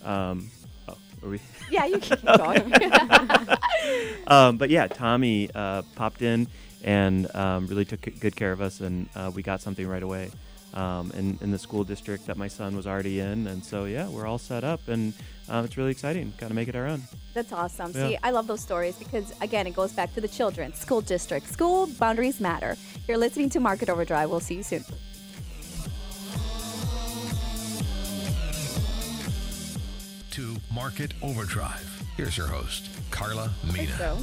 Um, 0.06 0.52
are 1.24 1.30
we? 1.30 1.40
yeah, 1.72 1.86
you 1.86 2.00
can 2.00 2.18
keep 2.18 2.38
going. 2.38 2.74
um, 4.28 4.58
but 4.58 4.70
yeah, 4.70 4.88
Tommy 4.88 5.50
uh, 5.54 5.82
popped 5.96 6.22
in 6.22 6.48
and 6.84 7.34
um, 7.36 7.68
really 7.68 7.86
took 7.86 8.02
good 8.20 8.36
care 8.36 8.52
of 8.52 8.62
us, 8.62 8.80
and 8.80 9.10
uh, 9.16 9.32
we 9.34 9.44
got 9.44 9.62
something 9.62 9.88
right 9.88 10.04
away. 10.04 10.32
Um, 10.72 11.12
in, 11.18 11.40
in 11.42 11.50
the 11.50 11.58
school 11.58 11.84
district 11.84 12.28
that 12.28 12.38
my 12.38 12.48
son 12.48 12.76
was 12.76 12.86
already 12.86 13.20
in, 13.20 13.48
and 13.48 13.66
so 13.66 13.86
yeah, 13.86 14.08
we're 14.08 14.28
all 14.28 14.38
set 14.38 14.64
up, 14.64 14.88
and 14.88 15.14
um, 15.50 15.66
it's 15.66 15.78
really 15.78 15.90
exciting. 15.92 16.32
Got 16.38 16.50
to 16.50 16.54
make 16.54 16.68
it 16.68 16.76
our 16.76 16.86
own. 16.86 17.02
That's 17.34 17.52
awesome. 17.52 17.92
Yeah. 17.96 18.08
See, 18.08 18.18
I 18.22 18.30
love 18.30 18.46
those 18.46 18.62
stories 18.62 18.96
because, 18.96 19.34
again, 19.42 19.66
it 19.66 19.76
goes 19.76 19.92
back 19.92 20.14
to 20.14 20.22
the 20.22 20.28
children, 20.28 20.74
school 20.74 21.02
district. 21.02 21.48
School 21.48 21.88
boundaries 21.88 22.40
matter. 22.40 22.78
You're 23.08 23.18
listening 23.18 23.50
to 23.52 23.60
Market 23.60 23.90
Overdrive. 23.90 24.30
We'll 24.30 24.40
see 24.40 24.56
you 24.56 24.64
soon. 24.64 24.86
Market 30.80 31.14
Overdrive. 31.22 32.08
Here's 32.16 32.38
your 32.38 32.48
host, 32.48 32.90
Carla 33.12 33.52
Mina. 33.74 33.92
So, 33.98 34.18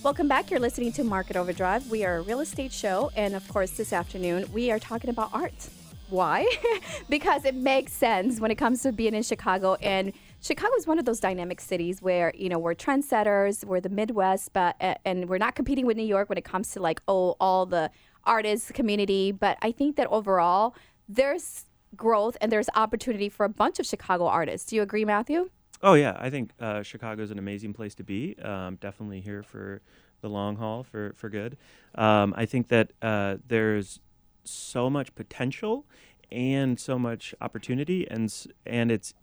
welcome 0.00 0.28
back. 0.28 0.48
You're 0.48 0.60
listening 0.60 0.92
to 0.92 1.02
Market 1.02 1.34
Overdrive. 1.34 1.90
We 1.90 2.04
are 2.04 2.18
a 2.18 2.22
real 2.22 2.38
estate 2.38 2.70
show, 2.70 3.10
and 3.16 3.34
of 3.34 3.48
course, 3.48 3.72
this 3.72 3.92
afternoon 3.92 4.48
we 4.52 4.70
are 4.70 4.78
talking 4.78 5.10
about 5.10 5.30
art. 5.32 5.68
Why? 6.08 6.48
because 7.08 7.44
it 7.44 7.56
makes 7.56 7.92
sense 7.92 8.38
when 8.38 8.52
it 8.52 8.58
comes 8.58 8.82
to 8.82 8.92
being 8.92 9.12
in 9.12 9.24
Chicago, 9.24 9.74
and 9.82 10.12
Chicago 10.40 10.72
is 10.76 10.86
one 10.86 11.00
of 11.00 11.04
those 11.04 11.18
dynamic 11.18 11.60
cities 11.60 12.00
where 12.00 12.32
you 12.36 12.48
know 12.48 12.60
we're 12.60 12.76
trendsetters, 12.76 13.64
we're 13.64 13.80
the 13.80 13.88
Midwest, 13.88 14.52
but 14.52 14.76
and 15.04 15.28
we're 15.28 15.38
not 15.38 15.56
competing 15.56 15.84
with 15.84 15.96
New 15.96 16.06
York 16.06 16.28
when 16.28 16.38
it 16.38 16.44
comes 16.44 16.70
to 16.74 16.80
like 16.80 17.02
oh 17.08 17.34
all 17.40 17.66
the 17.66 17.90
artists 18.22 18.70
community. 18.70 19.32
But 19.32 19.58
I 19.62 19.72
think 19.72 19.96
that 19.96 20.06
overall 20.12 20.76
there's 21.08 21.64
growth 21.96 22.36
and 22.40 22.50
there's 22.50 22.68
opportunity 22.74 23.28
for 23.28 23.44
a 23.44 23.48
bunch 23.48 23.78
of 23.78 23.86
Chicago 23.86 24.26
artists. 24.26 24.68
Do 24.68 24.76
you 24.76 24.82
agree, 24.82 25.04
Matthew? 25.04 25.50
Oh 25.82 25.94
yeah, 25.94 26.16
I 26.18 26.30
think 26.30 26.50
uh, 26.60 26.82
Chicago 26.82 27.22
is 27.22 27.30
an 27.30 27.38
amazing 27.38 27.72
place 27.72 27.94
to 27.96 28.04
be. 28.04 28.36
Um, 28.42 28.76
definitely 28.76 29.20
here 29.20 29.42
for 29.42 29.80
the 30.20 30.28
long 30.28 30.56
haul 30.56 30.82
for 30.82 31.14
for 31.16 31.30
good. 31.30 31.56
Um, 31.94 32.34
I 32.36 32.44
think 32.46 32.68
that 32.68 32.92
uh, 33.00 33.36
there's 33.46 34.00
so 34.44 34.90
much 34.90 35.14
potential 35.14 35.86
and 36.30 36.78
so 36.78 36.98
much 36.98 37.34
opportunity, 37.40 38.06
and 38.10 38.32
and 38.66 38.90
it's 38.92 39.14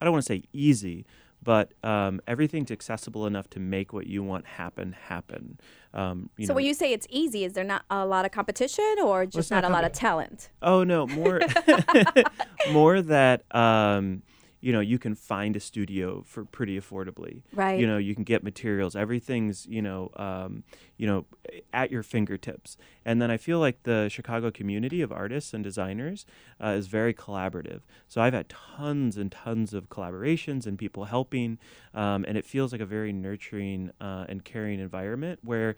I 0.00 0.04
don't 0.04 0.12
want 0.12 0.24
to 0.24 0.32
say 0.32 0.42
easy, 0.52 1.06
but 1.44 1.72
um, 1.84 2.20
everything's 2.26 2.70
accessible 2.70 3.26
enough 3.26 3.48
to 3.50 3.60
make 3.60 3.92
what 3.92 4.06
you 4.06 4.22
want 4.22 4.46
happen 4.46 4.96
happen. 5.08 5.58
Um, 5.92 6.30
you 6.36 6.46
so 6.46 6.52
know, 6.52 6.56
when 6.56 6.64
you 6.64 6.74
say 6.74 6.92
it's 6.92 7.06
easy, 7.10 7.44
is 7.44 7.52
there 7.52 7.64
not 7.64 7.84
a 7.90 8.04
lot 8.06 8.24
of 8.24 8.32
competition 8.32 8.96
or 9.02 9.26
just 9.26 9.36
it's 9.36 9.50
not, 9.50 9.62
not 9.62 9.70
a 9.70 9.72
lot 9.72 9.84
of 9.84 9.92
talent? 9.92 10.48
Oh 10.62 10.82
no, 10.82 11.06
more 11.06 11.40
more 12.72 13.02
that 13.02 13.44
um, 13.54 14.22
you 14.64 14.72
know 14.72 14.80
you 14.80 14.98
can 14.98 15.14
find 15.14 15.56
a 15.56 15.60
studio 15.60 16.22
for 16.24 16.46
pretty 16.46 16.80
affordably. 16.80 17.42
Right. 17.52 17.78
You 17.78 17.86
know 17.86 17.98
you 17.98 18.14
can 18.14 18.24
get 18.24 18.42
materials. 18.42 18.96
Everything's 18.96 19.66
you 19.66 19.82
know 19.82 20.10
um, 20.16 20.64
you 20.96 21.06
know 21.06 21.26
at 21.74 21.90
your 21.90 22.02
fingertips. 22.02 22.78
And 23.04 23.20
then 23.20 23.30
I 23.30 23.36
feel 23.36 23.58
like 23.58 23.82
the 23.82 24.08
Chicago 24.08 24.50
community 24.50 25.02
of 25.02 25.12
artists 25.12 25.52
and 25.52 25.62
designers 25.62 26.24
uh, 26.62 26.68
is 26.68 26.86
very 26.86 27.12
collaborative. 27.12 27.82
So 28.08 28.22
I've 28.22 28.32
had 28.32 28.48
tons 28.48 29.18
and 29.18 29.30
tons 29.30 29.74
of 29.74 29.90
collaborations 29.90 30.66
and 30.66 30.78
people 30.78 31.04
helping, 31.04 31.58
um, 31.92 32.24
and 32.26 32.38
it 32.38 32.46
feels 32.46 32.72
like 32.72 32.80
a 32.80 32.86
very 32.86 33.12
nurturing 33.12 33.90
uh, 34.00 34.24
and 34.30 34.44
caring 34.44 34.80
environment 34.80 35.40
where. 35.42 35.76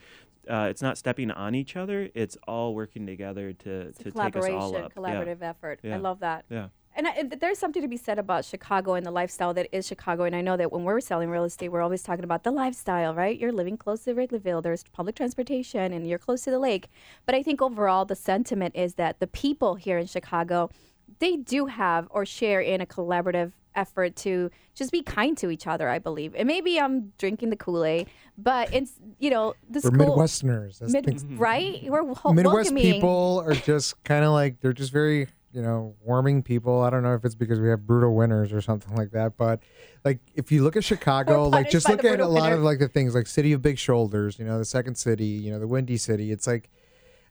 Uh, 0.49 0.69
it's 0.71 0.81
not 0.81 0.97
stepping 0.97 1.29
on 1.33 1.57
each 1.57 1.75
other. 1.75 2.09
It's 2.15 2.37
all 2.47 2.73
working 2.73 3.05
together 3.05 3.53
to, 3.53 3.71
It's 3.89 3.99
to 3.99 4.13
take 4.13 4.37
us 4.37 4.45
all 4.45 4.71
collaboration, 4.71 4.85
up. 4.85 4.93
Yeah. 4.95 5.03
collaborative 5.03 5.43
effort. 5.43 5.81
I 5.83 5.97
love 5.97 6.21
that. 6.21 6.45
Yeah. 6.49 6.69
And 6.97 7.07
I, 7.07 7.25
there's 7.25 7.59
something 7.59 7.83
to 7.83 7.89
be 7.89 7.99
said 7.99 8.19
about 8.19 8.47
Chicago 8.47 8.95
and 8.95 9.05
the 9.05 9.11
lifestyle 9.11 9.53
that 9.53 9.69
is 9.71 9.87
Chicago. 9.87 10.25
And 10.25 10.35
I 10.35 10.41
know 10.41 10.57
that 10.57 10.73
when 10.73 10.83
we're 10.83 11.01
selling 11.01 11.29
real 11.29 11.45
estate, 11.45 11.69
we're 11.69 11.83
always 11.83 12.03
talking 12.03 12.25
about 12.25 12.43
the 12.43 12.51
lifestyle, 12.51 13.15
right? 13.15 13.39
You're 13.39 13.53
living 13.53 13.77
close 13.77 14.05
to 14.05 14.15
Wrigleyville, 14.15 14.63
there's 14.63 14.83
public 14.83 15.15
transportation, 15.15 15.93
and 15.93 16.09
you're 16.09 16.19
close 16.19 16.43
to 16.45 16.51
the 16.51 16.59
lake. 16.59 16.89
But 17.27 17.35
I 17.35 17.43
think 17.43 17.61
overall, 17.61 18.07
the 18.07 18.17
sentiment 18.17 18.75
is 18.75 18.95
that 18.95 19.21
the 19.21 19.27
people 19.27 19.75
here 19.75 19.99
in 19.99 20.07
Chicago, 20.07 20.71
they 21.19 21.37
do 21.37 21.67
have 21.67 22.09
or 22.11 22.25
share 22.25 22.63
in 22.63 22.81
a 22.81 22.87
collaborative 22.87 23.53
effort 23.75 24.17
to 24.17 24.51
just 24.75 24.91
be 24.91 25.03
kind 25.03 25.37
to 25.37 25.51
each 25.51 25.67
other, 25.67 25.91
I 25.91 25.99
believe. 25.99 26.35
And 26.35 26.47
maybe 26.47 26.81
I'm 26.81 27.13
drinking 27.19 27.51
the 27.51 27.57
Kool 27.57 27.85
Aid, 27.85 28.09
but 28.39 28.73
it's, 28.75 28.93
you 29.19 29.29
know, 29.29 29.53
the 29.69 29.81
We're 29.85 29.95
school. 29.95 30.17
Midwesterners. 30.17 30.81
Mid, 30.91 31.39
right? 31.39 31.83
We're 31.85 32.15
ho- 32.15 32.33
Midwest 32.33 32.75
people 32.75 33.43
are 33.47 33.53
just 33.53 34.03
kind 34.05 34.25
of 34.25 34.33
like 34.33 34.61
they're 34.61 34.73
just 34.73 34.93
very 34.93 35.29
you 35.57 35.63
know 35.63 35.95
warming 36.05 36.43
people. 36.43 36.83
I 36.83 36.91
don't 36.91 37.03
know 37.03 37.15
if 37.15 37.25
it's 37.25 37.35
because 37.35 37.61
we 37.61 37.71
have 37.71 37.87
brutal 37.87 38.15
winters 38.15 38.53
or 38.53 38.61
something 38.61 38.95
like 38.95 39.13
that, 39.13 39.39
but 39.39 39.63
like 40.05 40.21
if 40.35 40.53
you 40.53 40.63
look 40.63 40.77
at 40.77 40.85
Chicago, 40.85 41.49
like 41.49 41.71
just 41.71 41.89
look 41.89 42.05
at 42.05 42.21
a 42.21 42.27
lot 42.27 42.53
of 42.53 42.61
like 42.61 42.79
the 42.79 42.89
things 42.89 43.15
like 43.15 43.27
City 43.27 43.55
of 43.55 43.63
Big 43.63 43.79
Shoulders, 43.79 44.39
you 44.39 44.45
know, 44.45 44.59
the 44.59 44.67
Second 44.67 44.97
City, 44.97 45.25
you 45.25 45.51
know, 45.51 45.59
the 45.59 45.67
Windy 45.67 45.97
City. 45.97 46.31
It's 46.31 46.47
like 46.47 46.69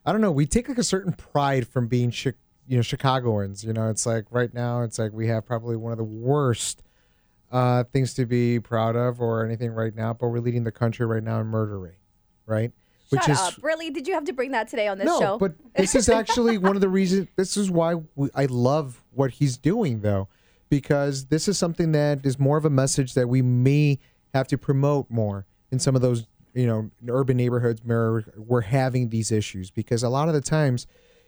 I 0.04 0.10
don't 0.10 0.20
know. 0.20 0.32
We 0.32 0.44
take 0.44 0.68
like 0.68 0.78
a 0.78 0.82
certain 0.82 1.12
pride 1.12 1.68
from 1.68 1.86
being 1.86 2.10
Chi- 2.10 2.32
you 2.66 2.76
know 2.76 2.82
Chicagoans. 2.82 3.62
You 3.62 3.72
know, 3.72 3.90
it's 3.90 4.06
like 4.06 4.24
right 4.30 4.52
now 4.52 4.82
it's 4.82 4.98
like 4.98 5.12
we 5.12 5.28
have 5.28 5.46
probably 5.46 5.76
one 5.76 5.92
of 5.92 5.98
the 5.98 6.04
worst 6.04 6.82
uh, 7.52 7.84
things 7.84 8.12
to 8.14 8.26
be 8.26 8.58
proud 8.58 8.96
of 8.96 9.20
or 9.20 9.46
anything 9.46 9.70
right 9.70 9.94
now, 9.94 10.12
but 10.12 10.28
we're 10.28 10.40
leading 10.40 10.64
the 10.64 10.72
country 10.72 11.06
right 11.06 11.22
now 11.22 11.40
in 11.40 11.46
murder 11.46 11.78
rate, 11.78 12.00
right? 12.44 12.72
Shut 13.12 13.28
up. 13.30 13.54
Really? 13.62 13.90
Did 13.90 14.08
you 14.08 14.14
have 14.14 14.24
to 14.24 14.32
bring 14.32 14.50
that 14.52 14.68
today 14.68 14.88
on 14.88 14.98
this 14.98 15.06
no, 15.06 15.20
show? 15.20 15.38
but 15.38 15.54
this 15.74 15.94
is 15.94 16.08
actually 16.08 16.58
one 16.58 16.74
of 16.74 16.80
the 16.80 16.88
reasons. 16.88 17.28
This 17.36 17.56
is 17.56 17.70
why 17.70 17.94
we, 18.14 18.28
I 18.34 18.46
love 18.46 19.02
what 19.12 19.32
he's 19.32 19.56
doing, 19.56 20.00
though, 20.00 20.28
because 20.68 21.26
this 21.26 21.46
is 21.46 21.56
something 21.56 21.92
that 21.92 22.26
is 22.26 22.38
more 22.38 22.56
of 22.56 22.64
a 22.64 22.70
message 22.70 23.14
that 23.14 23.28
we 23.28 23.42
may 23.42 23.98
have 24.34 24.48
to 24.48 24.58
promote 24.58 25.08
more 25.08 25.46
in 25.70 25.78
some 25.78 25.94
of 25.94 26.02
those, 26.02 26.26
you 26.54 26.66
know, 26.66 26.90
urban 27.08 27.36
neighborhoods 27.36 27.80
where 27.84 28.24
we're 28.36 28.62
having 28.62 29.10
these 29.10 29.30
issues. 29.30 29.70
Because 29.70 30.02
a 30.02 30.08
lot 30.08 30.28
of 30.28 30.34
the 30.34 30.40
times, 30.40 30.86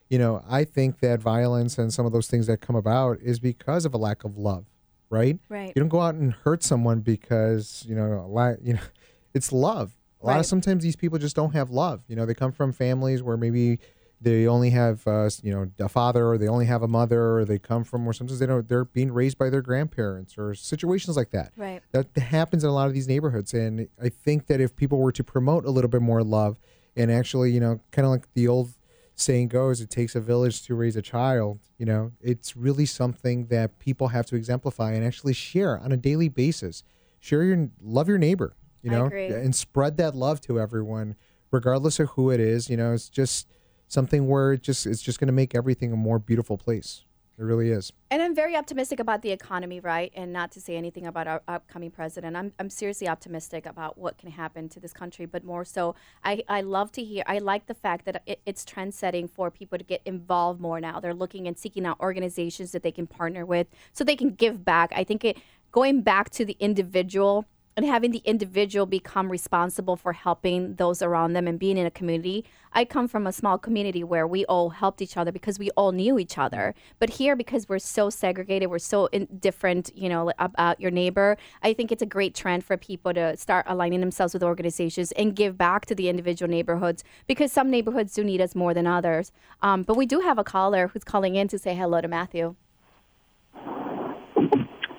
you 0.09 0.19
know, 0.19 0.43
I 0.49 0.65
think 0.65 1.01
that 1.01 1.21
violence 1.21 1.79
and 1.79 1.93
some 1.93 2.07
of 2.07 2.13
those 2.13 2.27
things 2.27 2.47
that 2.49 2.61
come 2.61 2.77
about 2.77 3.19
is 3.21 3.39
because 3.39 3.85
of 3.85 3.95
a 3.95 3.99
lack 3.99 4.25
of 4.25 4.37
love, 4.37 4.67
right? 5.11 5.39
Right. 5.49 5.73
You 5.75 5.81
don't 5.81 5.89
go 5.89 6.01
out 6.01 6.15
and 6.15 6.33
hurt 6.33 6.65
someone 6.65 7.01
because 7.01 7.85
you 7.89 7.95
know, 7.95 8.15
a 8.15 8.27
lot, 8.27 8.63
you 8.63 8.75
know, 8.75 8.81
it's 9.35 9.53
love. 9.53 9.95
A 10.21 10.27
lot 10.27 10.33
Right. 10.33 10.39
of 10.41 10.47
sometimes 10.47 10.83
these 10.83 10.97
people 10.97 11.19
just 11.19 11.37
don't 11.37 11.53
have 11.55 11.71
love. 11.71 12.03
You 12.09 12.17
know, 12.17 12.27
they 12.27 12.35
come 12.35 12.53
from 12.53 12.73
families 12.73 13.23
where 13.23 13.37
maybe 13.37 13.79
they 14.21 14.49
only 14.49 14.71
have, 14.71 15.07
uh, 15.07 15.31
you 15.43 15.53
know, 15.53 15.71
a 15.79 15.89
father, 15.89 16.27
or 16.27 16.39
they 16.39 16.49
only 16.49 16.67
have 16.67 16.83
a 16.83 16.89
mother, 16.89 17.37
or 17.39 17.45
they 17.45 17.59
come 17.59 17.85
from 17.85 18.05
where 18.05 18.13
sometimes 18.13 18.41
they 18.41 18.47
don't. 18.47 18.67
They're 18.69 18.85
being 18.85 19.13
raised 19.13 19.39
by 19.39 19.49
their 19.49 19.63
grandparents, 19.63 20.37
or 20.37 20.55
situations 20.55 21.17
like 21.17 21.31
that. 21.31 21.53
Right. 21.57 21.83
That 21.93 22.09
happens 22.17 22.65
in 22.65 22.71
a 22.71 22.73
lot 22.73 22.89
of 22.89 22.95
these 22.95 23.07
neighborhoods, 23.07 23.55
and 23.55 23.89
I 24.03 24.09
think 24.09 24.47
that 24.49 24.61
if 24.61 24.75
people 24.75 24.99
were 24.99 25.13
to 25.13 25.23
promote 25.23 25.65
a 25.65 25.71
little 25.71 25.89
bit 25.91 26.03
more 26.03 26.25
love, 26.25 26.59
and 26.97 27.13
actually, 27.13 27.53
you 27.53 27.61
know, 27.61 27.79
kind 27.93 28.07
of 28.07 28.11
like 28.11 28.27
the 28.35 28.49
old 28.49 28.71
saying 29.15 29.49
goes, 29.49 29.81
it 29.81 29.89
takes 29.91 30.17
a 30.17 30.21
village 30.21 30.63
to 30.63 30.75
raise 30.75 30.97
a 30.97 31.03
child. 31.03 31.61
You 31.77 31.87
know, 31.87 32.11
it's 32.21 32.57
really 32.57 32.87
something 32.87 33.47
that 33.47 33.79
people 33.79 34.09
have 34.09 34.27
to 34.27 34.37
exemplify 34.37 34.93
and 34.95 35.05
actually 35.05 35.33
share 35.35 35.79
on 35.79 35.93
a 35.93 35.97
daily 35.97 36.29
basis. 36.29 36.83
Share 37.21 37.45
your 37.45 37.69
love 37.81 38.09
your 38.09 38.19
neighbor. 38.19 38.55
You 38.83 38.91
know, 38.91 39.07
and 39.07 39.55
spread 39.55 39.97
that 39.97 40.15
love 40.15 40.41
to 40.43 40.61
everyone, 40.61 41.17
regardless 41.51 41.99
of 41.99 42.11
who 42.11 42.31
it 42.31 42.41
is. 42.41 42.71
You 42.71 42.77
know, 42.77 42.93
it's 42.93 43.09
just 43.09 43.49
something 43.89 44.29
where 44.29 44.53
it 44.53 44.63
just 44.63 44.87
it's 44.87 45.03
just 45.03 45.19
going 45.19 45.27
to 45.27 45.33
make 45.33 45.55
everything 45.55 45.93
a 45.93 45.97
more 45.97 46.19
beautiful 46.19 46.57
place. 46.57 47.05
It 47.39 47.45
really 47.45 47.71
is. 47.71 47.93
And 48.11 48.21
I'm 48.21 48.35
very 48.35 48.57
optimistic 48.57 48.99
about 48.99 49.23
the 49.23 49.31
economy, 49.31 49.79
right? 49.79 50.13
And 50.17 50.33
not 50.33 50.51
to 50.53 50.61
say 50.61 50.77
anything 50.77 51.07
about 51.07 51.29
our 51.29 51.41
upcoming 51.47 51.93
president. 51.93 52.37
I'm, 52.37 52.53
I'm 52.59 52.69
seriously 52.69 53.07
optimistic 53.07 53.65
about 53.65 53.97
what 53.97 54.19
can 54.19 54.33
happen 54.33 54.69
to 54.71 54.81
this 54.81 54.93
country, 54.93 55.25
but 55.25 55.45
more 55.45 55.65
so, 55.65 55.95
I, 56.25 56.43
I 56.49 56.63
love 56.63 56.91
to 56.93 57.05
hear, 57.05 57.23
I 57.29 57.39
like 57.39 57.67
the 57.67 57.75
fact 57.75 58.07
that 58.07 58.25
it, 58.27 58.41
it's 58.45 58.65
trend 58.65 58.93
setting 58.93 59.29
for 59.29 59.53
people 59.53 59.79
to 59.79 59.85
get 59.85 60.03
involved 60.05 60.61
more 60.61 60.81
now. 60.81 60.99
They're 60.99 61.15
looking 61.15 61.47
and 61.47 61.57
seeking 61.57 61.87
out 61.87 62.01
organizations 62.01 62.73
that 62.73 62.83
they 62.83 62.91
can 62.91 63.07
partner 63.07 63.47
with 63.47 63.69
so 63.93 64.03
they 64.03 64.17
can 64.17 64.31
give 64.31 64.65
back. 64.65 64.93
I 64.97 65.05
think 65.05 65.25
it 65.25 65.39
going 65.71 66.03
back 66.03 66.31
to 66.31 66.45
the 66.45 66.57
individual 66.59 67.45
and 67.79 67.87
having 67.87 68.11
the 68.11 68.23
individual 68.25 68.87
become 68.87 69.31
responsible 69.31 69.95
for 69.95 70.13
helping 70.13 70.75
those 70.75 71.01
around 71.01 71.35
them 71.35 71.47
and 71.47 71.61
being 71.61 71.79
in 71.79 71.87
a 71.87 71.93
community. 71.93 72.45
I 72.73 72.85
come 72.85 73.07
from 73.07 73.25
a 73.25 73.33
small 73.33 73.57
community 73.57 74.03
where 74.03 74.27
we 74.27 74.45
all 74.47 74.71
helped 74.71 75.01
each 75.01 75.17
other 75.17 75.31
because 75.31 75.61
we 75.61 75.71
all 75.77 75.93
knew 75.93 76.19
each 76.19 76.39
other. 76.39 76.75
But 76.99 77.09
here, 77.09 77.37
because 77.37 77.69
we're 77.69 77.79
so 77.79 78.11
segregated, 78.11 78.69
we're 78.69 78.81
so 78.81 79.07
indifferent, 79.13 79.93
you 79.95 80.09
know, 80.09 80.33
about 80.41 80.81
your 80.81 80.91
neighbor. 80.91 81.37
I 81.63 81.73
think 81.73 81.93
it's 81.93 82.03
a 82.03 82.07
great 82.07 82.35
trend 82.35 82.65
for 82.65 82.77
people 82.77 83.15
to 83.15 83.37
start 83.37 83.65
aligning 83.69 84.01
themselves 84.01 84.35
with 84.35 84.43
organizations 84.43 85.13
and 85.13 85.37
give 85.37 85.57
back 85.57 85.87
to 85.87 85.95
the 85.95 86.09
individual 86.09 86.51
neighborhoods 86.51 87.05
because 87.29 87.53
some 87.53 87.71
neighborhoods 87.71 88.13
do 88.13 88.25
need 88.25 88.41
us 88.41 88.57
more 88.57 88.75
than 88.75 88.89
others. 88.89 89.31
Um, 89.63 89.85
but 89.85 89.97
we 89.97 90.05
do 90.05 90.19
have 90.19 90.37
a 90.37 90.43
caller 90.43 90.89
who's 90.89 91.05
calling 91.05 91.37
in 91.37 91.47
to 91.47 91.61
say 91.61 91.77
hello 91.77 92.01
to 92.01 92.09
Matthew. 92.09 92.57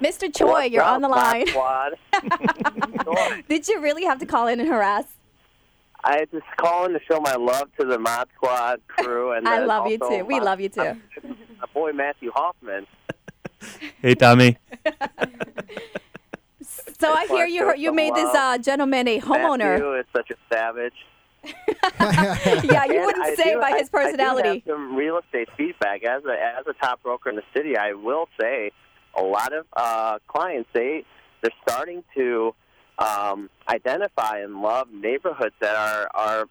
Mr. 0.02 0.34
Choi, 0.36 0.64
you're 0.66 0.84
on 0.84 1.02
the 1.02 1.08
line. 1.10 1.48
Squad? 1.48 1.94
Did 3.50 3.68
you 3.68 3.82
really 3.82 4.04
have 4.06 4.20
to 4.20 4.26
call 4.26 4.48
in 4.48 4.60
and 4.60 4.70
harass? 4.70 5.06
I 6.04 6.26
just 6.32 6.46
calling 6.58 6.94
to 6.94 7.00
show 7.12 7.20
my 7.20 7.34
love 7.36 7.70
to 7.80 7.86
the 7.86 8.00
Mod 8.00 8.30
Squad 8.36 8.80
crew, 8.88 9.34
and 9.34 9.48
I 9.56 9.66
love 9.66 9.88
you 9.88 9.98
too. 9.98 10.24
We 10.26 10.40
my- 10.40 10.46
love 10.46 10.62
you 10.62 10.70
too. 10.70 10.96
My 11.24 11.68
boy 11.74 11.92
Matthew 11.92 12.32
Hoffman. 12.34 12.88
Hey, 14.02 14.16
Tommy. 14.16 14.58
So 17.00 17.12
I 17.14 17.26
hear 17.28 17.46
you 17.46 17.76
you 17.76 17.92
made 17.94 18.16
this 18.16 18.34
uh, 18.34 18.58
gentleman 18.58 19.08
a 19.10 19.20
homeowner. 19.20 19.74
Matthew 19.80 19.94
is 19.96 20.06
such 20.16 20.32
a 20.32 20.36
savage. 20.54 20.94
yeah, 22.00 22.86
you 22.86 22.96
And 22.98 23.06
wouldn't 23.06 23.26
I 23.26 23.36
say 23.36 23.54
do- 23.54 23.60
by 23.60 23.70
I- 23.72 23.80
his 23.80 23.90
personality. 23.90 24.50
I 24.50 24.54
do 24.60 24.72
have 24.72 24.78
some 24.78 24.96
real 24.96 25.18
estate 25.18 25.50
feedback 25.58 26.04
as 26.04 26.24
a 26.26 26.32
as 26.60 26.66
a 26.68 26.74
top 26.74 27.02
broker 27.04 27.30
in 27.30 27.36
the 27.36 27.44
city. 27.54 27.76
I 27.78 27.94
will 27.94 28.28
say, 28.40 28.72
a 29.18 29.24
lot 29.24 29.54
of 29.54 29.66
uh, 29.76 30.20
clients 30.28 30.70
they 30.74 31.04
they're 31.42 31.52
starting 31.68 32.04
to 32.16 32.54
um, 32.98 33.50
identify 33.68 34.40
and 34.40 34.62
love 34.62 34.88
neighborhoods 34.92 35.56
that 35.62 35.76
are 35.76 36.10
are 36.14 36.46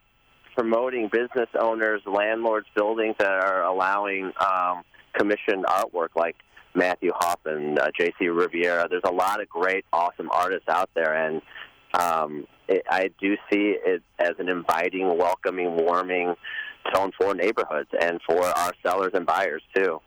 promoting 0.56 1.08
business 1.12 1.48
owners, 1.60 2.02
landlords, 2.04 2.66
buildings 2.74 3.14
that 3.18 3.30
are 3.30 3.62
allowing 3.62 4.32
um, 4.40 4.82
commissioned 5.12 5.64
artwork 5.66 6.08
like 6.16 6.34
Matthew 6.74 7.12
Hoffman, 7.14 7.78
uh, 7.78 7.88
J.C. 7.96 8.28
Rivera. 8.28 8.88
There's 8.88 9.02
a 9.04 9.12
lot 9.12 9.40
of 9.40 9.48
great, 9.48 9.84
awesome 9.92 10.28
artists 10.32 10.68
out 10.68 10.90
there, 10.94 11.14
and 11.14 11.42
um, 11.94 12.46
it, 12.68 12.82
I 12.90 13.10
do 13.20 13.36
see 13.52 13.76
it 13.84 14.02
as 14.18 14.32
an 14.38 14.48
inviting, 14.48 15.16
welcoming, 15.16 15.76
warming 15.76 16.34
tone 16.92 17.12
for 17.18 17.34
neighborhoods 17.34 17.90
and 18.00 18.20
for 18.26 18.44
our 18.44 18.72
sellers 18.84 19.12
and 19.14 19.26
buyers 19.26 19.62
too. 19.74 20.00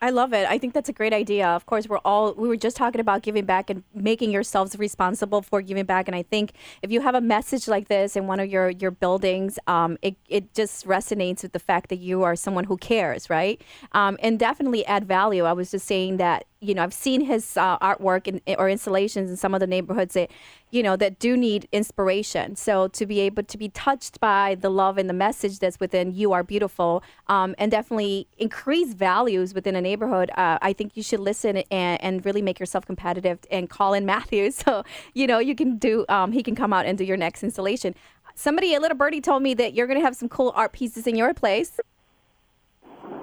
I 0.00 0.10
love 0.10 0.32
it. 0.32 0.46
I 0.48 0.58
think 0.58 0.74
that's 0.74 0.88
a 0.88 0.92
great 0.92 1.12
idea. 1.12 1.48
Of 1.48 1.66
course, 1.66 1.88
we're 1.88 1.98
all 2.04 2.32
we 2.34 2.46
were 2.46 2.56
just 2.56 2.76
talking 2.76 3.00
about 3.00 3.22
giving 3.22 3.44
back 3.44 3.68
and 3.68 3.82
making 3.92 4.30
yourselves 4.30 4.78
responsible 4.78 5.42
for 5.42 5.60
giving 5.60 5.86
back. 5.86 6.06
And 6.06 6.14
I 6.14 6.22
think 6.22 6.52
if 6.82 6.92
you 6.92 7.00
have 7.00 7.16
a 7.16 7.20
message 7.20 7.66
like 7.66 7.88
this 7.88 8.14
in 8.14 8.28
one 8.28 8.38
of 8.38 8.48
your 8.48 8.70
your 8.70 8.92
buildings, 8.92 9.58
um, 9.66 9.98
it 10.00 10.14
it 10.28 10.54
just 10.54 10.86
resonates 10.86 11.42
with 11.42 11.52
the 11.52 11.58
fact 11.58 11.88
that 11.88 11.98
you 11.98 12.22
are 12.22 12.36
someone 12.36 12.64
who 12.64 12.76
cares, 12.76 13.28
right? 13.28 13.60
Um, 13.90 14.16
and 14.22 14.38
definitely 14.38 14.86
add 14.86 15.04
value. 15.04 15.42
I 15.44 15.52
was 15.52 15.72
just 15.72 15.86
saying 15.86 16.18
that 16.18 16.44
you 16.60 16.74
know 16.74 16.82
I've 16.82 16.92
seen 16.92 17.20
his 17.20 17.56
uh, 17.56 17.78
artwork 17.78 18.26
and 18.26 18.40
or 18.58 18.68
installations 18.68 19.30
in 19.30 19.36
some 19.36 19.54
of 19.54 19.60
the 19.60 19.66
neighborhoods 19.66 20.14
that 20.14 20.30
you 20.70 20.82
know 20.82 20.96
that 20.96 21.18
do 21.18 21.36
need 21.36 21.68
inspiration. 21.72 22.56
So 22.56 22.88
to 22.88 23.06
be 23.06 23.20
able 23.20 23.44
to 23.44 23.58
be 23.58 23.68
touched 23.68 24.20
by 24.20 24.56
the 24.56 24.68
love 24.68 24.98
and 24.98 25.08
the 25.08 25.14
message 25.14 25.60
that's 25.60 25.78
within 25.78 26.14
you 26.14 26.32
are 26.32 26.42
beautiful, 26.42 27.02
um, 27.28 27.54
and 27.58 27.70
definitely 27.70 28.26
increase 28.38 28.94
values 28.94 29.54
within 29.54 29.76
a 29.76 29.80
neighborhood. 29.80 30.30
Uh, 30.36 30.58
I 30.60 30.72
think 30.72 30.96
you 30.96 31.02
should 31.02 31.20
listen 31.20 31.58
and, 31.70 32.02
and 32.02 32.24
really 32.24 32.42
make 32.42 32.58
yourself 32.58 32.84
competitive 32.86 33.38
and 33.50 33.70
call 33.70 33.94
in 33.94 34.04
Matthew. 34.14 34.50
So 34.50 34.82
you 35.14 35.26
know 35.26 35.38
you 35.38 35.54
can 35.54 35.76
do. 35.76 36.04
Um, 36.08 36.32
he 36.32 36.42
can 36.42 36.54
come 36.54 36.72
out 36.72 36.86
and 36.86 36.98
do 36.98 37.04
your 37.04 37.16
next 37.16 37.42
installation. 37.44 37.94
Somebody, 38.34 38.74
a 38.74 38.80
little 38.80 38.96
birdie, 38.96 39.20
told 39.20 39.42
me 39.42 39.54
that 39.54 39.74
you're 39.74 39.88
going 39.88 39.98
to 39.98 40.04
have 40.04 40.14
some 40.14 40.28
cool 40.28 40.52
art 40.54 40.72
pieces 40.72 41.08
in 41.08 41.16
your 41.16 41.34
place. 41.34 41.80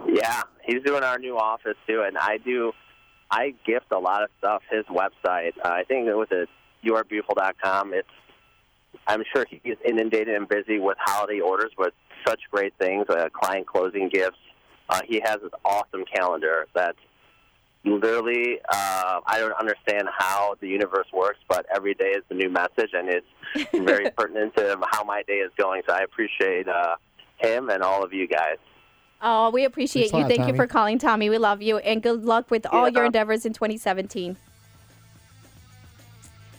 Yeah, 0.08 0.44
he's 0.64 0.84
doing 0.84 1.04
our 1.04 1.18
new 1.18 1.38
office 1.38 1.78
too, 1.88 2.04
and 2.06 2.18
I 2.18 2.38
do. 2.38 2.74
I 3.32 3.54
gift 3.66 3.92
a 3.92 4.00
lot 4.00 4.24
of 4.24 4.30
stuff. 4.40 4.64
His 4.70 4.86
website, 4.86 5.54
uh, 5.64 5.70
I 5.70 5.84
think 5.84 6.08
it 6.08 6.16
was 6.16 6.28
at 6.32 6.48
youarebeautiful.com. 6.84 7.94
It's. 7.94 8.08
I'm 9.08 9.24
sure 9.36 9.46
he's 9.50 9.76
inundated 9.86 10.36
and 10.36 10.48
busy 10.48 10.80
with 10.80 10.98
holiday 11.00 11.42
orders, 11.42 11.72
but 11.78 11.94
such 12.26 12.40
great 12.50 12.74
things, 12.80 13.06
uh, 13.10 13.28
client 13.30 13.68
closing 13.68 14.10
gifts. 14.10 14.38
Uh, 14.88 15.02
he 15.06 15.22
has 15.24 15.38
this 15.42 15.52
awesome 15.66 16.06
calendar 16.06 16.66
that 16.76 16.96
literally 17.84 18.60
uh, 18.72 19.20
I 19.26 19.40
don't 19.40 19.54
understand 19.60 20.08
how 20.18 20.56
the 20.60 20.68
universe 20.68 21.08
works, 21.14 21.40
but 21.48 21.66
every 21.74 21.94
day 21.94 22.12
is 22.12 22.24
a 22.30 22.34
new 22.34 22.50
message, 22.50 22.92
and 22.94 23.10
it's 23.10 23.70
very 23.74 24.10
pertinent 24.12 24.56
to 24.58 24.78
how 24.92 25.04
my 25.04 25.24
day 25.24 25.36
is 25.36 25.52
going. 25.58 25.84
So 25.88 25.94
I 25.94 26.00
appreciate 26.00 26.68
uh, 26.68 26.96
him 27.38 27.70
and 27.70 27.84
all 27.84 28.04
of 28.04 28.14
you 28.14 28.28
guys. 28.28 28.58
Oh, 29.28 29.50
we 29.50 29.66
appreciate 29.66 30.12
Thanks 30.12 30.14
you. 30.14 30.20
lot, 30.20 30.28
Thank 30.30 30.48
you 30.48 30.56
for 30.56 30.68
calling, 30.68 31.00
Tommy. 31.00 31.32
We 31.32 31.40
love 31.40 31.60
you, 31.64 31.80
and 31.80 32.02
good 32.02 32.24
luck 32.24 32.52
with 32.52 32.68
all 32.68 32.88
your 32.88 33.06
endeavors 33.06 33.44
in 33.44 33.54
2017. 33.54 34.38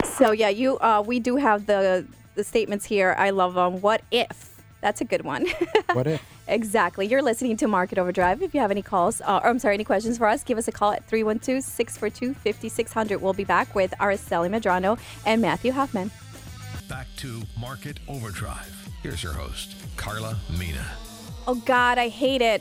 So 0.05 0.33
yeah, 0.33 0.49
you. 0.49 0.77
Uh, 0.79 1.03
we 1.07 1.21
do 1.21 1.37
have 1.37 1.67
the 1.67 2.05
the 2.35 2.43
statements 2.43 2.85
here. 2.85 3.15
I 3.17 3.31
love 3.31 3.55
them. 3.55 3.81
What 3.81 4.03
if? 4.11 4.61
That's 4.81 5.01
a 5.01 5.05
good 5.05 5.23
one. 5.23 5.47
What 5.93 6.07
if? 6.09 6.23
Exactly. 6.49 7.07
You're 7.07 7.23
listening 7.23 7.57
to 7.59 7.69
Market 7.69 7.99
Overdrive. 7.99 8.43
If 8.43 8.53
you 8.53 8.61
have 8.61 8.71
any 8.71 8.83
calls, 8.83 9.21
uh, 9.23 9.41
or 9.43 9.49
I'm 9.49 9.59
sorry, 9.59 9.75
any 9.75 9.85
questions 9.85 10.19
for 10.19 10.27
us, 10.27 10.45
give 10.45 10.59
us 10.59 10.69
a 10.69 10.73
call 10.73 10.93
at 10.93 11.07
312 11.07 11.63
642 11.63 12.35
5600. 12.35 13.23
We'll 13.23 13.33
be 13.33 13.45
back 13.45 13.75
with 13.75 13.93
Araceli 13.99 14.51
Medrano 14.51 14.99
and 15.25 15.41
Matthew 15.41 15.73
Hoffman. 15.73 16.11
Back 16.89 17.07
to 17.19 17.43
Market 17.59 17.99
Overdrive. 18.09 18.89
Here's 19.03 19.23
your 19.23 19.33
host, 19.33 19.77
Carla 19.97 20.39
Mina. 20.59 21.06
Oh, 21.49 21.55
God, 21.55 21.97
I 21.97 22.09
hate 22.09 22.43
it. 22.43 22.61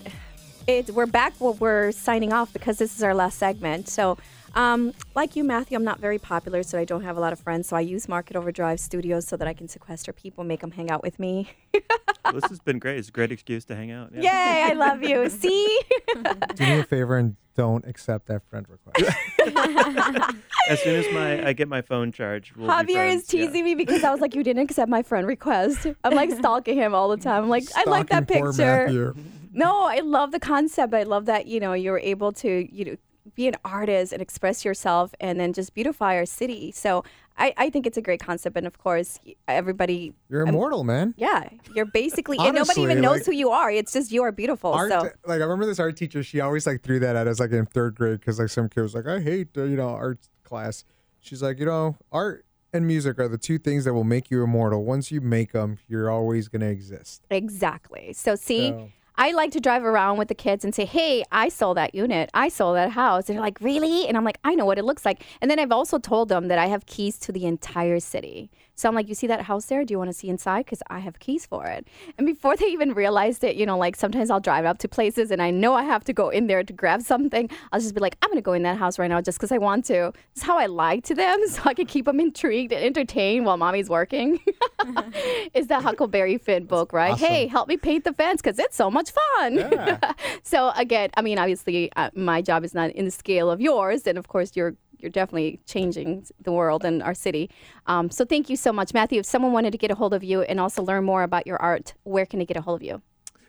it 0.68 0.92
we're 0.92 1.08
back. 1.08 1.34
Well, 1.40 1.56
we're 1.56 1.92
signing 1.92 2.32
off 2.32 2.54
because 2.54 2.78
this 2.78 2.96
is 2.96 3.02
our 3.02 3.16
last 3.16 3.40
segment. 3.40 3.90
So, 3.90 4.20
um, 4.54 4.94
like 5.16 5.36
you, 5.36 5.44
Matthew, 5.44 5.76
I'm 5.76 5.84
not 5.84 6.00
very 6.00 6.20
popular, 6.20 6.62
so 6.62 6.78
I 6.78 6.86
don't 6.86 7.02
have 7.02 7.18
a 7.18 7.20
lot 7.20 7.34
of 7.34 7.40
friends. 7.40 7.68
So 7.68 7.76
I 7.76 7.80
use 7.80 8.08
Market 8.08 8.38
Overdrive 8.38 8.80
Studios 8.80 9.28
so 9.28 9.38
that 9.38 9.48
I 9.48 9.54
can 9.54 9.68
sequester 9.68 10.14
people, 10.14 10.44
make 10.44 10.62
them 10.62 10.70
hang 10.70 10.92
out 10.92 11.02
with 11.02 11.20
me. 11.20 11.50
this 11.74 12.44
has 12.50 12.60
been 12.60 12.78
great. 12.78 13.00
It's 13.00 13.10
a 13.10 13.12
great 13.12 13.32
excuse 13.32 13.66
to 13.66 13.76
hang 13.76 13.90
out. 13.90 14.12
Yeah. 14.14 14.22
Yay, 14.22 14.72
I 14.72 14.74
love 14.74 15.02
you. 15.04 15.30
See? 15.32 15.80
Do 16.54 16.66
me 16.66 16.80
a 16.80 16.84
favor 16.84 17.18
and 17.18 17.36
don't 17.56 17.86
accept 17.88 18.28
that 18.28 18.48
friend 18.50 18.68
request. 18.70 19.18
As 20.68 20.82
soon 20.82 20.96
as 20.96 21.06
my 21.14 21.48
I 21.48 21.54
get 21.54 21.68
my 21.68 21.82
phone 21.82 22.12
charged, 22.12 22.56
we'll 22.56 22.68
be 22.68 22.94
Javier 22.94 22.96
friends, 22.96 23.24
is 23.24 23.34
yeah. 23.34 23.46
teasing 23.46 23.64
me 23.64 23.76
because 23.76 24.04
I 24.04 24.12
was 24.12 24.20
like, 24.22 24.36
you 24.36 24.44
didn't 24.44 24.64
accept 24.64 24.90
my 24.90 25.04
friend 25.04 25.28
request. 25.28 25.88
I'm 26.04 26.14
like 26.16 26.32
stalking 26.38 26.78
him 26.78 26.96
all 26.96 27.10
the 27.10 27.18
time. 27.18 27.44
I'm 27.44 27.50
like, 27.50 27.66
I 27.76 27.84
like 27.90 28.10
that 28.10 28.28
picture. 28.28 29.14
No, 29.54 29.84
I 29.84 30.00
love 30.00 30.32
the 30.32 30.40
concept. 30.40 30.94
I 30.94 31.04
love 31.04 31.26
that, 31.28 31.48
you 31.48 31.62
know, 31.62 31.72
you're 31.74 32.00
able 32.00 32.34
to, 32.34 32.68
you 32.76 32.84
know, 32.86 32.96
be 33.36 33.48
an 33.48 33.56
artist 33.64 34.12
and 34.14 34.22
express 34.22 34.66
yourself 34.66 35.14
and 35.20 35.40
then 35.40 35.54
just 35.54 35.74
beautify 35.74 36.16
our 36.18 36.26
city. 36.26 36.72
So 36.72 37.04
I, 37.38 37.54
I 37.58 37.70
think 37.70 37.88
it's 37.88 37.98
a 37.98 38.02
great 38.02 38.20
concept. 38.20 38.56
And 38.58 38.68
of 38.68 38.78
course, 38.78 39.20
everybody, 39.48 40.14
You're 40.30 40.42
immortal, 40.42 40.84
man. 40.84 41.14
yeah, 41.18 41.50
you're 41.74 41.86
basically, 41.86 42.38
and 42.38 42.48
nobody 42.48 42.60
Honestly, 42.60 42.84
even 42.84 43.02
knows 43.02 43.20
like- 43.20 43.26
who 43.28 43.32
you 43.32 43.50
are. 43.50 43.72
It's 43.72 43.94
just 43.94 44.12
you 44.12 44.24
are 44.24 44.32
beautiful. 44.32 44.74
Art, 44.74 44.92
so 44.92 45.10
like 45.26 45.42
I 45.42 45.44
remember 45.44 45.66
this 45.66 45.80
art 45.80 45.96
teacher. 45.98 46.22
She 46.22 46.40
always 46.42 46.68
like 46.68 46.82
threw 46.82 47.00
that 47.00 47.16
at 47.16 47.28
us 47.28 47.40
like 47.40 47.52
in 47.52 47.66
third 47.66 47.96
grade 47.96 48.20
because 48.20 48.40
like 48.40 48.50
some 48.50 48.68
kid 48.70 48.82
was 48.82 48.94
like, 48.94 49.08
I 49.08 49.20
hate 49.22 49.50
uh, 49.58 49.64
you 49.64 49.78
know 49.78 49.90
art 49.90 50.20
class. 50.46 50.84
She's 51.20 51.42
like, 51.42 51.60
you 51.60 51.66
know, 51.66 51.98
art 52.12 52.46
and 52.72 52.86
music 52.88 53.20
are 53.20 53.28
the 53.28 53.38
two 53.38 53.58
things 53.58 53.84
that 53.86 53.94
will 53.94 54.04
make 54.04 54.30
you 54.32 54.44
immortal. 54.44 54.86
Once 54.86 55.12
you 55.12 55.20
make 55.22 55.52
them, 55.52 55.80
you're 55.88 56.10
always 56.10 56.48
gonna 56.48 56.68
exist. 56.68 57.24
Exactly. 57.30 58.14
So 58.14 58.36
see, 58.36 58.70
So- 58.70 58.90
I 59.18 59.32
like 59.32 59.52
to 59.52 59.62
drive 59.62 59.86
around 59.86 60.18
with 60.18 60.28
the 60.28 60.36
kids 60.36 60.66
and 60.66 60.76
say, 60.76 60.84
"Hey, 60.84 61.24
I 61.32 61.48
sold 61.48 61.78
that 61.78 61.96
unit. 61.96 62.30
I 62.34 62.50
sold 62.50 62.76
that 62.76 62.92
house." 62.92 63.30
And 63.30 63.38
they're 63.38 63.42
like, 63.42 63.62
"Really?" 63.62 64.10
And 64.10 64.18
I'm 64.18 64.26
like, 64.26 64.40
"I 64.44 64.56
know 64.56 64.66
what 64.66 64.78
it 64.78 64.84
looks 64.84 65.06
like." 65.06 65.24
And 65.42 65.50
then 65.50 65.58
I've 65.58 65.72
also 65.72 65.98
told 66.00 66.28
them 66.28 66.50
that 66.50 66.60
I 66.60 66.66
have 66.66 66.86
keys 66.86 67.18
to 67.20 67.32
the 67.32 67.46
entire 67.46 68.02
city. 68.02 68.52
So 68.76 68.88
I'm 68.90 68.96
like, 68.96 69.08
"You 69.08 69.16
see 69.16 69.28
that 69.28 69.42
house 69.42 69.66
there? 69.66 69.84
Do 69.86 69.94
you 69.94 69.98
want 69.98 70.10
to 70.10 70.14
see 70.14 70.30
inside? 70.30 70.66
Because 70.66 70.82
I 70.90 71.00
have 71.00 71.20
keys 71.20 71.46
for 71.46 71.66
it." 71.66 71.88
And 72.18 72.28
before 72.28 72.56
they 72.56 72.68
even 72.68 72.94
realized 72.94 73.44
it, 73.44 73.56
you 73.56 73.66
know, 73.66 73.78
like 73.78 73.96
sometimes 73.96 74.30
I'll 74.30 74.40
drive 74.40 74.66
up 74.66 74.78
to 74.80 74.88
places 74.88 75.32
and 75.32 75.42
I 75.42 75.52
know 75.52 75.74
I 75.74 75.84
have 75.84 76.04
to 76.06 76.14
go 76.14 76.30
in 76.30 76.48
there 76.48 76.64
to 76.64 76.74
grab 76.74 77.02
something. 77.02 77.50
I'll 77.72 77.80
just 77.80 77.96
be 77.96 78.02
like, 78.02 78.18
"I'm 78.22 78.30
gonna 78.30 78.42
go 78.42 78.54
in 78.54 78.64
that 78.64 78.78
house 78.78 79.00
right 79.00 79.10
now 79.10 79.22
just 79.22 79.38
because 79.38 79.52
I 79.52 79.58
want 79.58 79.86
to." 79.86 80.12
It's 80.34 80.44
how 80.44 80.58
I 80.58 80.66
lie 80.68 81.00
to 81.00 81.16
them, 81.16 81.40
so 81.48 81.62
I 81.66 81.74
can 81.74 81.86
keep 81.86 82.06
them 82.06 82.20
intrigued 82.20 82.72
and 82.72 82.84
entertained 82.84 83.46
while 83.46 83.58
mommy's 83.58 83.90
working. 83.90 84.40
is 85.54 85.68
the 85.68 85.80
Huckleberry 85.80 86.38
Finn 86.38 86.66
book, 86.66 86.94
right? 86.94 87.14
awesome. 87.14 87.28
Hey, 87.28 87.48
help 87.48 87.68
me 87.68 87.78
paint 87.78 88.04
the 88.04 88.14
fence 88.14 88.42
because 88.42 88.60
it's 88.60 88.76
so 88.76 88.92
much 88.92 89.12
fun. 89.12 89.72
so 90.44 90.72
again, 90.76 91.10
I 91.18 91.22
mean, 91.22 91.40
obviously, 91.40 91.92
uh, 91.96 92.10
my 92.14 92.42
job 92.42 92.64
is 92.64 92.74
not 92.74 92.92
in 92.92 93.06
the 93.06 93.12
scale 93.12 93.50
of 93.50 93.62
yours, 93.62 94.08
and 94.08 94.18
of 94.18 94.28
course, 94.28 94.56
you're 94.56 94.76
you're 95.06 95.12
definitely 95.12 95.60
changing 95.68 96.26
the 96.42 96.52
world 96.52 96.84
and 96.84 97.04
our 97.04 97.14
city. 97.14 97.52
Um, 97.86 98.10
so 98.10 98.26
thank 98.26 98.50
you 98.50 98.56
so 98.56 98.74
much, 98.74 98.92
Matthew. 98.92 99.20
If 99.20 99.28
someone 99.28 99.54
wanted 99.54 99.72
to 99.72 99.78
get 99.78 99.92
a 99.92 99.96
hold 99.96 100.16
of 100.16 100.24
you 100.24 100.42
and 100.42 100.60
also 100.60 100.82
learn 100.82 101.04
more 101.04 101.22
about 101.22 101.46
your 101.46 101.62
art, 101.62 101.94
where 102.04 102.26
can 102.26 102.40
they 102.40 102.46
get 102.46 102.58
a 102.58 102.62
hold 102.62 102.82
of 102.82 102.84
you? 102.84 103.02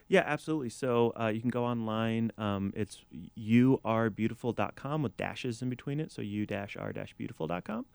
Yeah, 0.09 0.23
absolutely. 0.25 0.69
So 0.69 1.11
uh, 1.19 1.27
you 1.27 1.41
can 1.41 1.49
go 1.49 1.65
online. 1.65 2.31
Um, 2.37 2.71
it's 2.77 3.03
youarebeautiful.com 3.37 5.03
with 5.03 5.17
dashes 5.17 5.61
in 5.61 5.69
between 5.69 5.99
it. 5.99 6.11
So 6.11 6.21
u-r-beautiful.com. 6.21 7.85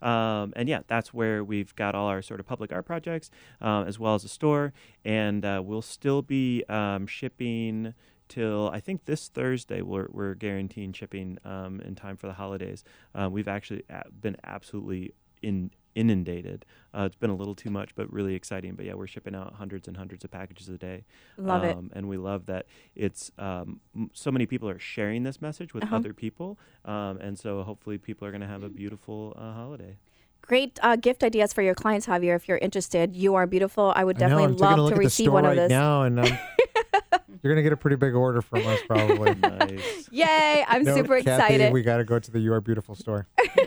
Um, 0.00 0.52
and 0.56 0.68
yeah, 0.68 0.80
that's 0.86 1.12
where 1.12 1.44
we've 1.44 1.74
got 1.74 1.94
all 1.94 2.06
our 2.06 2.22
sort 2.22 2.40
of 2.40 2.46
public 2.46 2.72
art 2.72 2.86
projects, 2.86 3.30
um, 3.60 3.86
as 3.86 3.98
well 3.98 4.14
as 4.14 4.24
a 4.24 4.28
store. 4.28 4.72
And 5.04 5.44
uh, 5.44 5.60
we'll 5.62 5.82
still 5.82 6.22
be 6.22 6.64
um, 6.70 7.06
shipping 7.06 7.92
till 8.28 8.70
I 8.72 8.80
think 8.80 9.04
this 9.06 9.28
Thursday. 9.28 9.82
We're, 9.82 10.08
we're 10.10 10.34
guaranteeing 10.34 10.92
shipping 10.92 11.38
um, 11.44 11.80
in 11.80 11.94
time 11.94 12.16
for 12.16 12.26
the 12.26 12.34
holidays. 12.34 12.84
Uh, 13.14 13.28
we've 13.30 13.48
actually 13.48 13.82
been 14.20 14.36
absolutely 14.44 15.12
in 15.42 15.70
inundated. 15.94 16.64
Uh, 16.94 17.02
it's 17.06 17.16
been 17.16 17.30
a 17.30 17.34
little 17.34 17.56
too 17.56 17.70
much, 17.70 17.92
but 17.96 18.12
really 18.12 18.34
exciting. 18.34 18.74
But 18.76 18.84
yeah, 18.86 18.94
we're 18.94 19.08
shipping 19.08 19.34
out 19.34 19.54
hundreds 19.54 19.88
and 19.88 19.96
hundreds 19.96 20.22
of 20.24 20.30
packages 20.30 20.68
a 20.68 20.78
day. 20.78 21.04
Love 21.36 21.64
it. 21.64 21.76
um, 21.76 21.90
And 21.92 22.08
we 22.08 22.16
love 22.16 22.46
that 22.46 22.66
it's 22.94 23.32
um, 23.36 23.80
m- 23.96 24.08
so 24.14 24.30
many 24.30 24.46
people 24.46 24.68
are 24.68 24.78
sharing 24.78 25.24
this 25.24 25.42
message 25.42 25.74
with 25.74 25.82
Uh-huh. 25.84 25.96
other 25.96 26.12
people. 26.14 26.56
Um, 26.84 27.18
and 27.18 27.36
so 27.36 27.62
hopefully 27.64 27.98
people 27.98 28.28
are 28.28 28.30
going 28.30 28.42
to 28.42 28.46
have 28.46 28.62
a 28.62 28.68
beautiful 28.68 29.32
uh, 29.36 29.52
holiday. 29.54 29.96
Great 30.42 30.78
uh, 30.84 30.94
gift 30.94 31.24
ideas 31.24 31.52
for 31.52 31.62
your 31.62 31.74
clients, 31.74 32.06
Javier. 32.06 32.36
If 32.36 32.46
you're 32.46 32.58
interested, 32.58 33.16
you 33.16 33.34
are 33.34 33.46
beautiful. 33.46 33.92
I 33.96 34.04
would 34.04 34.22
I 34.22 34.28
know, 34.28 34.38
definitely 34.38 34.44
I'm 34.44 34.52
taking 34.54 34.66
a 34.66 34.70
love 34.70 34.78
look 34.78 34.88
to 34.90 34.94
at 34.94 34.98
the 34.98 35.04
receive 35.06 35.24
store 35.24 35.34
one 35.34 35.44
right 35.44 35.58
of 35.58 35.64
this. 35.64 35.70
now, 35.70 36.02
and 36.02 36.20
um, 36.20 36.38
you're 37.42 37.52
gonna 37.52 37.62
get 37.62 37.72
a 37.72 37.76
pretty 37.76 37.96
big 37.96 38.14
order 38.14 38.42
from 38.42 38.66
us 38.66 38.80
probably. 38.86 39.34
nice. 39.42 40.08
Yay! 40.10 40.64
I'm 40.68 40.82
Note, 40.84 40.96
super 40.96 41.20
Kathy, 41.20 41.54
excited. 41.54 41.72
We 41.72 41.82
got 41.82 41.98
to 41.98 42.04
go 42.04 42.18
to 42.18 42.30
the 42.30 42.40
You 42.40 42.52
Are 42.52 42.60
Beautiful 42.60 42.94
store. 42.94 43.26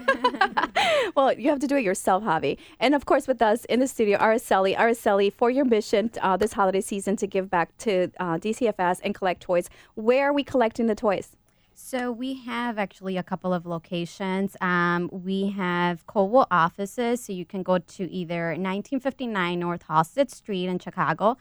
Well, 1.15 1.33
you 1.33 1.49
have 1.49 1.59
to 1.59 1.67
do 1.67 1.75
it 1.75 1.83
yourself, 1.83 2.23
Javi. 2.23 2.57
And 2.79 2.95
of 2.95 3.05
course, 3.05 3.27
with 3.27 3.41
us 3.41 3.65
in 3.65 3.79
the 3.79 3.87
studio, 3.87 4.17
Araceli. 4.17 4.75
Araceli, 4.75 5.33
for 5.33 5.49
your 5.49 5.65
mission 5.65 6.09
uh, 6.21 6.37
this 6.37 6.53
holiday 6.53 6.81
season 6.81 7.15
to 7.17 7.27
give 7.27 7.49
back 7.49 7.75
to 7.79 8.11
uh, 8.19 8.37
DCFS 8.37 9.01
and 9.03 9.13
collect 9.13 9.41
toys, 9.41 9.69
where 9.95 10.29
are 10.29 10.33
we 10.33 10.43
collecting 10.43 10.87
the 10.87 10.95
toys? 10.95 11.35
So 11.73 12.11
we 12.11 12.35
have 12.45 12.77
actually 12.77 13.17
a 13.17 13.23
couple 13.23 13.53
of 13.53 13.65
locations. 13.65 14.55
Um, 14.61 15.09
we 15.11 15.49
have 15.49 16.05
Coldwell 16.05 16.47
offices, 16.51 17.23
so 17.23 17.33
you 17.33 17.45
can 17.45 17.63
go 17.63 17.79
to 17.79 18.11
either 18.11 18.49
1959 18.49 19.59
North 19.59 19.85
Halsted 19.87 20.29
Street 20.29 20.67
in 20.67 20.79
Chicago, 20.79 21.37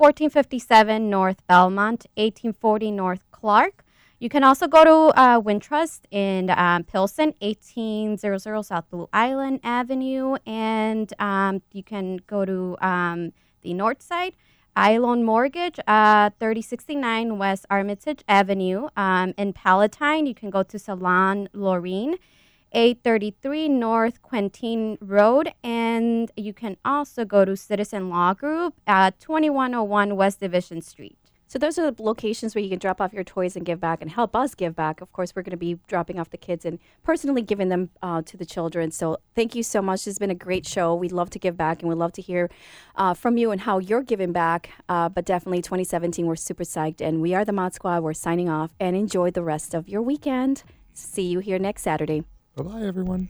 1457 0.00 1.10
North 1.10 1.46
Belmont, 1.46 2.06
1840 2.14 2.90
North 2.90 3.22
Clark. 3.30 3.84
You 4.18 4.30
can 4.30 4.42
also 4.42 4.66
go 4.66 4.82
to 4.82 5.20
uh, 5.20 5.42
Wintrust 5.42 6.06
in 6.10 6.48
um, 6.48 6.84
Pilsen, 6.84 7.34
1800 7.40 8.62
South 8.62 8.88
Blue 8.90 9.10
Island 9.12 9.60
Avenue, 9.62 10.36
and 10.46 11.12
um, 11.18 11.60
you 11.72 11.82
can 11.82 12.18
go 12.26 12.46
to 12.46 12.78
um, 12.80 13.34
the 13.60 13.74
north 13.74 14.00
side, 14.00 14.36
iLoan 14.74 15.22
Mortgage, 15.22 15.78
uh, 15.86 16.30
3069 16.40 17.36
West 17.36 17.66
Armitage 17.68 18.24
Avenue. 18.26 18.88
Um, 18.96 19.34
in 19.36 19.52
Palatine, 19.52 20.24
you 20.24 20.34
can 20.34 20.48
go 20.48 20.62
to 20.62 20.78
Salon 20.78 21.50
Lorraine, 21.52 22.16
833 22.72 23.68
North 23.68 24.22
Quentin 24.22 24.98
Road. 25.00 25.52
And 25.62 26.30
you 26.36 26.52
can 26.52 26.76
also 26.84 27.24
go 27.24 27.44
to 27.44 27.56
Citizen 27.56 28.08
Law 28.08 28.34
Group 28.34 28.74
at 28.86 29.18
2101 29.20 30.16
West 30.16 30.40
Division 30.40 30.82
Street. 30.82 31.16
So 31.50 31.58
those 31.58 31.80
are 31.80 31.90
the 31.90 32.00
locations 32.00 32.54
where 32.54 32.62
you 32.62 32.70
can 32.70 32.78
drop 32.78 33.00
off 33.00 33.12
your 33.12 33.24
toys 33.24 33.56
and 33.56 33.66
give 33.66 33.80
back 33.80 34.00
and 34.00 34.08
help 34.08 34.36
us 34.36 34.54
give 34.54 34.76
back. 34.76 35.00
Of 35.00 35.12
course, 35.12 35.34
we're 35.34 35.42
going 35.42 35.50
to 35.50 35.56
be 35.56 35.80
dropping 35.88 36.20
off 36.20 36.30
the 36.30 36.36
kids 36.36 36.64
and 36.64 36.78
personally 37.02 37.42
giving 37.42 37.70
them 37.70 37.90
uh, 38.04 38.22
to 38.22 38.36
the 38.36 38.46
children. 38.46 38.92
So 38.92 39.18
thank 39.34 39.56
you 39.56 39.64
so 39.64 39.82
much. 39.82 40.06
It's 40.06 40.20
been 40.20 40.30
a 40.30 40.34
great 40.36 40.64
show. 40.64 40.94
We'd 40.94 41.10
love 41.10 41.28
to 41.30 41.40
give 41.40 41.56
back 41.56 41.82
and 41.82 41.88
we'd 41.88 41.98
love 41.98 42.12
to 42.12 42.22
hear 42.22 42.50
uh, 42.94 43.14
from 43.14 43.36
you 43.36 43.50
and 43.50 43.62
how 43.62 43.78
you're 43.78 44.04
giving 44.04 44.30
back. 44.30 44.70
Uh, 44.88 45.08
but 45.08 45.24
definitely 45.24 45.60
2017, 45.60 46.24
we're 46.24 46.36
super 46.36 46.62
psyched. 46.62 47.00
And 47.00 47.20
we 47.20 47.34
are 47.34 47.44
the 47.44 47.52
Mod 47.52 47.74
Squad. 47.74 48.04
We're 48.04 48.12
signing 48.12 48.48
off 48.48 48.70
and 48.78 48.94
enjoy 48.94 49.32
the 49.32 49.42
rest 49.42 49.74
of 49.74 49.88
your 49.88 50.02
weekend. 50.02 50.62
See 50.94 51.24
you 51.24 51.40
here 51.40 51.58
next 51.58 51.82
Saturday. 51.82 52.22
Bye 52.60 52.68
bye, 52.68 52.82
everyone. 52.82 53.26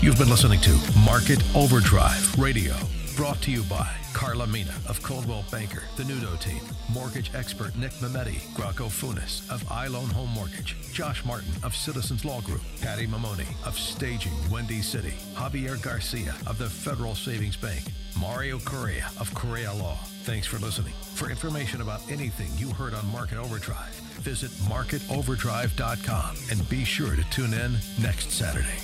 You've 0.00 0.18
been 0.18 0.28
listening 0.28 0.60
to 0.60 0.78
Market 1.04 1.42
Overdrive 1.56 2.38
Radio, 2.38 2.76
Brought 3.20 3.42
to 3.42 3.50
you 3.50 3.64
by 3.64 3.86
Carla 4.14 4.46
Mina 4.46 4.72
of 4.88 5.02
Coldwell 5.02 5.44
Banker, 5.50 5.82
the 5.96 6.04
Nudo 6.04 6.40
team, 6.40 6.62
mortgage 6.90 7.30
expert 7.34 7.76
Nick 7.76 7.92
Mametti, 8.00 8.38
Graco 8.54 8.88
Funis 8.88 9.46
of 9.50 9.62
iLoan 9.64 10.10
Home 10.12 10.30
Mortgage, 10.30 10.74
Josh 10.94 11.22
Martin 11.26 11.52
of 11.62 11.76
Citizens 11.76 12.24
Law 12.24 12.40
Group, 12.40 12.62
Patty 12.80 13.06
Mamoni 13.06 13.46
of 13.66 13.78
Staging 13.78 14.32
Windy 14.50 14.80
City, 14.80 15.12
Javier 15.34 15.80
Garcia 15.82 16.34
of 16.46 16.56
the 16.56 16.70
Federal 16.70 17.14
Savings 17.14 17.58
Bank, 17.58 17.82
Mario 18.18 18.58
Correa 18.58 19.10
of 19.20 19.34
Correa 19.34 19.74
Law. 19.74 19.98
Thanks 20.22 20.46
for 20.46 20.58
listening. 20.58 20.94
For 21.12 21.28
information 21.28 21.82
about 21.82 22.00
anything 22.10 22.48
you 22.56 22.72
heard 22.72 22.94
on 22.94 23.06
Market 23.12 23.36
Overdrive, 23.36 23.92
visit 24.22 24.50
marketoverdrive.com 24.66 26.36
and 26.50 26.68
be 26.70 26.84
sure 26.84 27.16
to 27.16 27.24
tune 27.28 27.52
in 27.52 27.76
next 28.00 28.30
Saturday. 28.30 28.78